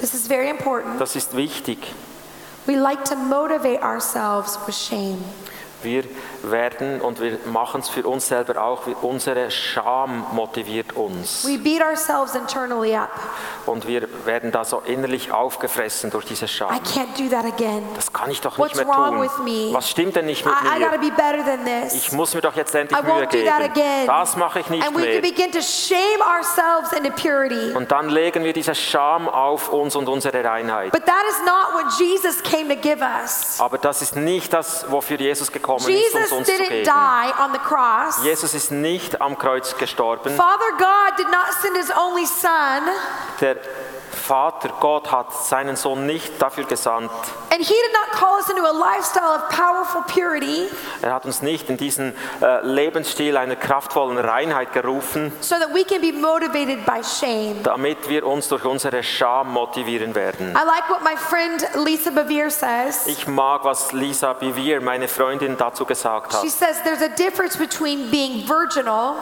this 0.00 0.14
is 0.14 0.26
very 0.26 0.48
important. 0.48 1.00
das 1.00 1.16
ist 1.16 1.36
wichtig. 1.36 1.78
We 2.66 2.74
like 2.76 3.04
to 3.06 3.16
motivate 3.16 3.82
ourselves 3.82 4.56
with 4.66 4.76
shame. 4.76 5.24
Wir 5.82 6.04
werden 6.42 7.00
und 7.00 7.20
wir 7.20 7.38
machen 7.46 7.80
es 7.80 7.88
für 7.88 8.06
uns 8.06 8.28
selber 8.28 8.62
auch, 8.62 8.82
unsere 9.02 9.50
Scham 9.50 10.26
motiviert 10.32 10.92
uns. 10.94 11.46
We 11.46 11.58
beat 11.58 11.82
ourselves 11.82 12.34
internally 12.34 12.94
up. 12.96 13.10
Und 13.66 13.86
wir 13.86 14.08
werden 14.26 14.50
da 14.52 14.64
so 14.64 14.80
innerlich 14.84 15.30
aufgefressen 15.32 16.10
durch 16.10 16.24
diese 16.24 16.44
I 16.46 16.48
Scham. 16.48 16.70
can't 16.80 17.16
do 17.16 17.28
that 17.34 17.44
again. 17.44 17.82
Das 17.94 18.12
kann 18.12 18.30
ich 18.30 18.40
doch 18.40 18.58
What's 18.58 18.74
nicht 18.76 18.86
mehr 18.86 18.94
wrong 18.96 19.16
tun. 19.16 19.22
with 19.22 19.38
me? 19.44 19.72
Was 19.74 19.88
stimmt 19.90 20.16
denn 20.16 20.26
nicht 20.26 20.44
mit 20.44 20.54
I, 20.54 20.78
I 20.78 20.82
gotta 20.82 20.98
mir? 20.98 21.10
be 21.10 21.16
better 21.16 21.44
than 21.44 21.66
Ich 21.86 21.92
this. 22.04 22.12
muss 22.12 22.34
mir 22.34 22.40
doch 22.40 22.54
jetzt 22.56 22.74
endlich 22.74 22.98
I 22.98 23.02
Mühe 23.02 23.12
won't 23.12 23.30
do 23.30 23.44
that 23.44 23.58
geben. 23.60 23.72
again. 23.72 24.06
Das 24.06 24.36
mache 24.36 24.60
ich 24.60 24.68
nicht 24.70 24.86
And 24.86 24.96
we 24.96 25.02
can 25.02 25.10
mehr. 25.10 25.20
begin 25.20 25.52
to 25.52 25.60
shame 25.60 26.20
ourselves 26.20 26.92
into 26.92 27.10
purity. 27.10 27.72
Und 27.76 27.90
dann 27.92 28.08
legen 28.08 28.44
wir 28.44 28.52
diese 28.52 28.74
Scham 28.74 29.28
auf 29.28 29.68
uns 29.72 29.94
und 29.96 30.08
unsere 30.08 30.42
Reinheit. 30.44 30.92
But 30.92 31.06
that 31.06 31.24
is 31.28 31.36
not 31.44 31.74
what 31.74 31.92
Jesus 31.98 32.42
came 32.42 32.68
to 32.74 32.80
give 32.80 33.00
us. 33.02 33.60
Aber 33.60 33.78
das 33.78 34.02
ist 34.02 34.16
nicht 34.16 34.52
das, 34.52 34.90
wofür 34.90 35.18
Jesus 35.18 35.50
gekommen 35.52 35.71
ist, 35.78 35.88
Jesus 35.88 36.32
um 36.32 36.38
uns 36.38 36.46
zu 36.48 36.52
didn't 36.54 36.68
geben. 36.68 36.84
die 36.84 37.42
on 37.42 37.52
the 37.52 37.58
cross. 37.58 38.24
Jesus 38.24 38.54
ist 38.54 38.70
nicht 38.70 39.20
am 39.20 39.36
Kreuz 39.38 39.76
gestorben. 39.76 40.34
Father 40.36 40.72
God 40.78 41.18
did 41.18 41.28
not 41.30 41.46
send 41.60 41.76
his 41.76 41.90
only 41.96 42.26
son 42.26 42.82
Der 43.40 43.56
Vater 44.14 44.70
Gott 44.80 45.10
hat 45.10 45.32
seinen 45.34 45.76
Sohn 45.76 46.06
nicht 46.06 46.40
dafür 46.40 46.64
gesandt. 46.64 47.10
And 47.50 47.60
he 47.60 47.74
did 47.74 47.92
not 47.92 48.18
call 48.18 48.38
us 48.38 48.48
into 48.48 48.62
a 48.64 48.72
lifestyle 48.72 49.34
of 49.36 49.48
powerful 49.48 50.02
purity 50.06 50.68
Er 51.02 51.12
hat 51.14 51.24
uns 51.24 51.42
nicht 51.42 51.68
in 51.68 51.76
diesen 51.76 52.14
äh, 52.40 52.60
Lebensstil 52.64 53.36
einer 53.36 53.56
kraftvollen 53.56 54.18
Reinheit 54.18 54.72
gerufen, 54.72 55.32
so 55.40 55.56
that 55.56 55.68
we 55.74 55.84
can 55.84 56.00
be 56.00 56.12
motivated 56.12 56.84
by 56.86 57.02
shame. 57.02 57.62
damit 57.62 58.08
wir 58.08 58.26
uns 58.26 58.48
durch 58.48 58.64
unsere 58.64 59.02
Scham 59.02 59.52
motivieren 59.52 60.14
werden. 60.14 60.50
I 60.56 60.64
like 60.64 60.88
what 60.88 61.02
my 61.02 61.16
friend 61.16 61.66
Lisa 61.84 62.10
Bevere 62.10 62.50
says. 62.50 63.06
Ich 63.06 63.26
mag, 63.26 63.64
was 63.64 63.92
Lisa 63.92 64.32
Bivier, 64.32 64.80
meine 64.80 65.08
Freundin, 65.08 65.56
dazu 65.56 65.84
gesagt 65.84 66.32
She 66.32 66.38
hat. 66.38 66.50
says 66.50 66.76
there's 66.84 67.02
a 67.02 67.08
difference 67.08 67.56
between 67.56 68.10
being 68.10 68.46
virginal, 68.46 69.14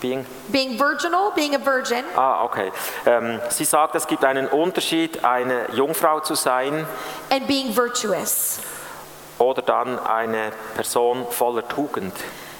Being, 0.00 0.24
being 0.50 0.78
virginal, 0.78 1.30
being 1.34 1.54
a 1.54 1.58
virgin, 1.58 2.04
ah, 2.16 2.44
okay. 2.44 2.72
Ähm, 3.04 3.38
sie 3.50 3.64
sagt, 3.64 3.94
es 3.94 4.06
gibt 4.06 4.24
einen 4.24 4.46
Unterschied, 4.48 5.24
eine 5.24 5.66
Jungfrau 5.74 6.20
zu 6.20 6.34
sein 6.34 6.86
and 7.30 7.46
being 7.46 7.74
virtuous. 7.76 8.60
oder 9.38 9.62
dann 9.62 9.98
eine 9.98 10.52
Person 10.74 11.26
voller 11.30 11.66
Tugend. 11.68 12.14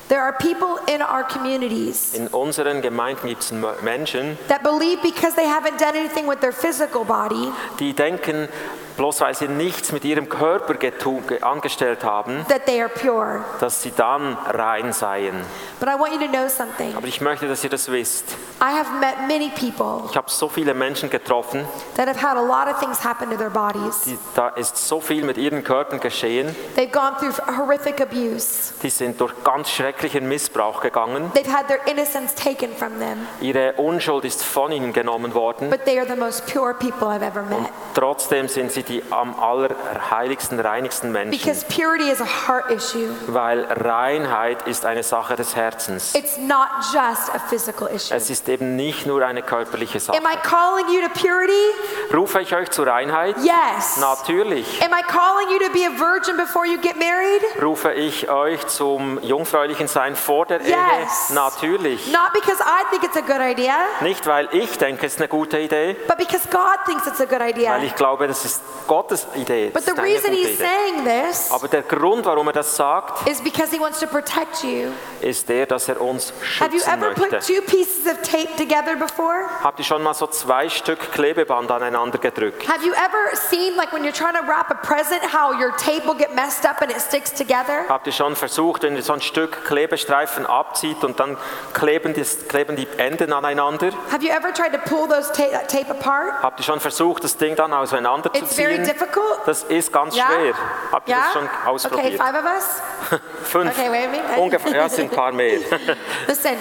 There 0.08 0.20
are 0.20 0.32
people 0.32 0.80
in 0.92 1.00
our 1.02 1.22
communities 1.22 2.14
In 2.14 2.26
unseren 2.28 2.82
Gemeinden 2.82 3.28
gibt 3.28 3.42
es 3.42 3.52
Menschen, 3.52 4.36
that 4.48 4.62
believe 4.64 5.00
because 5.02 5.36
they 5.36 5.46
haven't 5.46 5.78
done 5.78 5.94
anything 5.96 6.26
with 6.26 6.40
their 6.40 6.52
physical 6.52 7.04
body 7.04 7.52
die 7.78 7.92
denken, 7.92 8.48
bloß 9.00 9.22
weil 9.22 9.34
sie 9.34 9.48
nichts 9.48 9.92
mit 9.92 10.04
ihrem 10.04 10.28
Körper 10.28 10.74
angestellt 11.40 12.04
haben, 12.04 12.44
that 12.50 12.66
they 12.66 12.82
are 12.82 12.90
pure. 12.90 13.42
dass 13.58 13.80
sie 13.80 13.92
dann 13.96 14.36
rein 14.46 14.92
seien. 14.92 15.40
But 15.78 15.88
I 15.88 15.98
want 15.98 16.12
you 16.12 16.18
to 16.18 16.26
know 16.26 16.46
something. 16.48 16.94
Aber 16.94 17.06
ich 17.06 17.22
möchte, 17.22 17.48
dass 17.48 17.64
ihr 17.64 17.70
das 17.70 17.90
wisst. 17.90 18.36
I 18.60 18.76
have 18.76 18.90
met 19.00 19.26
many 19.26 19.50
people 19.58 20.06
Ich 20.10 20.16
habe 20.18 20.30
so 20.30 20.50
viele 20.50 20.74
Menschen 20.74 21.08
getroffen, 21.08 21.66
die, 21.96 22.02
da 24.34 24.48
ist 24.50 24.76
so 24.76 25.00
viel 25.00 25.24
mit 25.24 25.38
ihren 25.38 25.64
Körpern 25.64 25.98
geschehen, 25.98 26.54
They've 26.76 26.92
gone 26.92 27.16
through 27.18 27.38
horrific 27.56 28.02
abuse. 28.02 28.74
die 28.82 28.90
sind 28.90 29.18
durch 29.18 29.32
ganz 29.42 29.70
schrecklichen 29.70 30.28
Missbrauch 30.28 30.82
gegangen. 30.82 31.32
They've 31.34 31.50
had 31.50 31.68
their 31.68 31.80
innocence 31.86 32.34
taken 32.34 32.76
from 32.76 32.98
them. 32.98 33.26
Ihre 33.40 33.72
Unschuld 33.78 34.26
ist 34.26 34.44
von 34.44 34.72
ihnen 34.72 34.92
genommen 34.92 35.32
worden. 35.32 35.70
Met. 35.70 35.80
Trotzdem 37.94 38.48
sind 38.48 38.72
sie 38.72 38.89
die 38.90 39.02
am 39.10 39.34
allerheiligsten, 39.38 40.60
reinigsten 40.60 41.12
Menschen, 41.12 41.30
Because 41.30 41.64
purity 41.66 42.10
is 42.10 42.20
a 42.20 42.26
heart 42.26 42.70
issue. 42.70 43.08
weil 43.28 43.64
Reinheit 43.64 44.66
ist 44.66 44.84
eine 44.84 45.02
Sache 45.02 45.36
des 45.36 45.54
Herzens. 45.56 46.14
It's 46.14 46.36
not 46.38 46.68
just 46.92 47.34
a 47.34 47.38
physical 47.48 47.88
issue. 47.88 48.14
Es 48.14 48.28
ist 48.30 48.48
eben 48.48 48.76
nicht 48.76 49.06
nur 49.06 49.24
eine 49.24 49.42
körperliche 49.42 50.00
Sache. 50.00 50.18
Am 50.18 50.24
I 50.24 50.36
calling 50.42 50.86
you 50.88 51.00
to 51.06 51.08
purity? 51.20 51.52
Rufe 52.14 52.40
ich 52.40 52.54
euch 52.54 52.70
zur 52.70 52.86
Reinheit? 52.86 53.36
Yes. 53.38 53.96
Natürlich. 53.98 54.82
Am 54.82 54.92
I 54.92 55.02
calling 55.02 55.48
you 55.50 55.58
to 55.66 55.72
be 55.72 55.86
a 55.86 55.90
virgin 55.98 56.36
before 56.36 56.66
you 56.66 56.78
get 56.78 56.96
married? 56.96 57.42
Rufe 57.62 57.92
ich 57.92 58.28
euch 58.28 58.66
zum 58.66 59.22
jungfräulichen 59.22 59.86
Sein 59.88 60.16
vor 60.16 60.46
der 60.46 60.60
Yes. 60.60 60.70
Ehe? 61.30 61.34
Natürlich. 61.34 62.06
Not 62.12 62.32
because 62.32 62.60
I 62.62 62.84
think 62.90 63.04
it's 63.04 63.16
a 63.16 63.20
good 63.20 63.40
idea, 63.40 63.74
Nicht, 64.00 64.26
weil 64.26 64.48
ich 64.52 64.76
denke, 64.78 65.06
es 65.06 65.14
ist 65.14 65.18
eine 65.20 65.28
gute 65.28 65.58
Idee, 65.58 65.96
but 66.08 66.16
because 66.16 66.48
God 66.50 66.84
thinks 66.86 67.06
it's 67.06 67.20
a 67.20 67.24
good 67.24 67.40
weil 67.40 67.50
idea. 67.50 67.78
ich 67.78 67.94
glaube, 67.94 68.26
das 68.26 68.44
ist 68.44 68.62
Gottes 68.86 69.26
Idee. 69.36 69.70
But 69.72 69.84
the 69.86 69.92
reason 70.02 70.32
he's 70.32 70.58
saying 70.58 71.04
this 71.04 71.50
Aber 71.52 71.68
der 71.68 71.82
Grund, 71.82 72.24
warum 72.24 72.46
er 72.48 72.52
das 72.52 72.74
sagt, 72.76 73.28
is 73.28 73.40
because 73.40 73.70
he 73.74 73.80
wants 73.80 74.00
to 74.00 74.06
protect 74.06 74.62
you. 74.64 74.90
ist 75.20 75.48
der, 75.48 75.66
dass 75.66 75.88
er 75.88 76.00
uns 76.00 76.32
Have 76.58 76.72
you 76.72 76.80
schützen 76.80 76.92
ever 77.02 77.14
put 77.14 77.30
möchte. 77.30 77.54
two 77.54 77.62
pieces 77.62 78.06
of 78.06 78.18
tape 78.22 78.56
together 78.56 78.96
before? 78.96 79.44
Habt 79.62 79.78
ihr 79.78 79.84
schon 79.84 80.02
mal 80.02 80.14
so 80.14 80.26
zwei 80.26 80.68
Stück 80.68 81.12
Klebeband 81.12 81.70
aneinander 81.70 82.18
gedrückt? 82.18 82.68
Have 82.68 82.84
you 82.84 82.92
ever 82.94 83.36
seen, 83.36 83.76
like 83.76 83.92
when 83.92 84.02
you're 84.04 84.12
trying 84.12 84.34
to 84.34 84.42
wrap 84.46 84.70
a 84.70 84.74
present, 84.74 85.22
how 85.32 85.52
your 85.52 85.70
tape 85.76 86.04
will 86.06 86.16
get 86.16 86.34
messed 86.34 86.64
up 86.64 86.80
and 86.82 86.90
it 86.90 87.00
sticks 87.00 87.32
together? 87.32 87.84
Habt 87.88 88.06
ihr 88.06 88.12
schon 88.12 88.34
versucht, 88.34 88.82
wenn 88.82 88.96
ihr 88.96 89.02
so 89.02 89.12
ein 89.12 89.20
Stück 89.20 89.64
Klebestreifen 89.66 90.46
abzieht 90.46 91.04
und 91.04 91.20
dann 91.20 91.36
kleben 91.74 92.14
die, 92.14 92.22
kleben 92.48 92.76
die 92.76 92.88
Enden 92.98 93.32
aneinander? 93.32 93.90
Have 94.10 94.24
you 94.24 94.30
ever 94.32 94.52
tried 94.52 94.72
to 94.72 94.78
pull 94.78 95.06
those 95.08 95.30
ta- 95.32 95.58
tape 95.68 95.90
apart? 95.90 96.32
Habt 96.42 96.60
ihr 96.60 96.64
schon 96.64 96.80
versucht, 96.80 97.22
das 97.24 97.36
Ding 97.36 97.54
dann 97.56 97.72
auseinander 97.72 98.32
zu 98.32 98.38
It's 98.42 98.56
very 98.64 98.78
difficult. 98.78 99.40
Das 99.46 99.62
ist 99.64 99.92
ganz 99.92 100.14
Yeah? 100.14 100.26
schwer. 100.26 100.54
Habt 100.92 101.08
ihr 101.08 101.14
Yeah? 101.16 101.24
das 101.34 101.82
schon 101.82 101.92
Okay, 101.98 102.16
five 102.16 102.34
of 102.34 102.44
us? 102.44 103.20
Fünf. 103.44 103.70
Okay, 103.78 103.90
wait 103.90 104.06
a 104.06 104.10
minute. 104.10 104.40
Ungefähr, 104.40 104.72
ja, 104.74 104.88
sind 104.88 105.10
ein 105.10 105.16
paar 105.16 105.32
mehr. 105.32 105.58
Listen, 106.26 106.56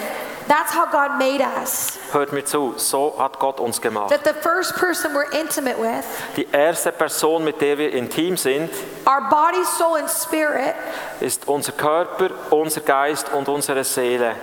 that's 0.48 0.74
how 0.74 0.86
God 0.86 1.18
made 1.18 1.40
us. 1.60 1.98
Hört 2.12 2.32
mir 2.32 2.44
zu, 2.44 2.74
so 2.76 3.14
hat 3.18 3.38
Gott 3.38 3.60
uns 3.60 3.80
gemacht. 3.80 4.10
That 4.10 4.24
the 4.24 4.34
first 4.40 4.74
person 4.76 5.12
we're 5.14 5.30
intimate 5.38 5.78
with, 5.78 6.04
Die 6.36 6.48
erste 6.50 6.90
Person, 6.92 7.44
mit 7.44 7.60
der 7.60 7.78
wir 7.78 7.92
intim 7.92 8.36
sind, 8.36 8.70
our 9.06 9.28
body, 9.28 9.64
soul, 9.64 9.98
and 9.98 10.10
spirit, 10.10 10.74
ist 11.20 11.46
unser 11.46 11.72
Körper, 11.72 12.30
unser 12.50 12.80
Geist 12.80 13.32
und 13.32 13.48
unsere 13.48 13.84
Seele. 13.84 14.34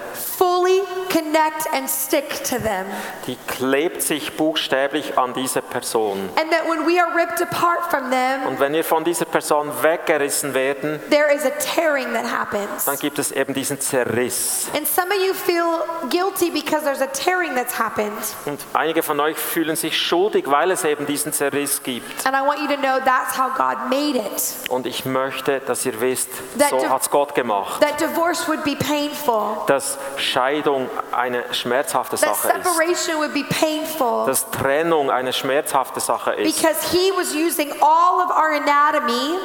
Fully 0.68 0.82
connect 1.10 1.68
and 1.74 1.90
stick 1.90 2.44
to 2.44 2.58
them. 2.60 2.86
Die 3.26 3.38
klebt 3.48 4.02
sich 4.02 4.36
buchstäblich 4.36 5.18
an 5.18 5.34
diese 5.34 5.62
Person. 5.62 6.30
And 6.40 6.52
that 6.52 6.68
when 6.68 6.86
we 6.86 7.00
are 7.00 7.14
ripped 7.16 7.42
apart 7.42 7.90
from 7.90 8.10
them, 8.12 8.46
Und 8.48 8.60
wenn 8.60 8.74
wir 8.74 8.84
von 8.84 9.04
dieser 9.04 9.26
Person 9.26 9.72
weggerissen 9.82 10.54
werden, 10.54 11.00
there 11.10 11.32
is 11.34 11.46
a 11.46 11.52
tearing 11.76 12.14
that 12.14 12.26
happens. 12.26 12.86
dann 12.86 12.98
gibt 12.98 13.20
es 13.20 13.32
eben 13.32 13.54
diesen 13.54 13.80
Zerriss. 13.80 14.68
And 14.76 14.88
some 14.88 15.08
of 15.08 15.22
you 15.26 15.34
feel 15.34 15.66
guilty 16.10 16.50
because 16.52 16.84
there's 16.84 17.02
a 17.02 17.08
tearing 17.08 17.56
that's 17.56 17.78
happened. 17.78 18.12
Und 18.46 18.60
einige 18.74 19.04
von 19.04 19.20
euch 19.20 19.38
fühlen 19.38 19.76
sich 19.76 19.98
schuldig, 20.00 20.46
weil 20.50 20.72
es 20.72 20.84
eben 20.84 21.06
diesen 21.06 21.34
Zerriss 21.34 21.82
gibt. 21.84 22.26
And 22.26 22.36
I 22.36 22.46
want 22.46 22.60
you 22.60 22.68
to 22.68 22.82
know 22.82 23.00
that's 23.04 23.38
how 23.38 23.50
God 23.56 23.90
made 23.90 24.18
it. 24.18 24.70
Und 24.70 24.86
ich 24.86 25.06
möchte, 25.06 25.60
dass 25.62 25.86
ihr 25.86 26.00
wisst, 26.02 26.30
That 26.60 26.70
so 26.70 26.78
div- 26.78 26.90
hat 26.90 27.02
es 27.02 27.10
Gott 27.10 27.36
gemacht. 27.36 27.82
That 27.82 28.00
divorce 28.00 28.48
would 28.48 28.64
be 28.64 28.76
painful. 28.76 29.58
Dass 29.68 29.98
Scheidung 30.18 30.57
eine 31.12 31.44
schmerzhafte 31.54 32.18
Sache 32.18 32.48
ist. 32.48 32.56
Dass 34.28 34.52
Trennung 34.52 35.12
eine 35.12 35.34
schmerzhafte 35.34 36.00
Sache 36.00 36.34
ist. 36.34 36.56
Because 36.56 36.90
he 36.92 37.12
was 37.16 37.34
using 37.34 37.72
all 37.82 38.22
of 38.24 38.30
our 38.30 38.54
anatomy, 38.56 39.38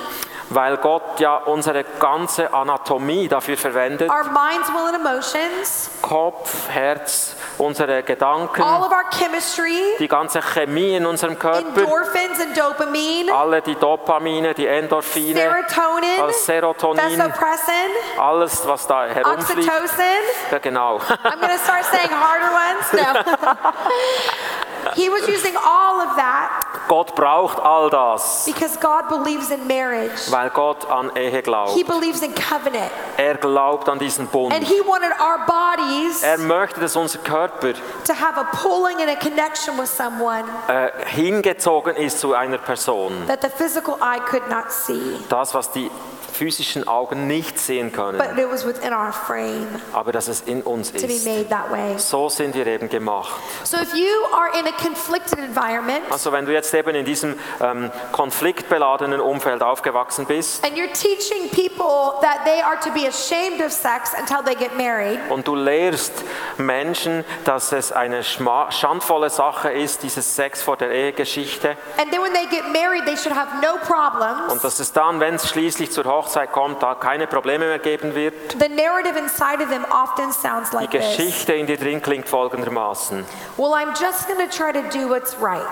Weil 0.54 0.76
Gott 0.76 1.18
ja 1.20 1.36
unsere 1.36 1.84
ganze 1.98 2.52
Anatomie 2.52 3.28
dafür 3.28 3.56
verwendet. 3.56 4.10
our 4.10 4.24
minds, 4.24 4.68
will, 4.68 4.94
and 4.94 4.96
emotions, 4.96 5.90
Kopf, 6.02 6.68
Herz, 6.68 7.34
unsere 7.58 8.02
Gedanken, 8.02 8.62
all 8.62 8.82
of 8.84 8.92
our 8.92 9.04
chemistry, 9.10 9.80
die 9.98 10.08
ganze 10.08 10.40
Chemie 10.42 10.96
in 10.96 11.06
unserem 11.06 11.38
Körper, 11.38 11.58
endorphins 11.80 12.40
and 12.40 12.56
dopamine, 12.56 13.32
alle 13.32 13.62
die 13.62 13.74
Dopamine, 13.76 14.52
die 14.54 14.66
Endorphine, 14.66 15.40
serotonin, 15.40 16.20
alles 16.20 16.44
Serotonin, 16.44 17.02
vasopressin, 17.18 17.90
alles, 18.18 18.66
was 18.66 18.86
da 18.86 19.04
herumfliegt. 19.06 19.70
oxytocin. 19.70 20.04
Ja, 20.50 20.58
genau. 20.58 20.96
I'm 21.24 21.40
going 21.40 21.48
to 21.50 21.58
start 21.62 21.84
saying 21.86 22.10
harder 22.10 22.52
ones. 22.52 22.92
No. 22.92 23.22
he 24.94 25.08
was 25.08 25.26
using 25.28 25.56
all 25.56 26.00
of 26.00 26.16
that 26.16 26.62
Gott 26.88 27.14
braucht 27.14 27.58
all 27.58 27.88
das, 27.88 28.44
because 28.46 28.76
God 28.78 29.08
believes 29.08 29.50
in 29.50 29.66
marriage. 29.66 30.30
weil 30.30 30.50
Gott 30.50 30.84
an 30.90 31.10
Ehe 31.16 31.42
He 31.74 31.82
believes 31.82 32.22
in 32.22 32.34
covenant. 32.34 32.90
Er 33.16 33.34
glaubt 33.36 33.88
an 33.88 33.98
diesen 33.98 34.26
Bund. 34.26 34.52
And 34.52 34.64
he 34.64 34.80
wanted 34.80 35.12
our 35.20 35.46
bodies 35.46 36.22
Er 36.22 36.38
möchte, 36.38 36.80
dass 36.80 36.96
unser 36.96 37.18
Körper 37.20 37.72
to 38.04 38.14
have 38.14 38.38
a 38.38 38.44
pulling 38.56 39.00
and 39.00 39.10
a 39.10 39.16
connection 39.16 39.78
with 39.78 39.88
someone 39.88 40.44
äh, 40.68 40.90
hingezogen 41.06 41.96
ist 41.96 42.20
zu 42.20 42.34
einer 42.34 42.58
Person. 42.58 43.26
that 43.26 43.40
the 43.42 43.50
physical 43.50 43.96
eye 44.00 44.20
could 44.20 44.48
not 44.48 44.70
see, 44.70 45.16
Das, 45.28 45.54
was 45.54 45.70
die 45.70 45.90
physischen 46.32 46.88
Augen 46.88 47.26
nicht 47.26 47.58
sehen 47.58 47.92
können, 47.92 48.18
but 48.18 48.38
it 48.38 48.50
was 48.50 48.66
within 48.66 48.92
our 48.92 49.12
frame 49.12 49.66
aber 49.92 50.12
dass 50.12 50.28
es 50.28 50.40
in 50.42 50.62
uns 50.62 50.90
to 50.92 51.06
be 51.06 51.12
ist. 51.12 51.26
made 51.26 51.48
that 51.48 51.70
way. 51.70 51.98
So 51.98 52.28
sind 52.28 52.54
wir 52.54 52.66
eben 52.66 52.88
gemacht. 52.88 53.32
So 53.64 53.76
if 53.76 53.94
you 53.94 54.06
are 54.32 54.48
in 54.58 54.66
a 54.66 54.72
conflicted 54.82 55.38
environment 55.38 56.00
Also 56.10 56.32
wenn 56.32 56.46
du 56.46 56.52
jetzt 56.52 56.72
eben 56.74 56.94
in 56.94 57.04
diesem 57.04 57.38
ähm, 57.60 57.90
konfliktbeladenen 58.12 59.20
Umfeld 59.20 59.62
aufgewachsen 59.62 60.26
bist 60.26 60.64
and 60.64 60.76
you're 60.76 60.92
teaching 60.92 61.48
people 61.50 62.18
that 62.22 62.44
they 62.44 62.60
are 62.62 62.78
to 62.80 62.90
be 62.92 63.06
ashamed 63.06 63.60
of 63.64 63.70
sex 63.72 64.12
until 64.18 64.42
they 64.44 64.54
get 64.54 64.76
married, 64.76 65.18
und 65.30 65.46
du 65.46 65.54
lehrst 65.54 66.12
Menschen, 66.58 67.24
dass 67.44 67.72
es 67.72 67.92
eine 67.92 68.22
schma- 68.22 68.70
schandvolle 68.72 69.30
Sache 69.30 69.70
ist, 69.70 70.02
dieses 70.02 70.34
Sex 70.34 70.62
vor 70.62 70.76
der 70.76 70.90
Ehegeschichte 70.90 71.76
and 72.00 72.10
then 72.10 72.22
when 72.22 72.32
they 72.32 72.46
get 72.46 72.64
married, 72.72 73.04
they 73.04 73.16
should 73.16 73.34
have 73.36 73.48
no 73.62 73.76
problems. 73.86 74.52
und 74.52 74.64
dass 74.64 74.80
es 74.80 74.92
dann, 74.92 75.20
wenn 75.20 75.34
es 75.36 75.48
schließlich 75.48 75.90
zur 75.92 76.04
Hochzeit 76.04 76.21
kommt, 76.52 76.82
da 76.82 76.94
keine 76.94 77.26
Probleme 77.26 77.66
mehr 77.66 77.78
geben 77.78 78.14
wird. 78.14 78.34
The 78.52 78.68
narrative 78.68 79.18
inside 79.18 79.62
of 79.62 79.68
them 79.70 79.84
often 79.90 80.32
sounds 80.32 80.70
Die 80.70 80.76
like 80.76 80.90
this. 80.92 81.00
Geschichte 81.16 81.54
in 81.54 81.66
dir 81.66 81.76
drin 81.76 82.00
klingt 82.00 82.28
folgendermaßen. 82.28 83.24
Well, 83.56 83.72
I'm 83.74 83.90
just 84.00 84.28
going 84.28 84.38
to 84.48 84.56
try 84.56 84.72
to 84.72 84.82
do 84.96 85.08
what's 85.08 85.36
right 85.40 85.66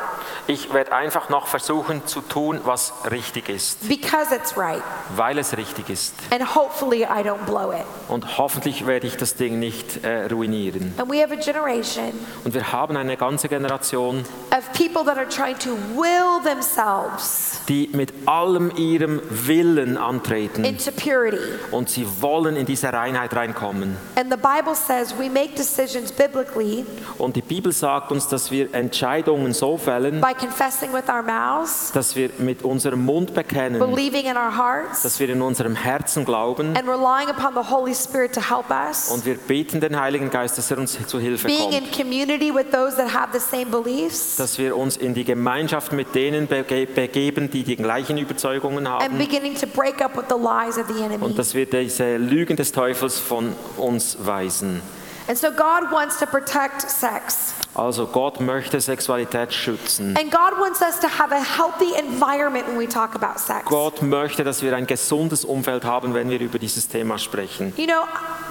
Ich 0.46 0.72
werde 0.72 0.92
einfach 0.92 1.28
noch 1.28 1.46
versuchen 1.46 2.06
zu 2.06 2.20
tun, 2.22 2.60
was 2.64 2.92
richtig 3.10 3.48
ist, 3.48 3.88
because 3.88 4.34
it's 4.34 4.56
right, 4.56 4.82
weil 5.14 5.38
es 5.38 5.56
richtig 5.56 5.88
ist. 5.90 6.14
and 6.32 6.54
hopefully 6.56 7.04
I 7.04 7.20
I 7.20 7.22
don't 7.22 7.44
blow 7.44 7.70
it. 7.72 7.84
und 8.08 8.38
hoffentlich 8.38 8.86
werde 8.86 9.06
ich 9.06 9.16
das 9.18 9.34
Ding 9.34 9.58
nicht 9.58 10.02
äh, 10.04 10.24
ruinieren. 10.32 10.94
And 10.96 11.10
we 11.10 11.22
have 11.22 11.32
a 11.32 11.36
generation 11.36 12.12
Und 12.44 12.54
wir 12.54 12.72
haben 12.72 12.96
eine 12.96 13.16
ganze 13.18 13.48
Generation, 13.48 14.24
of 14.56 14.72
people 14.72 15.04
that 15.04 15.18
are 15.18 15.28
trying 15.28 15.58
to 15.58 15.70
will 15.94 16.42
themselves 16.42 17.60
die 17.68 17.90
mit 17.92 18.12
allem 18.26 18.72
ihrem 18.76 19.20
Willen 19.28 19.98
antreten 19.98 20.39
into 20.56 20.90
purity. 20.92 21.38
und 21.70 21.88
sie 21.88 22.06
wollen 22.20 22.56
in 22.56 22.66
diese 22.66 22.92
Reinheit 22.92 23.34
reinkommen. 23.34 23.96
And 24.16 24.30
the 24.30 24.36
Bible 24.38 24.74
says 24.74 25.14
we 25.18 25.28
make 25.28 25.54
decisions 25.56 26.12
biblically 26.12 26.84
Und 27.18 27.36
die 27.36 27.42
Bibel 27.42 27.72
sagt 27.72 28.10
uns, 28.12 28.28
dass 28.28 28.50
wir 28.50 28.72
Entscheidungen 28.74 29.52
so 29.52 29.76
fällen, 29.76 30.20
by 30.20 30.34
confessing 30.34 30.92
with 30.92 31.08
our 31.08 31.22
mouths, 31.22 31.90
dass 31.92 32.14
wir 32.16 32.30
mit 32.38 32.62
unserem 32.62 33.04
Mund 33.04 33.34
bekennen, 33.34 33.78
believing 33.78 34.26
in 34.26 34.36
our 34.36 34.56
hearts, 34.56 35.02
dass 35.02 35.18
wir 35.20 35.28
in 35.28 35.42
unserem 35.42 35.74
Herzen 35.76 36.24
glauben 36.24 36.76
and 36.76 36.88
relying 36.88 37.28
upon 37.28 37.54
the 37.54 37.70
Holy 37.70 37.94
Spirit 37.94 38.32
to 38.34 38.40
help 38.40 38.70
us. 38.70 39.10
und 39.10 39.24
wir 39.24 39.34
beten 39.36 39.80
den 39.80 39.98
Heiligen 39.98 40.30
Geist, 40.30 40.58
dass 40.58 40.70
er 40.70 40.78
uns 40.78 40.98
zu 41.06 41.18
Hilfe 41.18 41.46
Being 41.46 41.72
in 41.72 41.84
kommt. 41.84 41.96
community 41.96 42.54
with 42.54 42.66
those 42.72 42.96
that 42.96 43.12
have 43.12 43.28
the 43.32 43.40
same 43.40 43.66
beliefs 43.66 44.36
Dass 44.36 44.58
wir 44.58 44.76
uns 44.76 44.96
in 44.96 45.14
die 45.14 45.24
Gemeinschaft 45.24 45.92
mit 45.92 46.14
denen 46.14 46.46
bege 46.46 46.86
begeben, 46.86 47.50
die 47.50 47.62
die 47.62 47.76
gleichen 47.76 48.18
Überzeugungen 48.18 48.86
and 48.86 49.02
haben 49.02 49.18
beginning 49.18 49.54
to 49.54 49.66
break 49.66 50.00
up 50.02 50.16
with 50.16 50.24
the 50.30 50.36
lies 50.36 50.78
of 50.78 50.86
the 50.88 51.02
enemy. 51.02 51.22
und 51.22 51.38
dass 51.38 51.54
wir 51.54 51.66
diese 51.66 52.16
Lügen 52.16 52.56
des 52.56 52.72
Teufels 52.72 53.18
von 53.18 53.54
uns 53.76 54.16
weisen. 54.24 54.80
And 55.28 55.36
so 55.36 55.48
God 55.50 55.90
wants 55.92 56.18
to 56.18 56.26
protect 56.26 56.82
sex. 56.82 57.54
Also 57.74 58.06
Gott 58.06 58.40
möchte 58.40 58.80
Sexualität 58.80 59.52
schützen. 59.54 60.16
And 60.18 60.30
God 60.30 60.58
wants 60.58 60.80
us 60.82 60.98
to 61.00 61.06
have 61.06 61.32
a 61.32 61.38
healthy 61.38 61.94
environment 61.98 62.66
when 62.66 62.78
we 62.78 62.88
talk 62.88 63.14
about 63.14 63.38
sex. 63.38 63.64
Gott 63.66 64.02
möchte, 64.02 64.42
dass 64.42 64.62
wir 64.62 64.74
ein 64.76 64.86
gesundes 64.86 65.44
Umfeld 65.44 65.84
haben, 65.84 66.12
wenn 66.14 66.28
wir 66.30 66.40
über 66.40 66.58
dieses 66.58 66.88
Thema 66.88 67.18
sprechen. 67.18 67.72
You 67.76 67.86
know, 67.86 68.02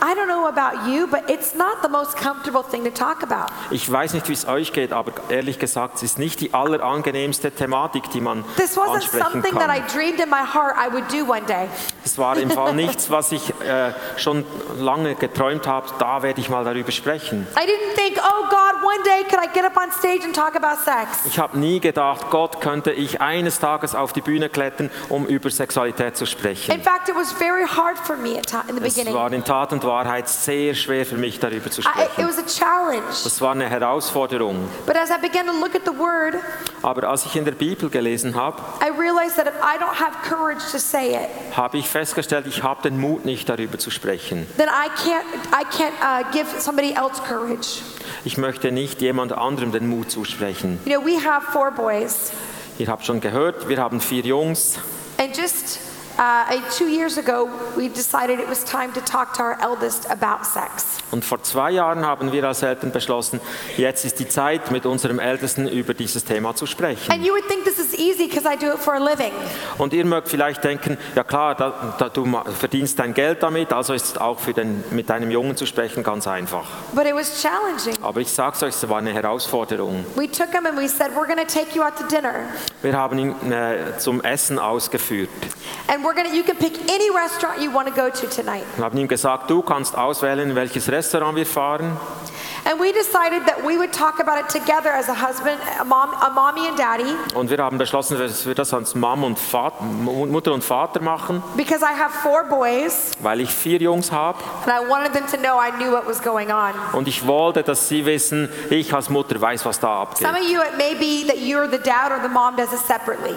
I 0.02 0.14
don't 0.16 0.28
know 0.28 0.48
about 0.48 0.90
you, 0.90 1.06
but 1.08 1.30
it's 1.30 1.54
not 1.54 1.78
the 1.84 1.90
most 1.90 2.16
comfortable 2.16 2.64
thing 2.64 2.86
to 2.86 2.92
talk 2.92 3.22
about. 3.22 3.52
Ich 3.72 3.92
weiß 3.92 4.13
nicht, 4.13 4.30
wie 4.30 4.34
es 4.34 4.48
euch 4.48 4.72
geht, 4.72 4.94
aber 4.94 5.12
ehrlich 5.28 5.60
gesagt, 5.60 5.98
es 5.98 6.04
ist 6.04 6.20
nicht 6.20 6.40
die 6.40 6.54
allerangenehmste 6.54 7.52
Thematik, 7.52 8.10
die 8.12 8.22
man 8.22 8.46
This 8.56 8.78
wasn't 8.78 8.96
ansprechen 8.96 9.32
something 9.34 9.54
that 9.60 9.70
I 9.70 9.80
kann. 9.82 9.88
dreamed 9.94 10.20
in 10.22 10.30
my 10.30 10.44
heart 10.46 10.76
I 10.78 10.92
would 10.94 11.04
do 11.12 11.30
one 11.30 11.42
day. 11.46 11.67
Es 12.06 12.17
war 12.17 12.38
im 12.38 12.50
Fall 12.50 12.74
nichts, 12.74 13.12
was 13.12 13.34
ich 13.34 13.50
äh, 13.62 13.92
schon 14.15 14.46
lange 14.78 15.15
geträumt 15.15 15.67
habe, 15.67 15.88
da 16.00 16.24
werde 16.24 16.40
ich 16.40 16.50
mal 16.50 16.63
darüber 16.63 16.92
sprechen. 16.92 17.46
I 17.58 17.65
didn't 17.65 17.96
think, 17.96 18.17
oh 18.17 18.44
God, 18.50 18.82
one 18.82 19.04
day 19.04 19.09
could 19.30 19.40
I 19.44 19.48
get 19.54 19.66
up 19.66 19.78
on 19.78 19.92
stage 19.92 20.24
and 20.24 20.34
talk 20.34 20.56
about 20.56 20.78
sex? 20.84 21.26
Ich 21.26 21.40
habe 21.40 21.58
nie 21.58 21.80
gedacht, 21.80 22.30
Gott 22.30 22.62
könnte 22.62 22.92
ich 22.92 23.22
eines 23.22 23.60
Tages 23.60 23.96
auf 23.96 24.14
die 24.14 24.22
Bühne 24.22 24.50
klettern, 24.50 24.90
um 25.10 25.26
über 25.26 25.50
Sexualität 25.50 26.18
zu 26.18 26.24
In 26.26 26.30
sprechen. 26.30 26.82
fact, 26.82 27.10
it 27.10 27.16
was 27.16 27.32
very 27.32 27.66
hard 27.66 27.98
for 27.98 28.16
me 28.16 28.34
in 28.38 28.42
the 28.44 28.84
Es 28.86 28.96
beginning. 28.96 29.14
war 29.14 29.32
in 29.32 29.44
Tat 29.44 29.72
und 29.74 29.84
Wahrheit 29.84 30.28
sehr 30.30 30.74
schwer 30.76 31.06
für 31.06 31.18
mich, 31.18 31.40
darüber 31.40 31.70
zu 31.72 31.82
I, 31.82 31.86
it 31.86 32.12
sprechen. 32.12 32.28
was 32.28 32.38
a 32.38 32.46
challenge. 32.46 33.08
Das 33.24 33.42
war 33.42 33.52
eine 33.52 33.70
Herausforderung. 33.70 34.68
But 34.86 34.96
as 34.98 35.10
I 35.10 35.18
began 35.22 35.46
to 35.48 35.54
look 35.54 35.76
at 35.76 35.82
the 35.86 35.98
word, 35.98 36.36
Aber 36.82 37.10
als 37.10 37.25
ich 37.25 37.36
in 37.36 37.46
der 37.46 37.52
Bibel 37.54 37.90
gelesen 37.90 38.36
habe, 38.36 38.62
I 38.82 38.90
realized 38.90 39.36
that 39.36 39.48
if 39.48 39.54
I 39.62 39.77
don't 39.77 40.00
have 40.00 40.13
courage 40.27 40.62
to 40.71 40.77
say 40.77 41.13
it, 41.15 41.30
habe 41.58 41.77
ich 41.77 41.88
festgestellt, 41.88 42.48
ich 42.48 42.63
habe 42.63 42.82
den 42.84 43.00
Mut 43.00 43.25
nicht 43.25 43.48
darüber 43.50 43.77
zu 43.77 43.92
sprechen. 43.92 44.48
then 44.58 44.69
I 44.69 44.90
can't, 44.90 45.23
I 45.52 45.63
can't 45.65 45.94
uh, 46.02 46.23
give 46.32 46.48
somebody 46.60 46.94
else 46.94 47.21
courage. 47.27 47.82
Ich 48.25 48.38
möchte 48.38 48.71
nicht 48.71 49.02
jemand 49.02 49.32
anderem 49.34 49.71
den 49.71 49.88
Mut 49.88 50.12
zusprechen. 50.12 50.80
You 50.86 51.00
know, 51.00 51.06
we 51.06 51.17
have 51.23 51.46
four 51.52 51.71
boys, 51.71 52.32
Ihr 52.77 52.88
habt 52.88 53.06
schon 53.06 53.19
gehört, 53.19 53.67
wir 53.67 53.77
haben 53.77 54.00
vier 54.00 54.23
Jungs 54.23 54.80
and 55.17 55.36
just 55.36 55.80
two 56.78 56.88
years 56.90 57.17
ago, 57.17 57.50
we 57.76 57.88
decided 57.88 58.40
it 58.40 58.48
was 58.48 58.63
time 58.63 58.92
to 58.94 59.02
talk 59.02 59.34
to 59.36 59.44
our 59.44 59.58
eldest 59.62 60.10
about 60.10 60.46
sex. 60.46 61.00
und 61.12 61.26
vor 61.26 61.42
zwei 61.44 61.72
Jahren 61.72 62.06
haben 62.06 62.32
wir 62.32 62.44
als 62.44 62.62
Eltern 62.62 62.92
beschlossen, 62.92 63.40
jetzt 63.78 64.06
ist 64.06 64.20
die 64.20 64.28
Zeit, 64.28 64.72
mit 64.72 64.86
unserem 64.86 65.20
Ältesten 65.20 65.67
über 65.67 65.94
dieses 65.94 66.24
Thema 66.24 66.56
zu 66.56 66.65
sprechen. 66.65 67.12
And 67.12 67.26
you 67.26 67.34
would 67.34 67.48
think 67.48 67.63
this 67.63 67.80
is 67.80 67.94
easy 67.98 68.28
because 68.28 68.48
I 68.48 68.58
do 68.58 68.67
it 68.67 68.80
for 68.80 68.94
a 68.94 69.00
living. 69.00 69.32
Und 69.78 69.94
ihr 69.94 70.06
mögt 70.06 70.30
vielleicht 70.30 70.63
denken, 70.63 70.98
ja 71.15 71.24
klar, 71.24 71.56
da, 71.56 71.96
da, 71.98 72.10
du 72.10 72.26
verdienst 72.60 73.00
dein 73.00 73.13
Geld 73.13 73.42
damit, 73.42 73.74
also 73.74 73.94
ist 73.94 74.06
es 74.06 74.17
auch 74.17 74.40
für 74.40 74.54
den, 74.54 74.84
mit 74.92 75.10
deinem 75.10 75.32
Jungen 75.32 75.56
zu 75.56 75.65
sprechen 75.65 76.04
ganz 76.04 76.28
einfach. 76.28 76.65
But 76.94 77.06
it 77.06 77.15
was 77.15 77.42
challenging. 77.42 77.96
Aber 78.04 78.20
ich 78.20 78.30
sag's 78.30 78.62
euch, 78.62 78.76
es 78.76 78.90
war 78.90 79.00
eine 79.00 79.13
Herausforderung. 79.13 80.06
We 80.15 80.30
took 80.30 80.52
him 80.52 80.65
and 80.65 80.78
we 80.78 80.88
said, 80.88 81.12
We're 81.15 81.28
going 81.28 81.40
to 81.40 81.52
take 81.52 81.76
you 81.76 81.84
out 81.84 81.96
to 81.98 82.04
dinner. 82.04 82.34
Wir 82.82 82.94
haben 82.94 83.17
ihn 83.17 83.52
äh, 83.52 83.98
zum 83.98 84.22
Essen 84.22 84.60
ausgeführt. 84.60 85.30
And 85.88 86.04
we're 86.10 86.24
to, 86.30 86.36
you 86.36 86.44
can 86.44 86.56
pick 86.56 86.74
any 86.90 87.10
restaurant 87.12 87.62
you 87.62 87.72
want 87.72 87.88
to 87.88 87.94
go 87.94 88.10
to 88.10 88.28
tonight. 88.28 88.64
Haben 88.78 88.98
ihm 88.98 89.08
gesagt, 89.08 89.50
du 89.50 89.62
kannst 89.62 89.96
auswählen, 89.98 90.56
welches 90.56 90.90
Restaurant 90.90 91.36
wir 91.36 91.46
fahren. 91.46 91.98
And 92.66 92.78
we 92.80 92.92
decided 92.92 93.46
that 93.48 93.64
we 93.64 93.78
would 93.78 93.94
talk 93.94 94.20
about 94.20 94.38
it 94.38 94.50
together 94.50 94.92
as 94.92 95.08
a 95.08 95.14
husband, 95.14 95.60
a, 95.80 95.86
mom, 95.86 96.14
a 96.22 96.30
mommy 96.30 96.68
and 96.68 96.78
daddy, 96.78 97.16
Und 97.34 97.50
wir 97.50 97.58
haben 97.58 97.78
beschlossen, 97.78 98.20
dass 98.20 98.46
wir 98.46 98.54
das 98.54 98.74
als 98.74 98.96
Mom 98.96 99.24
und 99.24 99.40
Vater, 99.40 99.82
Mutter 99.84 100.52
und 100.54 100.64
Vater 100.64 101.02
machen, 101.02 101.42
because 101.56 101.82
I 101.82 101.94
have 101.98 102.12
four 102.22 102.44
boys 102.44 103.14
weil 103.22 103.40
ich 103.42 103.50
vier 103.50 103.80
Jungs 103.80 104.12
habe. 104.12 104.40
and 104.66 104.74
I 104.74 104.88
wanted 104.90 105.14
them 105.14 105.26
to 105.28 105.38
know 105.38 105.58
I 105.58 105.72
knew 105.72 105.92
what 105.92 106.06
was 106.06 106.22
going 106.22 106.52
on. 106.52 106.74
Und 106.94 107.08
ich 107.08 107.26
wollte, 107.26 107.64
dass 107.64 107.88
sie 107.88 108.06
wissen, 108.06 108.50
ich 108.70 108.94
als 108.94 109.10
Mutter 109.10 109.40
weiß, 109.40 109.66
was 109.66 109.80
da 109.80 110.02
abgeht. 110.02 110.28
Some 110.28 110.38
of 110.38 110.44
you, 110.48 110.60
it 110.60 110.78
may 110.78 110.94
be 110.96 111.26
that 111.28 111.38
you're 111.38 111.70
the 111.70 111.80
dad 111.82 112.12
or 112.12 112.20
the 112.22 112.30
mom 112.30 112.56
does 112.58 112.74
it 112.74 112.80
separately. 112.86 113.36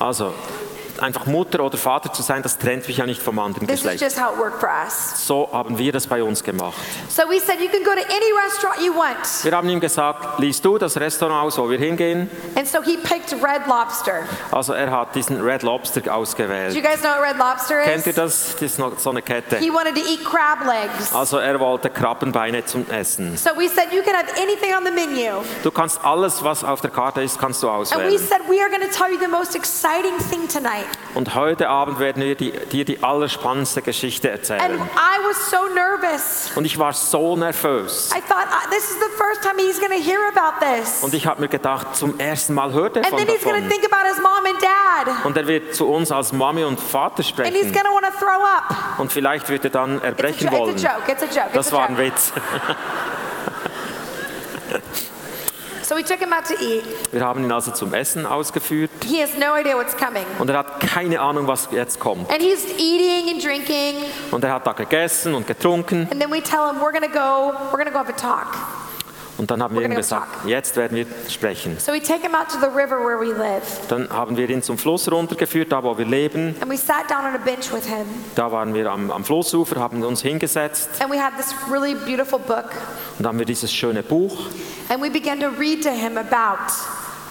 Also, 0.00 0.34
einfach 1.00 1.26
Mutter 1.26 1.60
oder 1.62 1.76
Vater 1.78 2.12
zu 2.12 2.22
sein, 2.22 2.42
das 2.42 2.58
trennt 2.58 2.86
mich 2.88 2.96
ja 2.98 3.06
nicht 3.06 3.22
vom 3.22 3.38
anderen 3.38 3.66
This 3.66 3.78
is 3.80 3.82
Geschlecht. 3.82 4.02
just 4.02 4.20
how 4.22 4.32
it 4.34 4.38
worked 4.38 4.60
for 4.60 4.68
us. 4.68 5.26
So 5.26 5.48
haben 5.52 5.78
wir 5.78 5.92
das 5.92 6.06
bei 6.06 6.22
uns 6.22 6.42
gemacht. 6.42 6.74
So 7.08 7.22
we 7.28 7.40
said, 7.40 7.60
you 7.60 7.68
can 7.68 7.82
go 7.84 7.90
to 7.92 8.00
any 8.06 8.32
restaurant 8.46 8.80
you 8.80 8.94
want. 8.94 9.16
Wir 9.42 9.52
haben 9.52 9.68
ihm 9.68 9.80
gesagt, 9.80 10.38
liest 10.38 10.64
du 10.64 10.78
das 10.78 10.96
Restaurant 10.98 11.44
aus, 11.44 11.58
wo 11.58 11.68
wir 11.68 11.78
hingehen? 11.78 12.30
And 12.56 12.66
so 12.68 12.82
he 12.82 12.96
picked 12.96 13.32
Red 13.32 13.66
Lobster. 13.66 14.22
Also 14.50 14.72
er 14.72 14.90
hat 14.90 15.14
diesen 15.14 15.40
Red 15.40 15.62
Lobster 15.62 16.00
Do 16.00 16.06
you 16.10 16.12
ausgewählt. 16.16 16.74
guys 16.82 17.00
know 17.00 17.10
what 17.10 17.22
Red 17.22 17.38
Lobster 17.38 17.82
Kennt 17.82 18.06
ihr 18.06 18.10
is? 18.10 18.16
das? 18.16 18.52
Das 18.54 18.62
ist 18.62 18.78
noch 18.78 18.98
so 18.98 19.10
eine 19.10 19.22
Kette. 19.22 19.56
He 19.58 19.70
wanted 19.72 19.94
to 19.94 20.00
eat 20.02 20.24
crab 20.24 20.64
legs. 20.66 21.12
Also 21.14 21.38
er 21.38 21.58
wollte 21.60 21.90
Krabbenbeine 21.90 22.64
zum 22.64 22.88
Essen. 22.90 23.36
So 23.36 23.50
we 23.56 23.68
said, 23.68 23.92
you 23.92 24.02
can 24.02 24.14
have 24.14 24.28
anything 24.40 24.74
on 24.76 24.84
the 24.84 24.90
menu. 24.90 25.42
Du 25.62 25.70
kannst 25.70 26.02
alles, 26.04 26.42
was 26.44 26.62
auf 26.64 26.80
der 26.80 26.90
Karte 26.90 27.22
ist, 27.22 27.38
kannst 27.38 27.62
du 27.62 27.68
And 27.68 27.76
we 27.90 27.96
auswählen. 27.96 28.18
said, 28.18 28.40
we 28.48 28.60
are 28.60 28.68
going 28.70 28.82
to 28.82 28.96
tell 28.96 29.10
you 29.10 29.18
the 29.18 29.28
most 29.28 29.54
exciting 29.54 30.16
thing 30.30 30.46
tonight. 30.48 30.83
Und 31.14 31.36
heute 31.36 31.68
Abend 31.68 32.00
werden 32.00 32.22
wir 32.24 32.34
die, 32.34 32.50
dir 32.50 32.84
die 32.84 33.00
allerspannendste 33.04 33.82
Geschichte 33.82 34.28
And 34.30 34.38
erzählen. 34.38 34.80
I 34.80 35.28
was 35.28 35.48
so 35.48 35.58
nervous. 35.72 36.50
Und 36.56 36.64
ich 36.64 36.76
war 36.78 36.92
so 36.92 37.36
nervös. 37.36 38.10
I 38.10 38.20
thought, 38.20 38.46
"Ah, 38.50 38.68
this 38.68 38.90
is 38.90 38.96
the 38.98 39.10
first 39.16 39.40
time 39.42 39.54
he's 39.58 39.78
going 39.78 39.92
to 39.92 40.02
hear 40.04 40.18
about 40.34 40.58
this. 40.64 41.04
Und 41.04 41.14
ich 41.14 41.26
habe 41.28 41.40
mir 41.40 41.48
gedacht, 41.48 41.94
zum 41.94 42.18
ersten 42.18 42.54
Mal 42.54 42.72
hört 42.72 42.96
er 42.96 43.04
And 43.04 43.10
von 43.10 43.24
davon. 43.26 43.68
think 43.68 43.84
about 43.84 44.08
his 44.08 44.18
mom 44.18 44.44
and 44.44 44.60
dad. 44.60 45.24
Und 45.24 45.36
er 45.36 45.46
wird 45.46 45.74
zu 45.76 45.88
uns 45.88 46.10
als 46.10 46.32
Mami 46.32 46.64
und 46.64 46.80
Vater 46.80 47.18
And 47.18 47.18
he's 47.18 47.28
sprechen. 47.28 47.72
going 47.72 47.84
to 47.84 47.92
want 47.94 48.06
to 48.06 48.18
throw 48.18 48.44
up. 48.44 48.98
Und 48.98 49.12
vielleicht 49.12 49.48
wird 49.48 49.62
er 49.64 49.70
dann 49.70 49.94
It's 49.96 50.02
a, 50.02 50.06
erbrechen 50.08 50.50
wollen. 50.50 50.76
joke. 50.76 51.16
Das 51.52 51.70
war 51.70 51.86
ein. 51.88 51.96
Witz. 51.96 52.32
So 55.84 55.94
we 55.96 56.02
took 56.02 56.18
him 56.18 56.32
out 56.32 56.46
to 56.46 56.54
eat. 56.62 56.82
Wir 57.12 57.22
haben 57.24 57.44
ihn 57.44 57.52
also 57.52 57.70
zum 57.70 57.92
Essen 57.92 58.24
ausgeführt 58.24 58.90
He 59.04 59.20
has 59.20 59.36
no 59.36 59.54
idea 59.54 59.76
what's 59.76 59.94
coming. 59.96 60.24
und 60.38 60.48
er 60.48 60.58
hat 60.58 60.80
keine 60.80 61.20
Ahnung, 61.20 61.46
was 61.46 61.68
jetzt 61.72 62.00
kommt. 62.00 62.30
And 62.30 62.40
he's 62.40 62.64
eating 62.78 63.30
and 63.30 63.44
drinking. 63.44 63.96
Und 64.30 64.42
er 64.44 64.54
hat 64.54 64.66
da 64.66 64.72
gegessen 64.72 65.34
und 65.34 65.46
getrunken 65.46 66.08
And 66.10 66.20
then 66.20 66.30
we 66.30 66.40
tell 66.40 66.66
him, 66.70 66.80
we're 66.80 66.92
going 66.92 67.02
to 67.02 67.08
go, 67.08 67.52
we're 67.70 67.76
going 67.76 67.84
to 67.86 67.92
go 67.92 67.98
have 67.98 68.08
a 68.08 68.16
talk. 68.16 68.93
Und 69.36 69.50
dann 69.50 69.62
haben 69.62 69.74
wir 69.74 69.82
ihm 69.82 69.94
gesagt, 69.94 70.46
jetzt 70.46 70.76
werden 70.76 70.96
wir 70.96 71.06
sprechen. 71.28 71.76
So 71.78 71.92
we 71.92 72.00
take 72.00 72.20
him 72.20 72.34
out 72.34 72.48
to 72.48 72.58
the 72.60 72.66
river 72.66 72.98
where 73.04 73.18
we 73.18 73.32
live. 73.32 73.62
Dann 73.88 74.08
haben 74.10 74.36
wir 74.36 74.48
ihn 74.48 74.62
zum 74.62 74.78
Fluss 74.78 75.10
runtergeführt, 75.10 75.72
da 75.72 75.82
wo 75.82 75.96
wir 75.98 76.04
leben. 76.04 76.54
And 76.60 76.70
we 76.70 76.76
sat 76.76 77.10
down 77.10 77.24
on 77.26 77.34
a 77.34 77.38
bench 77.44 77.72
with 77.72 77.84
him. 77.86 78.06
Da 78.34 78.50
waren 78.52 78.74
wir 78.74 78.90
am, 78.90 79.10
am 79.10 79.24
Flussufer, 79.24 79.80
haben 79.80 80.02
uns 80.02 80.22
hingesetzt 80.22 80.88
And 81.00 81.10
we 81.12 81.20
had 81.20 81.32
this 81.36 81.54
really 81.70 81.94
beautiful 81.94 82.38
book. 82.38 82.70
und 83.18 83.26
haben 83.26 83.38
wir 83.38 83.46
dieses 83.46 83.72
schöne 83.72 84.02
Buch 84.02 84.36
And 84.88 85.02
we 85.02 85.10
began 85.10 85.40
to 85.40 85.48
read 85.48 85.82
to 85.82 85.90
him 85.90 86.16
about 86.16 86.72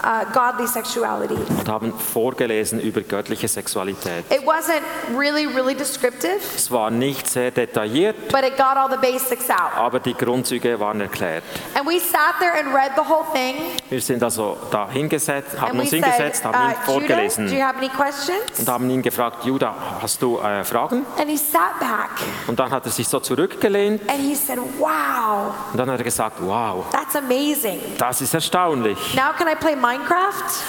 uh, 0.04 0.26
godly 0.34 0.68
sexuality. 0.68 1.36
und 1.60 1.68
haben 1.70 1.93
vorgelesen 1.97 2.80
über 2.80 3.01
göttliche 3.01 3.47
Sexualität. 3.47 4.26
It 4.30 4.45
wasn't 4.45 4.82
really, 5.18 5.45
really 5.45 5.76
descriptive, 5.76 6.38
Es 6.56 6.70
war 6.72 6.89
nicht 6.91 7.28
sehr 7.28 7.51
detailliert, 7.51 8.16
but 8.30 8.43
it 8.43 8.58
got 8.58 8.76
all 8.78 8.89
the 8.89 8.97
basics 8.97 9.49
out. 9.49 9.72
aber 9.78 9.99
die 9.99 10.14
Grundzüge 10.14 10.80
waren 10.80 11.01
erklärt. 11.01 11.43
And 11.76 11.88
we 11.88 11.99
sat 11.99 12.36
there 12.39 12.54
and 12.54 12.74
read 12.74 12.91
the 12.95 13.01
whole 13.10 13.26
thing. 13.34 13.56
Wir 13.89 14.01
sind 14.01 14.24
also 14.24 14.58
da 14.72 14.89
hingesetzt, 14.89 15.60
haben 15.60 15.72
And 15.72 15.80
uns 15.82 15.89
said, 15.89 16.04
hingesetzt, 16.04 16.45
haben 16.45 16.54
ihn 16.56 16.60
uh, 16.60 16.70
Judah, 16.70 16.86
do 16.86 16.91
vorgelesen 16.91 17.47
you 17.54 17.62
have 17.62 17.78
any 17.78 17.89
questions? 17.89 18.60
und 18.60 18.68
haben 18.70 18.89
ihn 18.89 19.01
gefragt, 19.01 19.45
Judah, 19.45 19.76
hast 20.01 20.22
du 20.22 20.39
äh, 20.39 20.64
Fragen? 20.64 21.06
And 21.18 21.30
he 21.30 21.38
sat 21.38 21.80
back 21.80 22.10
Und 22.47 22.60
dann 22.60 22.72
hat 22.72 22.86
er 22.86 22.91
sich 22.91 23.08
so 23.08 23.20
zurückgelehnt 23.20 24.01
and 24.10 24.20
he 24.20 24.36
said, 24.36 24.58
Wow, 24.80 25.54
und 25.72 25.78
dann 25.80 25.89
hat 25.89 25.99
er 25.99 26.04
gesagt, 26.04 26.38
wow, 26.41 26.86
that's 26.91 27.16
amazing. 27.16 27.80
das 27.97 28.22
ist 28.22 28.34
erstaunlich. 28.34 28.97
Now 29.16 29.32
can 29.38 29.47
I 29.47 29.56
play 29.56 29.76
Minecraft? 29.94 30.64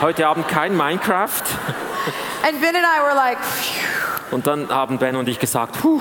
Heute 0.00 0.26
Abend 0.26 0.48
kein 0.48 0.74
Minecraft. 0.74 1.42
And 2.42 2.60
Ben 2.60 2.74
and 2.74 2.84
I 2.86 3.02
were 3.02 3.14
like, 3.14 3.38
"Phew." 3.44 4.34
Und 4.34 4.46
dann 4.46 4.70
haben 4.70 4.96
Ben 4.98 5.14
und 5.16 5.28
ich 5.28 5.38
gesagt, 5.38 5.78
puh, 5.82 6.00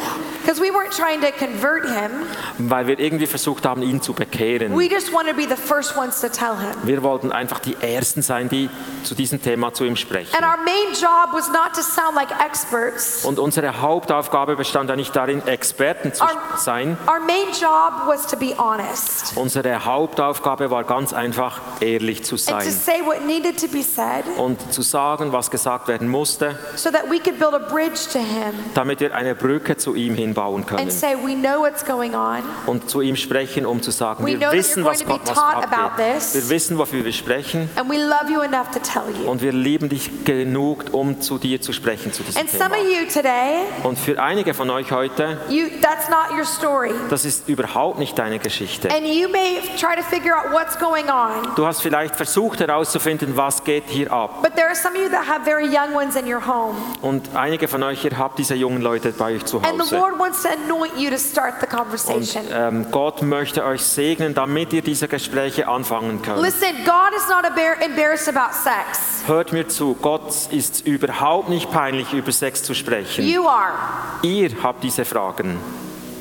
we 0.59 0.71
weren't 0.71 0.91
trying 0.95 1.21
to 1.21 1.31
convert 1.31 1.85
him. 1.85 2.11
weil 2.57 2.87
wir 2.87 2.99
irgendwie 2.99 3.27
versucht 3.27 3.65
haben, 3.65 3.81
ihn 3.81 4.01
zu 4.01 4.13
bekehren. 4.13 4.75
We 4.77 4.85
just 4.89 5.11
wanted 5.13 5.35
to 5.35 5.37
be 5.37 5.47
the 5.47 5.61
first 5.61 5.95
ones 5.95 6.21
to 6.21 6.29
tell 6.29 6.55
him. 6.57 6.75
Wir 6.83 7.03
wollten 7.03 7.31
einfach 7.31 7.59
die 7.59 7.75
Ersten 7.81 8.21
sein, 8.21 8.49
die 8.49 8.69
zu 9.03 9.15
diesem 9.15 9.41
Thema 9.41 9.73
zu 9.73 9.85
ihm 9.85 9.95
sprechen. 9.95 10.35
And 10.35 10.43
our 10.45 10.57
main 10.63 10.93
job 10.93 11.33
was 11.33 11.47
not 11.49 11.73
to 11.73 11.81
sound 11.81 12.15
like 12.15 12.29
experts. 12.43 13.25
Und 13.25 13.39
unsere 13.39 13.81
Hauptaufgabe 13.81 14.55
bestand 14.55 14.89
ja 14.89 14.95
nicht 14.95 15.15
darin, 15.15 15.45
Experten 15.47 16.13
zu 16.13 16.23
Our, 16.23 16.29
sein. 16.57 16.97
our 17.07 17.19
main 17.19 17.47
job 17.59 18.07
was 18.07 18.25
to 18.27 18.37
be 18.37 18.53
honest 18.57 19.35
Unsere 19.35 19.85
Hauptaufgabe 19.85 20.69
war 20.71 20.83
ganz 20.83 21.13
einfach, 21.13 21.59
ehrlich 21.79 22.23
zu 22.23 22.35
and 22.35 22.45
to 22.45 22.51
sein 22.51 22.71
say 22.71 23.01
what 23.05 23.25
needed 23.25 23.59
to 23.59 23.67
be 23.67 23.81
said 23.83 24.23
und 24.37 24.73
zu 24.73 24.81
sagen, 24.81 25.31
was 25.31 25.49
gesagt 25.51 25.87
werden 25.87 26.07
musste, 26.07 26.57
so 26.75 26.89
that 26.91 27.03
we 27.09 27.19
could 27.19 27.39
build 27.39 27.53
a 27.53 27.59
bridge 27.59 28.07
to 28.11 28.19
him 28.19 28.53
damit 28.73 28.99
wir 28.99 29.15
eine 29.15 29.35
Brücke 29.35 29.77
zu 29.77 29.95
ihm 29.95 30.15
hinbauen 30.31 30.65
können 30.65 30.81
and 30.81 30.91
say, 30.91 31.15
We 31.15 31.35
know 31.35 31.61
what's 31.61 31.85
going 31.85 32.13
on. 32.15 32.41
und 32.65 32.89
zu 32.89 33.01
ihm 33.01 33.15
sprechen, 33.15 33.65
um 33.65 33.81
zu 33.81 33.91
sagen, 33.91 34.25
We 34.25 34.39
wir 34.39 34.51
wissen, 34.51 34.83
was, 34.85 35.03
be 35.03 35.19
was 35.25 35.37
abgeht. 35.37 36.33
Wir 36.33 36.49
wissen, 36.49 36.77
wofür 36.77 37.03
wir 37.05 37.13
sprechen 37.13 37.69
And 37.75 37.89
we 37.89 37.97
love 37.97 38.31
you 38.31 38.41
enough 38.41 38.71
to 38.71 38.79
tell 38.79 39.03
you. 39.21 39.29
und 39.29 39.41
wir 39.41 39.51
lieben 39.51 39.89
dich 39.89 40.23
genug, 40.25 40.85
um 40.93 41.21
zu 41.21 41.37
dir 41.37 41.61
zu 41.61 41.73
sprechen 41.73 42.13
zu 42.13 42.23
diesem 42.23 42.41
And 42.41 42.49
some 42.49 42.69
Thema. 42.71 42.81
of 42.81 42.89
you 42.89 43.05
today, 43.13 43.63
Und 43.83 43.99
für 43.99 44.21
einige 44.21 44.53
von 44.53 44.69
euch 44.69 44.91
heute, 44.91 45.37
you 45.49 45.65
that's 45.81 46.09
not 46.09 46.37
your 46.37 46.45
story. 46.45 46.91
das 47.09 47.25
ist 47.25 47.47
überhaupt 47.49 47.99
nicht 47.99 48.17
deine 48.17 48.39
Geschichte. 48.39 48.89
And 48.89 49.05
you 49.05 49.29
may 49.29 49.59
try 49.79 49.95
to 49.95 50.03
figure 50.03 50.33
out 50.35 50.51
what's 50.53 50.77
going 50.79 51.05
on. 51.09 51.53
Du 51.55 51.65
hast 51.65 51.81
vielleicht 51.81 52.15
versucht 52.15 52.59
herauszufinden, 52.59 53.35
was 53.35 53.63
geht 53.63 53.83
hier 53.87 54.11
ab. 54.11 54.41
But 54.41 54.55
there 54.55 54.67
are 54.67 54.75
some 54.75 54.95
of 54.95 55.01
you 55.03 55.09
that 55.09 55.27
have 55.27 55.43
very 55.43 55.65
young 55.67 55.93
ones 55.93 56.15
in 56.15 56.31
your 56.31 56.45
home. 56.45 56.75
Und 57.01 57.35
einige 57.35 57.67
von 57.67 57.83
euch, 57.83 58.03
ihr 58.05 58.17
habt 58.17 58.39
diese 58.39 58.55
jungen 58.55 58.81
Leute 58.81 59.11
bei 59.11 59.35
euch 59.35 59.45
zu 59.45 59.57
And 59.57 59.73
the 59.75 59.81
Hause. 59.81 59.95
Lord 59.97 60.19
wants 60.21 60.43
to 60.43 60.49
anoint 60.49 60.95
you 60.97 61.09
to 61.09 61.17
start 61.17 61.55
the 61.59 61.65
Und 61.65 61.75
conversation. 61.77 62.43
ähm, 62.53 62.85
Gott 62.91 63.21
möchte 63.21 63.65
euch 63.65 63.81
segnen, 63.81 64.33
damit 64.33 64.71
ihr 64.73 64.81
diese 64.81 65.07
Gespräche 65.07 65.67
anfangen 65.67 66.21
könnt. 66.21 66.41
Listen, 66.41 66.75
God 66.85 67.11
is 67.17 67.27
not 67.27 67.43
embar- 67.43 67.81
embarrassed 67.83 68.29
about 68.29 68.53
sex. 68.53 69.23
Hört 69.27 69.51
mir 69.51 69.67
zu, 69.67 69.95
Gott 70.01 70.31
ist 70.51 70.85
überhaupt 70.87 71.49
nicht 71.49 71.71
peinlich, 71.71 72.13
über 72.13 72.31
Sex 72.31 72.63
zu 72.63 72.73
sprechen. 72.73 73.25
You 73.25 73.47
are. 73.47 73.73
Ihr 74.21 74.51
habt 74.63 74.83
diese 74.83 75.03
Fragen. 75.05 75.59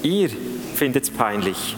Ihr 0.03 0.31
findet 0.75 1.05
es 1.05 1.11
peinlich. 1.11 1.77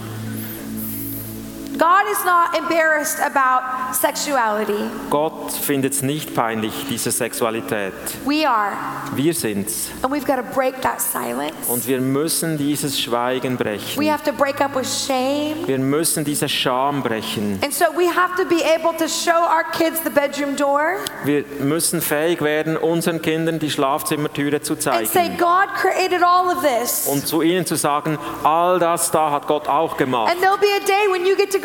God 1.77 2.05
is 2.11 2.23
not 2.25 2.55
embarrassed 2.57 3.19
about 3.19 3.95
sexuality. 3.95 4.89
Gott 5.09 5.51
findet 5.51 5.93
es 5.93 6.01
nicht 6.01 6.35
peinlich, 6.35 6.73
diese 6.89 7.11
Sexualität. 7.11 7.93
We 8.25 8.47
are. 8.47 8.73
Wir 9.15 9.33
sind's. 9.33 9.89
And 10.01 10.11
we've 10.13 10.25
got 10.25 10.35
to 10.37 10.43
break 10.53 10.81
that 10.81 11.01
silence. 11.01 11.53
Und 11.67 11.87
wir 11.87 11.99
müssen 11.99 12.57
dieses 12.57 12.99
Schweigen 12.99 13.57
brechen. 13.57 13.99
We 13.99 14.11
have 14.11 14.23
to 14.23 14.31
break 14.31 14.61
up 14.61 14.75
with 14.75 14.87
shame. 14.87 15.67
Wir 15.67 15.79
müssen 15.79 16.23
diese 16.23 16.47
Scham 16.47 17.01
brechen. 17.01 17.59
And 17.63 17.73
so 17.73 17.85
we 17.95 18.07
have 18.07 18.35
to 18.37 18.45
be 18.45 18.63
able 18.63 18.93
to 18.97 19.07
show 19.07 19.31
our 19.31 19.63
kids 19.71 19.99
the 20.03 20.09
bedroom 20.09 20.55
door 20.55 20.97
Wir 21.25 21.43
müssen 21.59 22.01
fähig 22.01 22.41
werden, 22.41 22.77
unseren 22.77 23.21
Kindern 23.21 23.59
die 23.59 23.69
Schlafzimmertüre 23.71 24.61
zu 24.61 24.75
zeigen. 24.75 24.99
and 25.05 25.07
say. 25.07 25.29
God 25.37 25.69
created 25.75 26.21
all 26.23 26.47
of 26.55 26.61
this. 26.63 27.07
Und 27.07 27.27
zu 27.27 27.41
ihnen 27.41 27.65
zu 27.65 27.75
sagen, 27.75 28.17
all 28.43 28.79
das 28.79 29.11
da 29.11 29.31
hat 29.31 29.47
Gott 29.47 29.67
auch 29.67 29.97
gemacht. 29.97 30.31
And 30.31 30.41
there'll 30.41 30.57
be 30.59 30.67
a 30.75 30.85
day 30.85 31.07
when 31.11 31.25
you 31.25 31.35
get 31.35 31.51
to 31.51 31.59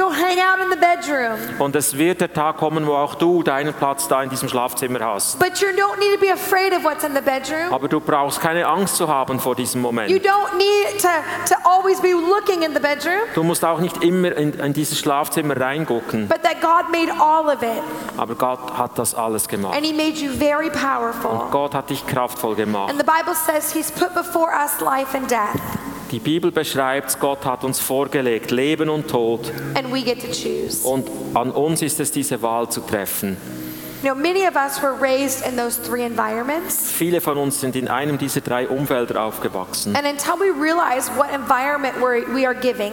Und 1.58 1.76
es 1.76 1.96
wird 1.98 2.20
der 2.20 2.32
Tag 2.32 2.56
kommen, 2.58 2.86
wo 2.86 2.94
auch 2.94 3.14
du 3.14 3.42
deinen 3.42 3.74
Platz 3.74 4.08
da 4.08 4.22
in 4.22 4.30
diesem 4.30 4.48
Schlafzimmer 4.48 5.00
hast. 5.00 5.38
But 5.38 5.58
you 5.60 5.68
don't 5.68 5.98
need 5.98 6.14
to 6.14 6.20
be 6.20 6.32
afraid 6.32 6.72
of 6.72 6.84
what's 6.84 7.04
in 7.04 7.14
the 7.14 7.20
bedroom. 7.20 7.72
Aber 7.72 7.88
du 7.88 8.00
brauchst 8.00 8.40
keine 8.40 8.66
Angst 8.66 8.96
zu 8.96 9.08
haben 9.08 9.38
vor 9.40 9.54
diesem 9.54 9.80
You 9.82 9.86
Moment. 9.88 10.10
don't 10.10 10.56
need 10.56 11.00
to, 11.00 11.08
to 11.48 11.54
always 11.68 12.00
be 12.00 12.12
looking 12.12 12.62
in 12.62 12.72
the 12.74 12.80
bedroom, 12.80 13.20
Du 13.34 13.42
musst 13.42 13.64
auch 13.64 13.80
nicht 13.80 14.02
immer 14.04 14.32
in, 14.36 14.52
in 14.54 14.72
dieses 14.72 14.98
Schlafzimmer 14.98 15.60
reingucken. 15.60 16.28
but 16.28 16.42
that 16.42 16.60
God 16.60 16.90
made 16.90 17.12
all 17.20 17.46
of 17.46 17.62
it. 17.62 17.82
Aber 18.16 18.34
Gott 18.34 18.76
hat 18.76 18.98
das 18.98 19.14
alles 19.14 19.48
gemacht. 19.48 19.74
And 19.76 19.84
He 19.84 19.92
made 19.92 20.18
you 20.18 20.30
very 20.32 20.70
powerful. 20.70 21.48
Gott 21.50 21.74
hat 21.74 21.90
dich 21.90 22.06
kraftvoll 22.06 22.54
gemacht. 22.54 22.90
And 22.90 22.98
the 23.00 23.06
Bible 23.06 23.34
says 23.34 23.72
He's 23.72 23.90
put 23.90 24.14
before 24.14 24.50
us 24.52 24.80
life 24.80 25.16
and 25.16 25.30
death, 25.30 25.58
Die 26.10 26.20
Bibel 26.20 26.50
beschreibt, 26.50 27.20
Gott 27.20 27.44
hat 27.44 27.64
uns 27.64 27.80
vorgelegt, 27.80 28.50
Leben 28.50 28.88
und 28.88 29.08
Tod. 29.08 29.52
and 29.74 29.92
we 29.92 30.02
get 30.02 30.20
to 30.20 30.28
choose. 30.28 30.86
Und 30.86 31.08
an 31.34 31.50
uns 31.50 31.82
ist 31.82 32.00
es, 32.00 32.10
diese 32.10 32.40
Wahl 32.40 32.70
zu 32.70 32.80
treffen. 32.80 33.36
You 34.02 34.12
know, 34.12 34.14
many 34.14 34.46
of 34.46 34.54
us 34.54 34.80
were 34.80 34.94
raised 34.98 35.44
in 35.44 35.56
those 35.56 35.76
three 35.82 36.04
environments. 36.04 36.90
Viele 36.92 37.20
von 37.20 37.36
uns 37.36 37.60
sind 37.60 37.74
in 37.74 37.88
einem 37.88 38.16
dieser 38.16 38.40
drei 38.40 38.68
Umfelder 38.68 39.22
aufgewachsen. 39.22 39.96
And 39.96 40.06
until 40.06 40.34
we 40.38 40.50
realize 40.52 41.10
what 41.16 41.26
environment 41.34 41.94
we 42.00 42.46
are 42.46 42.54
giving, 42.54 42.92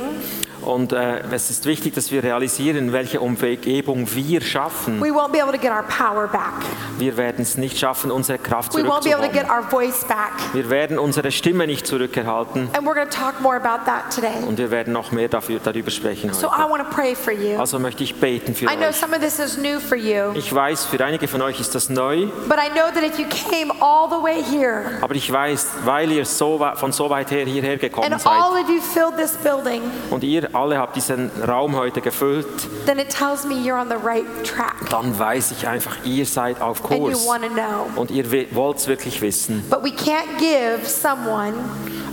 Und 0.66 0.93
äh, 0.93 1.20
es 1.32 1.49
ist 1.51 1.66
wichtig, 1.66 1.93
dass 1.93 2.11
wir 2.11 2.24
realisieren, 2.24 2.91
welche 2.91 3.20
Umgebung 3.22 4.07
wir 4.13 4.41
schaffen. 4.41 4.99
we 4.99 5.09
won't 5.11 5.32
be 5.32 5.41
able 5.41 5.51
to 5.53 5.59
get 5.59 5.72
our 5.72 5.84
power 5.84 6.28
back. 6.28 6.66
Wir 6.97 7.16
werden 7.18 7.41
es 7.43 7.57
nicht 7.57 7.78
schaffen, 7.78 8.09
unsere 8.11 8.39
Kraft 8.39 8.74
We 8.74 8.82
won't 8.82 9.03
be 9.03 9.13
able 9.16 9.28
to 9.28 9.32
get 9.34 9.45
zurückzuholen. 9.47 9.63
our 9.63 9.70
voice 9.70 10.03
back. 10.05 10.32
Wir 10.53 10.70
werden 10.70 10.97
unsere 10.97 11.32
Stimme 11.32 11.68
nicht 11.68 11.86
zurückerhalten. 11.86 12.70
And 12.76 12.88
we're 12.88 12.95
going 12.95 13.09
to 13.09 13.16
talk 13.16 13.39
more 13.41 13.55
about 13.55 13.86
that 13.86 14.13
today. 14.13 14.43
Und 14.47 14.57
wir 14.57 14.72
werden 14.72 14.91
noch 14.93 15.11
mehr 15.11 15.28
dafür, 15.28 15.59
darüber 15.63 15.91
sprechen 15.91 16.34
So 16.34 16.47
I 16.47 16.49
heute. 16.63 16.70
want 16.72 16.84
to 16.89 16.95
pray 16.95 17.16
for 17.16 17.32
you. 17.34 17.59
Also 17.59 17.78
möchte 17.80 18.03
ich 18.03 18.16
beten 18.16 18.55
für 18.55 18.66
I 18.66 18.76
know 18.76 18.88
euch. 18.88 18.95
some 18.95 19.16
of 19.16 19.22
this 19.22 19.38
is 19.39 19.57
new 19.57 19.80
for 19.80 19.97
you, 19.97 20.32
Ich 20.34 20.53
weiß, 20.53 20.86
für 20.86 21.03
einige 21.03 21.28
von 21.28 21.41
euch 21.41 21.59
ist 21.59 21.76
das 21.76 21.89
neu, 21.89 22.26
but 22.47 22.57
I 22.57 22.70
know 22.72 22.89
that 22.93 23.03
if 23.03 23.20
you 23.20 23.26
came 23.28 23.72
all 23.82 24.07
the 24.09 24.24
way 24.24 24.41
here 24.43 24.97
aber 25.01 25.13
ich 25.16 25.32
weiß, 25.32 25.68
weil 25.86 26.11
ihr 26.11 26.26
so 26.26 26.59
von 26.76 26.91
so 26.91 27.09
weit 27.09 27.30
her 27.32 27.45
hierher 27.45 27.78
gekommen 27.78 28.11
and 28.11 28.22
seid 28.22 28.32
all 28.34 28.53
of 28.53 28.68
you 28.70 28.82
filled 28.82 29.16
this 29.18 29.34
building, 29.38 29.82
und 30.09 30.24
ihr 30.24 30.54
alle 30.55 30.77
habt 30.77 30.95
diesen 30.95 31.29
Raum 31.45 31.75
heute 31.75 32.01
gefüllt, 32.01 32.45
then 32.85 32.97
it 32.99 33.09
tells 33.09 33.45
me 33.45 33.55
you're 33.55 33.79
on 33.79 33.89
the 33.89 33.95
right 34.03 34.25
track 34.43 34.75
dann 34.89 35.17
weiß 35.17 35.51
ich 35.51 35.67
einfach, 35.67 35.97
ihr 36.05 36.25
seid 36.25 36.61
auf 36.61 36.83
and 36.85 36.91
you 36.91 37.05
Kurs 37.07 37.27
want 37.27 37.43
to 37.43 37.49
know. 37.49 37.87
und 37.95 38.11
ihr 38.11 38.25
wollt 38.55 38.77
es 38.77 38.87
wirklich 38.87 39.21
wissen. 39.21 39.63
But 39.69 39.83
we 39.83 39.89
can't 39.91 40.37
give 40.39 40.87
someone 40.87 41.53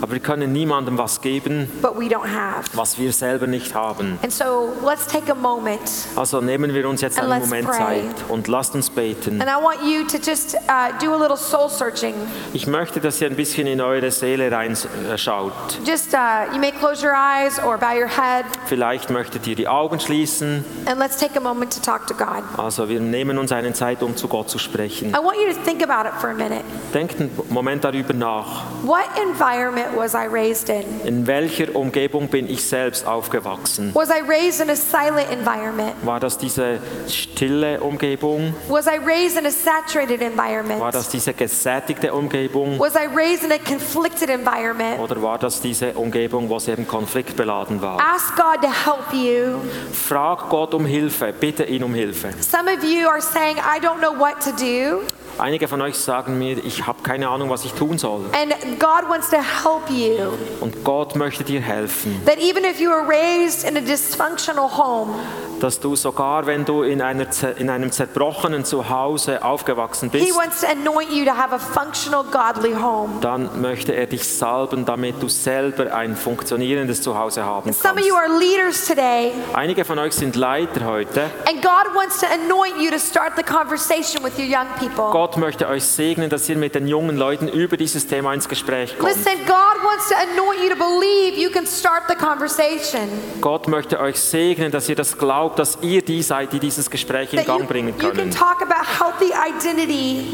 Aber 0.03 0.13
wir 0.13 0.21
können 0.21 0.53
niemandem 0.53 0.99
was 0.99 1.21
geben, 1.21 1.69
what 1.81 1.97
we 1.99 2.07
don't 2.09 2.27
have. 2.29 2.65
was 2.75 2.99
wir 2.99 3.13
selber 3.13 3.47
nicht 3.47 3.73
haben. 3.75 4.19
And 4.23 4.33
so 4.33 4.73
let's 4.85 5.07
take 5.07 5.31
a 5.31 5.35
moment 5.35 5.81
Also 6.17 6.41
nehmen 6.41 6.75
wir 6.75 6.89
uns 6.89 7.01
jetzt 7.01 7.19
And 7.19 7.31
einen 7.31 7.41
let's 7.41 7.49
Moment 7.51 7.69
pray. 7.69 7.79
Zeit 7.79 8.25
und 8.29 8.49
lasst 8.49 8.75
uns 8.75 8.91
beten. 8.91 9.41
and 9.41 9.49
I 9.49 9.63
want 9.63 9.79
you 9.85 10.05
to 10.07 10.19
just 10.19 10.55
uh, 10.69 10.91
do 11.01 11.15
a 11.15 11.17
little 11.17 11.37
soul 11.37 11.69
searching. 11.71 12.15
Ich 12.53 12.67
möchte, 12.67 13.01
dass 13.01 13.21
ihr 13.21 13.29
ein 13.29 13.37
bisschen 13.37 13.67
in 13.69 13.81
eure 13.81 14.11
Seele 14.11 14.51
reinschaut. 14.51 15.53
Just 15.87 16.13
uh, 16.15 16.53
you 16.53 16.59
may 16.59 16.73
close 16.73 17.03
your 17.07 17.15
eyes 17.15 17.59
or 17.63 17.79
bow 17.79 17.93
your 17.97 18.09
head, 18.09 18.45
Vielleicht 18.67 19.09
möchtet 19.11 19.47
ihr 19.47 19.55
die 19.55 19.69
Augen 19.69 20.01
schließen. 20.01 20.65
and 20.87 20.99
let's 20.99 21.17
take 21.17 21.37
a 21.39 21.41
moment 21.41 21.73
to 21.73 21.81
talk 21.81 22.07
to 22.09 22.15
God. 22.15 22.43
Also 22.57 22.89
wir 22.89 22.99
nehmen 23.01 23.39
uns 23.39 23.53
eine 23.53 23.73
Zeit, 23.73 24.03
um 24.03 24.17
zu 24.17 24.27
Gott 24.27 24.51
zu 24.51 24.59
sprechen. 24.59 25.11
I 25.11 25.19
want 25.23 25.37
you 25.37 25.53
to 25.53 25.61
think 25.65 25.81
about 25.89 26.09
it 26.09 26.15
for 26.21 26.31
a 26.31 26.35
minute. 26.35 26.65
Denkt 26.93 27.21
einen 27.21 27.31
Moment 27.51 27.85
darüber 27.85 28.13
nach. 28.15 28.65
What 28.83 29.07
environment 29.23 29.92
was 29.97 30.15
I 30.15 30.27
raised 30.27 30.69
in? 30.69 30.85
In 31.05 31.27
welcher 31.27 31.75
Umgebung 31.75 32.29
bin 32.29 32.49
ich 32.49 32.65
selbst 32.65 33.07
aufgewachsen? 33.07 33.91
Was 33.95 34.11
I 34.11 34.21
raised 34.27 34.61
in 34.61 34.71
a 34.71 34.77
silent 34.77 35.31
environment? 35.31 35.95
War 36.05 36.21
das 36.21 36.39
diese 36.39 36.79
stille 37.09 37.81
Umgebung? 37.81 38.55
Was 38.69 38.87
I 38.87 38.99
raised 38.99 39.39
in 39.39 39.47
a 39.47 39.51
saturated 39.51 40.23
environment? 40.23 40.81
War 40.81 40.93
das 40.93 41.09
diese 41.09 41.33
gesättigte 41.35 42.13
Umgebung? 42.13 42.79
Was 42.79 42.95
I 42.95 43.07
raised 43.07 43.45
in 43.45 43.53
a 43.53 43.59
conflicted 43.59 44.31
environment? 44.31 45.01
Oder 45.01 45.21
war 45.23 45.39
das 45.39 45.61
diese 45.61 45.93
Umgebung, 45.95 46.49
wo 46.49 46.57
es 46.57 46.69
eben 46.69 46.87
konfliktbeladen 46.87 47.81
war? 47.81 48.01
Ask 48.01 48.37
God 48.37 48.63
to 48.63 48.69
help 48.69 49.13
you. 49.13 49.59
Frag 49.93 50.49
Gott 50.49 50.75
um 50.75 50.87
Hilfe, 50.87 51.33
bitte 51.33 51.65
ihn 51.65 51.83
um 51.83 51.95
Hilfe. 51.95 52.31
Some 52.41 52.69
of 52.69 52.83
you 52.85 53.09
are 53.09 53.21
saying, 53.21 53.57
I 53.59 53.79
don't 53.81 54.01
know 54.01 54.19
what 54.19 54.41
to 54.41 54.51
do. 54.53 55.03
Einige 55.39 55.67
von 55.69 55.81
euch 55.81 55.97
sagen 55.97 56.39
mir, 56.39 56.63
ich 56.65 56.87
habe 56.87 57.03
keine 57.03 57.29
Ahnung, 57.29 57.51
was 57.51 57.65
ich 57.65 57.73
tun 57.73 57.99
soll. 57.99 58.25
And 58.33 58.53
God 58.79 59.09
wants 59.09 59.31
to 59.31 59.37
help 59.37 59.91
you. 59.91 60.33
Und 60.61 60.85
Gott 60.85 61.17
möchte 61.17 61.43
dir 61.45 61.61
helfen, 61.61 62.21
That 62.27 62.39
even 62.39 62.65
if 62.65 62.79
you 62.81 62.91
were 62.91 63.07
raised 63.09 63.69
in 63.69 63.77
a 63.77 63.81
dysfunctional 63.81 64.77
home, 64.77 65.15
dass 65.63 65.79
du 65.79 65.95
sogar, 65.95 66.47
wenn 66.47 66.65
du 66.65 66.83
in, 66.83 67.01
einer, 67.01 67.27
in 67.57 67.71
einem 67.71 67.93
zerbrochenen 67.93 68.65
Zuhause 68.65 69.45
aufgewachsen 69.45 70.11
He 70.13 70.19
bist, 70.19 70.37
wants 70.37 70.61
to 70.63 70.67
anoint 70.67 71.11
you 71.13 71.25
to 71.25 71.31
have 71.37 71.55
a 71.55 71.59
functional, 71.59 72.25
godly 72.25 72.75
home. 72.75 73.21
dann 73.21 73.61
möchte 73.61 73.95
er 73.95 74.07
dich 74.07 74.25
salben, 74.29 74.85
damit 74.85 75.23
du 75.23 75.29
selber 75.29 75.95
ein 75.95 76.17
funktionierendes 76.17 77.03
Zuhause 77.03 77.45
haben 77.45 77.73
Some 77.73 78.01
of 78.01 78.07
you 78.07 78.15
kannst. 78.15 78.31
are 78.33 78.39
leaders 78.41 78.87
today, 78.87 79.33
Einige 79.53 79.85
von 79.85 79.99
euch 79.99 80.15
sind 80.15 80.35
Leiter 80.37 80.85
heute. 80.85 81.23
and 81.49 81.63
God 81.63 81.95
wants 81.95 82.19
to 82.21 82.27
anoint 82.27 82.81
you 82.81 82.91
to 82.91 82.99
start 82.99 83.33
the 83.37 83.43
conversation 83.43 84.25
with 84.25 84.37
your 84.39 84.47
young 84.47 84.67
people. 84.79 85.11
Gott 85.13 85.37
möchte 85.37 85.69
euch 85.69 85.85
segnen, 85.85 86.29
dass 86.29 86.49
ihr 86.49 86.57
mit 86.57 86.75
den 86.75 86.87
jungen 86.89 87.17
Leuten 87.17 87.49
über 87.49 87.77
dieses 87.77 88.07
Thema 88.07 88.35
ins 88.35 88.49
Gespräch 88.49 88.99
kommt. 88.99 89.13
Listen, 89.15 89.39
God 89.47 89.83
wants 89.85 90.09
to 90.09 90.15
anoint 90.17 90.61
you 90.63 90.71
to 90.71 90.77
believe 90.77 91.41
you 91.41 91.51
can 91.51 91.67
start 91.67 92.03
the 92.09 92.15
conversation. 92.17 93.09
Gott 93.41 93.69
möchte 93.69 94.01
euch 94.01 94.19
segnen, 94.21 94.71
dass 94.73 94.89
ihr 94.89 94.97
das 94.97 95.17
glaubt, 95.17 95.52
glaubt, 95.53 95.59
dass 95.59 95.79
ihr 95.83 96.03
die 96.03 96.23
seid, 96.23 96.53
die 96.53 96.59
dieses 96.59 96.91
Gespräch 96.91 97.33
in 97.33 97.45
Gang 97.45 97.69
bringen 97.69 97.97
können. 97.97 98.31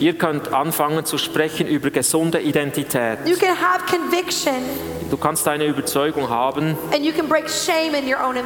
Ihr 0.00 0.18
könnt 0.18 0.52
anfangen 0.52 1.04
zu 1.04 1.18
sprechen 1.18 1.66
über 1.66 1.90
gesunde 1.90 2.40
Identität. 2.40 3.18
You 3.26 3.36
can 3.36 3.50
have 3.50 3.84
conviction. 3.90 4.54
Du 5.10 5.16
kannst 5.16 5.48
eine 5.48 5.64
Überzeugung 5.64 6.28
haben 6.28 6.76
And 6.92 7.02
you 7.02 7.12
can 7.12 7.28
break 7.28 7.48
shame 7.48 7.94
in 7.94 8.06
your 8.06 8.20
own 8.22 8.36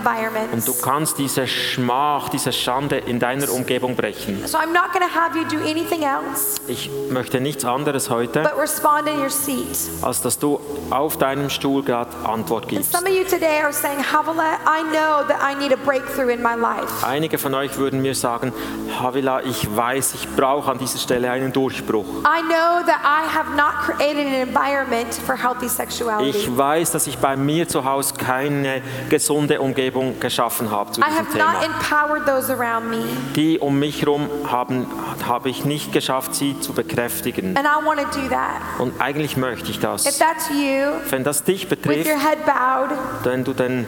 und 0.52 0.66
du 0.66 0.72
kannst 0.80 1.18
diese 1.18 1.46
Schmach, 1.46 2.28
diese 2.28 2.52
Schande 2.52 2.98
in 2.98 3.18
deiner 3.18 3.50
Umgebung 3.50 3.96
brechen. 3.96 4.46
So 4.46 4.58
I'm 4.58 4.72
not 4.72 4.92
going 4.92 5.04
to 5.04 5.12
have 5.12 5.36
you 5.36 5.44
do 5.44 5.58
anything 5.68 6.02
else 6.02 6.60
Ich 6.68 6.88
möchte 7.10 7.40
nichts 7.40 7.64
anderes 7.64 8.10
heute, 8.10 8.42
but 8.42 8.56
respond 8.56 9.08
in 9.08 9.20
your 9.20 9.30
seat. 9.30 9.66
als 10.02 10.22
dass 10.22 10.38
du 10.38 10.60
auf 10.90 11.16
deinem 11.16 11.50
Stuhl 11.50 11.82
gerade 11.82 12.10
Antwort 12.24 12.64
And 12.64 12.70
gibst. 12.72 12.92
some 12.92 13.08
of 13.08 13.14
you 13.14 13.24
today 13.24 13.60
are 13.60 13.72
saying, 13.72 13.98
Havilah, 14.12 14.58
I 14.64 14.82
know 14.92 15.26
that 15.26 15.40
I 15.42 15.58
need 15.58 15.72
a 15.72 15.84
breakthrough 15.84 16.28
in 16.32 16.42
my 16.42 16.54
life. 16.54 16.61
Einige 17.02 17.38
von 17.38 17.54
euch 17.54 17.76
würden 17.76 18.02
mir 18.02 18.14
sagen, 18.14 18.52
Havila, 19.00 19.42
ich 19.42 19.74
weiß, 19.74 20.14
ich 20.14 20.28
brauche 20.36 20.70
an 20.70 20.78
dieser 20.78 20.98
Stelle 20.98 21.30
einen 21.30 21.52
Durchbruch. 21.52 22.04
I 22.24 22.42
know 22.42 22.84
that 22.86 23.00
I 23.02 23.26
have 23.36 23.50
not 23.56 23.74
created 23.84 24.26
an 24.26 24.34
environment 24.48 25.14
for 25.26 25.36
healthy 25.36 25.68
sexuality. 25.68 26.30
Ich 26.30 26.56
weiß, 26.56 26.90
dass 26.92 27.06
ich 27.06 27.18
bei 27.18 27.36
mir 27.36 27.68
zu 27.68 27.84
Hause 27.84 28.14
keine 28.14 28.82
gesunde 29.08 29.60
Umgebung 29.60 30.18
geschaffen 30.20 30.70
habe 30.70 30.92
zu 30.92 31.00
I 31.00 31.04
diesem 31.04 31.18
have 31.18 31.38
not 31.38 31.60
Thema. 31.60 31.64
empowered 31.64 32.26
those 32.26 32.52
around 32.52 32.88
me. 32.90 33.04
Die 33.34 33.58
um 33.58 33.78
mich 33.78 34.02
herum 34.02 34.28
haben, 34.50 34.86
habe 35.26 35.48
ich 35.50 35.64
nicht 35.64 35.92
geschafft, 35.92 36.34
sie 36.34 36.58
zu 36.60 36.72
bekräftigen. 36.72 37.56
And 37.56 37.66
I 37.66 37.84
want 37.84 38.00
to 38.00 38.06
do 38.18 38.28
that. 38.28 38.60
Und 38.78 39.00
eigentlich 39.00 39.36
möchte 39.36 39.70
ich 39.70 39.76
If 39.76 39.82
das. 39.82 40.04
that's 40.18 40.48
you, 40.50 40.92
Wenn 41.10 41.24
das 41.24 41.42
dich 41.44 41.62
with 41.70 41.78
betrifft, 41.80 42.06
your 42.10 42.18
head 42.18 42.44
bowed 42.44 42.90
wenn 43.24 43.44
du 43.44 43.52
den 43.52 43.86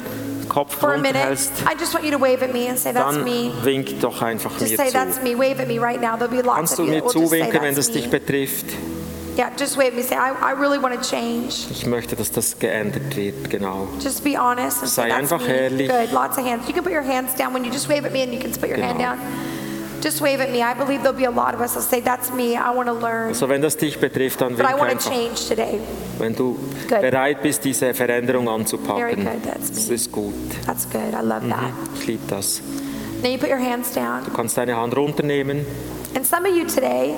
Kopf 0.55 0.74
for 0.74 0.94
a 0.94 0.98
minute, 0.98 1.16
runterhältst, 1.16 1.50
I 1.66 1.74
just 1.76 1.92
want 1.94 2.05
you 2.05 2.12
to 2.12 2.18
wave 2.18 2.42
at 2.44 2.52
me 2.52 2.68
and 2.68 2.78
say, 2.78 2.92
that's 2.92 3.16
dann 3.16 3.24
me. 3.24 3.50
wink 3.64 4.00
doch 4.00 4.22
einfach 4.22 4.52
Just 4.59 4.70
mir 4.70 4.76
say, 4.76 4.86
zu. 4.88 4.92
that's 4.92 5.20
me. 5.20 5.34
Wave 5.34 5.59
at 5.61 5.66
me 5.66 5.78
right 5.80 6.00
now. 6.00 6.16
There'll 6.16 6.28
be 6.30 6.42
lots 6.42 6.57
Kannst 6.70 6.72
of 6.74 6.76
du 6.78 6.84
you 6.84 6.90
mir 6.90 7.00
that 7.00 7.05
will 7.07 7.20
just 7.22 7.30
say, 7.32 7.40
zuwinken, 7.40 7.62
wenn 7.62 7.74
that's 7.74 7.88
das 7.88 7.90
dich 7.90 8.05
me. 8.05 8.11
betrifft? 8.18 8.66
Yeah, 9.36 9.50
just 9.57 9.76
wave 9.76 9.88
at 9.88 9.96
me. 9.96 10.02
Say, 10.02 10.14
I, 10.14 10.30
I 10.30 10.52
really 10.52 10.78
want 10.78 10.94
to 10.94 11.00
change. 11.11 11.66
Ich 11.72 11.86
möchte, 11.86 12.14
dass 12.14 12.30
das 12.30 12.57
geändert 12.57 13.16
wird, 13.16 13.50
genau. 13.50 13.88
Just 14.00 14.22
be 14.22 14.36
honest 14.38 14.80
and 14.82 14.88
say, 14.88 15.02
Sei 15.02 15.09
that's 15.09 15.32
einfach 15.32 15.40
me. 15.48 15.52
ehrlich. 15.55 15.88
Good, 15.90 16.12
lots 16.12 16.38
of 16.38 16.44
hands. 16.46 16.68
You 16.68 16.72
can 16.72 16.84
put 16.84 16.92
your 16.92 17.02
hands 17.02 17.34
down 17.34 17.52
when 17.52 17.64
you 17.64 17.72
just 17.72 17.88
wave 17.88 18.05
at 18.07 18.12
me 18.12 18.22
and 18.22 18.32
you 18.32 18.38
can 18.38 18.52
put 18.52 18.68
your 18.68 18.78
hand 18.78 18.98
Genau. 18.98 19.16
down. 19.16 19.18
Just 20.05 20.20
wave 20.20 20.40
at 20.42 20.50
me. 20.50 20.61
I 20.62 20.74
believe 20.74 21.02
there'll 21.02 21.16
be 21.16 21.24
a 21.24 21.30
lot 21.30 21.55
of 21.55 21.62
us 21.62 21.72
that 21.74 21.80
say, 21.82 22.00
that's 22.00 22.30
me. 22.30 22.57
I 22.57 22.70
want 22.74 22.88
to 22.88 22.92
learn. 22.92 23.32
So, 23.32 23.48
wenn 23.48 23.62
das 23.62 23.74
dich 23.78 23.98
betrifft, 23.98 24.38
dann 24.42 24.55
But 24.55 24.66
I 24.66 24.74
wink 24.74 24.78
want 24.80 24.90
to 24.90 24.96
einfach. 24.96 25.11
change 25.11 25.48
today. 25.48 25.80
Wenn 26.18 26.34
du 26.34 26.59
Good. 26.88 27.00
bereit 27.00 27.42
bist, 27.42 27.64
diese 27.64 27.94
Veränderung 27.94 28.44
Very 28.44 28.55
anzupacken. 28.61 29.24
good, 29.24 29.42
that's 29.44 29.70
Das 29.70 29.88
ist 29.88 30.12
gut. 30.12 30.34
That's 30.66 30.84
good. 30.90 31.00
I 31.14 31.22
love 31.24 31.48
that. 31.48 31.70
Mhm. 31.72 31.88
Ich 31.98 32.07
liebe 32.07 32.22
das. 32.28 32.61
Now 33.22 33.30
you 33.30 33.38
put 33.38 33.48
your 33.48 33.59
hands 33.59 33.92
down. 33.94 34.24
Du 34.26 34.30
kannst 34.30 34.59
deine 34.59 34.76
Hand 34.76 34.94
runternehmen. 34.94 35.64
And 36.14 36.26
some 36.26 36.46
of 36.46 36.55
you 36.55 36.66
today, 36.66 37.14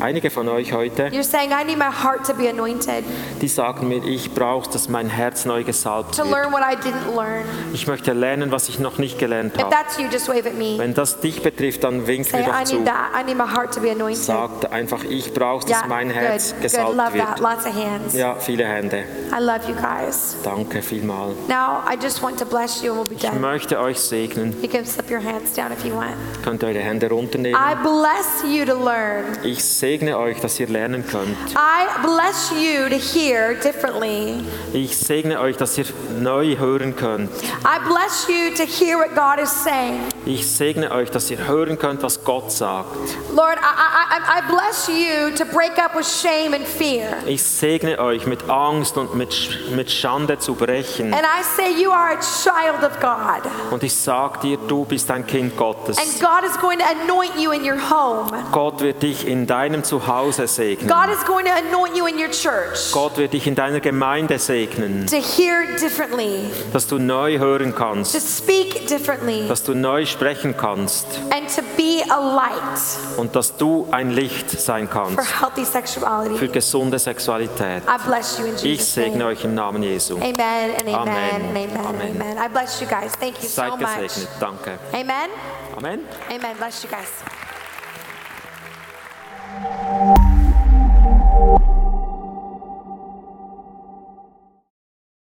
Einige 0.00 0.30
von 0.30 0.48
euch 0.48 0.72
heute, 0.72 1.08
you're 1.08 1.22
saying, 1.22 1.50
I 1.50 1.64
need 1.64 1.76
my 1.78 1.84
heart 1.90 2.26
to 2.26 2.34
be 2.34 2.48
anointed 2.48 3.04
die 3.42 3.48
sagen 3.48 3.88
mir, 3.88 4.02
ich 4.04 4.32
brauche, 4.32 4.70
dass 4.70 4.88
mein 4.88 5.08
Herz 5.08 5.44
neu 5.44 5.62
gesalbt 5.64 6.14
to 6.16 6.22
wird. 6.24 6.30
learn 6.34 6.52
what 6.52 6.62
I 6.62 6.74
didn't 6.76 7.14
learn. 7.14 7.44
Ich 7.72 7.86
möchte 7.86 8.12
lernen, 8.12 8.50
was 8.50 8.68
ich 8.68 8.78
noch 8.78 8.98
nicht 8.98 9.18
gelernt 9.18 9.54
If 9.54 9.62
habe. 9.62 9.70
that's 9.74 9.98
you, 9.98 10.06
just 10.10 10.28
wave 10.28 10.46
at 10.46 10.54
me. 10.54 10.78
Wenn 10.78 10.94
das 10.94 11.20
dich 11.20 11.42
betrifft, 11.42 11.84
dann 11.84 12.06
wink 12.06 12.24
Say, 12.26 12.38
mir 12.40 12.44
I 12.44 12.46
doch 12.46 12.64
zu. 12.64 12.76
need 12.76 12.86
that. 12.86 13.10
I 13.20 13.24
need 13.24 13.36
my 13.36 13.44
heart 13.46 13.74
to 13.74 13.80
be 13.80 13.90
anointed. 13.90 14.22
Sagt 14.22 14.72
einfach, 14.72 15.04
ich 15.04 15.32
brauche, 15.34 15.66
dass 15.66 15.80
Yeah, 15.80 15.86
mein 15.88 16.10
Herz 16.10 16.50
good, 16.52 16.54
good. 16.54 16.62
gesalbt 16.62 16.96
that. 16.96 17.14
wird. 17.14 17.40
Lots 17.40 17.66
of 17.66 17.74
hands. 17.74 18.14
Ja, 18.14 18.34
viele 18.36 18.64
Hände. 18.64 19.04
I 19.32 19.42
love 19.42 19.60
you 19.68 19.74
guys. 19.74 20.36
Danke 20.42 20.80
vielmal. 20.82 21.34
Now, 21.48 21.82
I 21.90 21.96
just 22.02 22.22
want 22.22 22.38
to 22.38 22.46
bless 22.46 22.82
you 22.82 22.92
and 22.92 23.00
we'll 23.00 23.18
be 23.18 23.26
Ich 23.26 23.32
möchte 23.40 23.78
euch 23.78 23.98
segnen. 24.00 24.54
You 24.62 24.68
can 24.68 24.86
slip 24.86 25.10
your 25.10 25.22
hands 25.22 25.52
down 25.54 25.72
if 25.72 25.84
you 25.84 25.94
want. 25.94 26.14
Könnt 26.42 26.64
eure 26.64 26.78
Hände 26.78 27.08
runternehmen. 27.10 27.60
I 27.60 27.74
bless 27.82 28.42
you 28.50 28.64
to 28.64 28.74
learn. 28.82 29.24
Ich 29.42 29.62
segne 29.62 29.89
euch, 29.98 30.40
dass 30.40 30.60
ihr 30.60 30.68
lernen 30.68 31.04
könnt. 31.06 31.36
I 31.56 31.86
bless 32.02 32.50
you 32.50 32.88
to 32.88 32.96
hear 32.96 33.54
differently. 33.54 34.40
Ich 34.72 34.96
segne 34.96 35.40
euch, 35.40 35.56
dass 35.56 35.76
ihr 35.78 35.86
neu 36.20 36.56
hören 36.56 36.94
könnt. 36.94 37.30
I 37.64 37.78
bless 37.88 38.28
you 38.28 38.54
to 38.56 38.62
hear 38.64 38.98
what 38.98 39.14
God 39.16 39.42
is 39.42 39.50
saying. 39.64 40.00
Ich 40.26 40.46
segne 40.48 40.92
euch, 40.92 41.10
dass 41.10 41.30
ihr 41.30 41.46
hören 41.48 41.76
könnt, 41.78 42.02
was 42.02 42.22
Gott 42.24 42.52
sagt. 42.52 42.94
Lord, 43.34 43.56
I, 43.58 43.62
I, 43.62 44.38
I- 44.38 44.50
bless 44.50 44.88
you 44.88 45.30
to 45.36 45.44
break 45.44 45.78
up 45.78 45.94
with 45.96 46.06
shame 46.06 46.54
and 46.54 46.66
fear. 46.66 47.16
Ich 47.26 47.42
segne 47.42 47.98
euch 47.98 48.26
mit 48.26 48.48
Angst 48.48 48.96
und 48.96 49.14
mit, 49.14 49.34
mit 49.74 49.90
Schande 49.90 50.38
zu 50.38 50.54
brechen. 50.54 51.12
And 51.12 51.22
I 51.24 51.42
say 51.56 51.70
you 51.82 51.90
are 51.90 52.12
a 52.16 52.20
child 52.20 52.82
of 52.84 53.00
God. 53.00 53.42
Und 53.70 53.82
ich 53.82 53.94
sag 53.94 54.40
dir, 54.40 54.56
du 54.56 54.84
bist 54.84 55.10
ein 55.10 55.26
Kind 55.26 55.56
Gottes. 55.56 55.98
And 55.98 56.20
God 56.20 56.44
is 56.48 56.56
going 56.60 56.78
to 56.78 56.84
anoint 56.84 57.36
you 57.38 57.50
in 57.52 57.64
your 57.64 57.78
home. 57.90 58.30
Gott 58.52 58.80
wird 58.80 59.02
dich 59.02 59.26
in 59.26 59.46
deinem 59.46 59.79
Zuhause 59.84 60.46
segnen. 60.48 60.88
God 60.88 61.08
is 61.14 61.24
going 61.26 61.44
to 61.46 61.52
anoint 61.52 61.96
you 61.96 62.06
in 62.06 62.16
your 62.18 62.30
church 62.30 62.92
Gott 62.92 63.16
wird 63.16 63.32
dich 63.32 63.46
in 63.46 63.54
deiner 63.54 63.80
Gemeinde 63.80 64.38
segnen, 64.38 65.06
to 65.06 65.16
hear 65.16 65.64
differently, 65.80 66.50
dass 66.72 66.86
du 66.86 66.98
neu 66.98 67.38
hören 67.38 67.72
to 67.72 67.78
kannst, 67.78 68.38
speak 68.38 68.86
differently, 68.88 69.46
dass 69.48 69.62
du 69.62 69.74
neu 69.74 70.04
sprechen 70.06 70.56
kannst 70.56 71.06
and 71.30 71.48
to 71.54 71.62
be 71.76 72.02
a 72.10 72.18
light 72.18 73.18
und 73.18 73.34
dass 73.36 73.56
du 73.56 73.86
ein 73.90 74.10
Licht 74.10 74.50
sein 74.50 74.88
for 74.88 75.16
kannst 75.16 75.40
healthy 75.40 75.64
für 75.64 75.70
sexuality. 75.72 76.48
gesunde 76.48 76.98
Sexualität. 76.98 77.82
I 77.88 77.98
bless 78.06 78.38
you 78.38 78.46
in 78.46 78.54
Ich 78.56 78.62
Jesus' 78.62 78.94
segne 78.94 79.18
name. 79.18 79.30
euch 79.30 79.44
im 79.44 79.54
Namen 79.54 79.82
Jesu. 79.82 80.16
Amen 80.16 80.70
and 80.78 80.88
amen 80.88 80.94
Amen. 80.94 81.16
and 81.34 81.44
amen 81.50 81.70
and 81.76 81.86
Amen. 81.86 82.16
amen. 82.20 82.38
I 82.38 82.48
bless 82.48 82.80
you 82.80 82.86
guys. 82.86 83.12
Thank 83.18 83.42
you 83.42 83.48
so 83.48 83.62
Seid 83.62 83.80
much. 83.80 84.02
gesegnet. 84.02 84.28
Danke. 84.40 84.78
Amen. 84.92 85.30
Amen. 85.76 86.00
Amen. 86.30 86.56
Bless 86.58 86.82
you 86.84 86.90
guys. 86.90 87.39
Thank 89.62 90.18
you. 90.24 90.29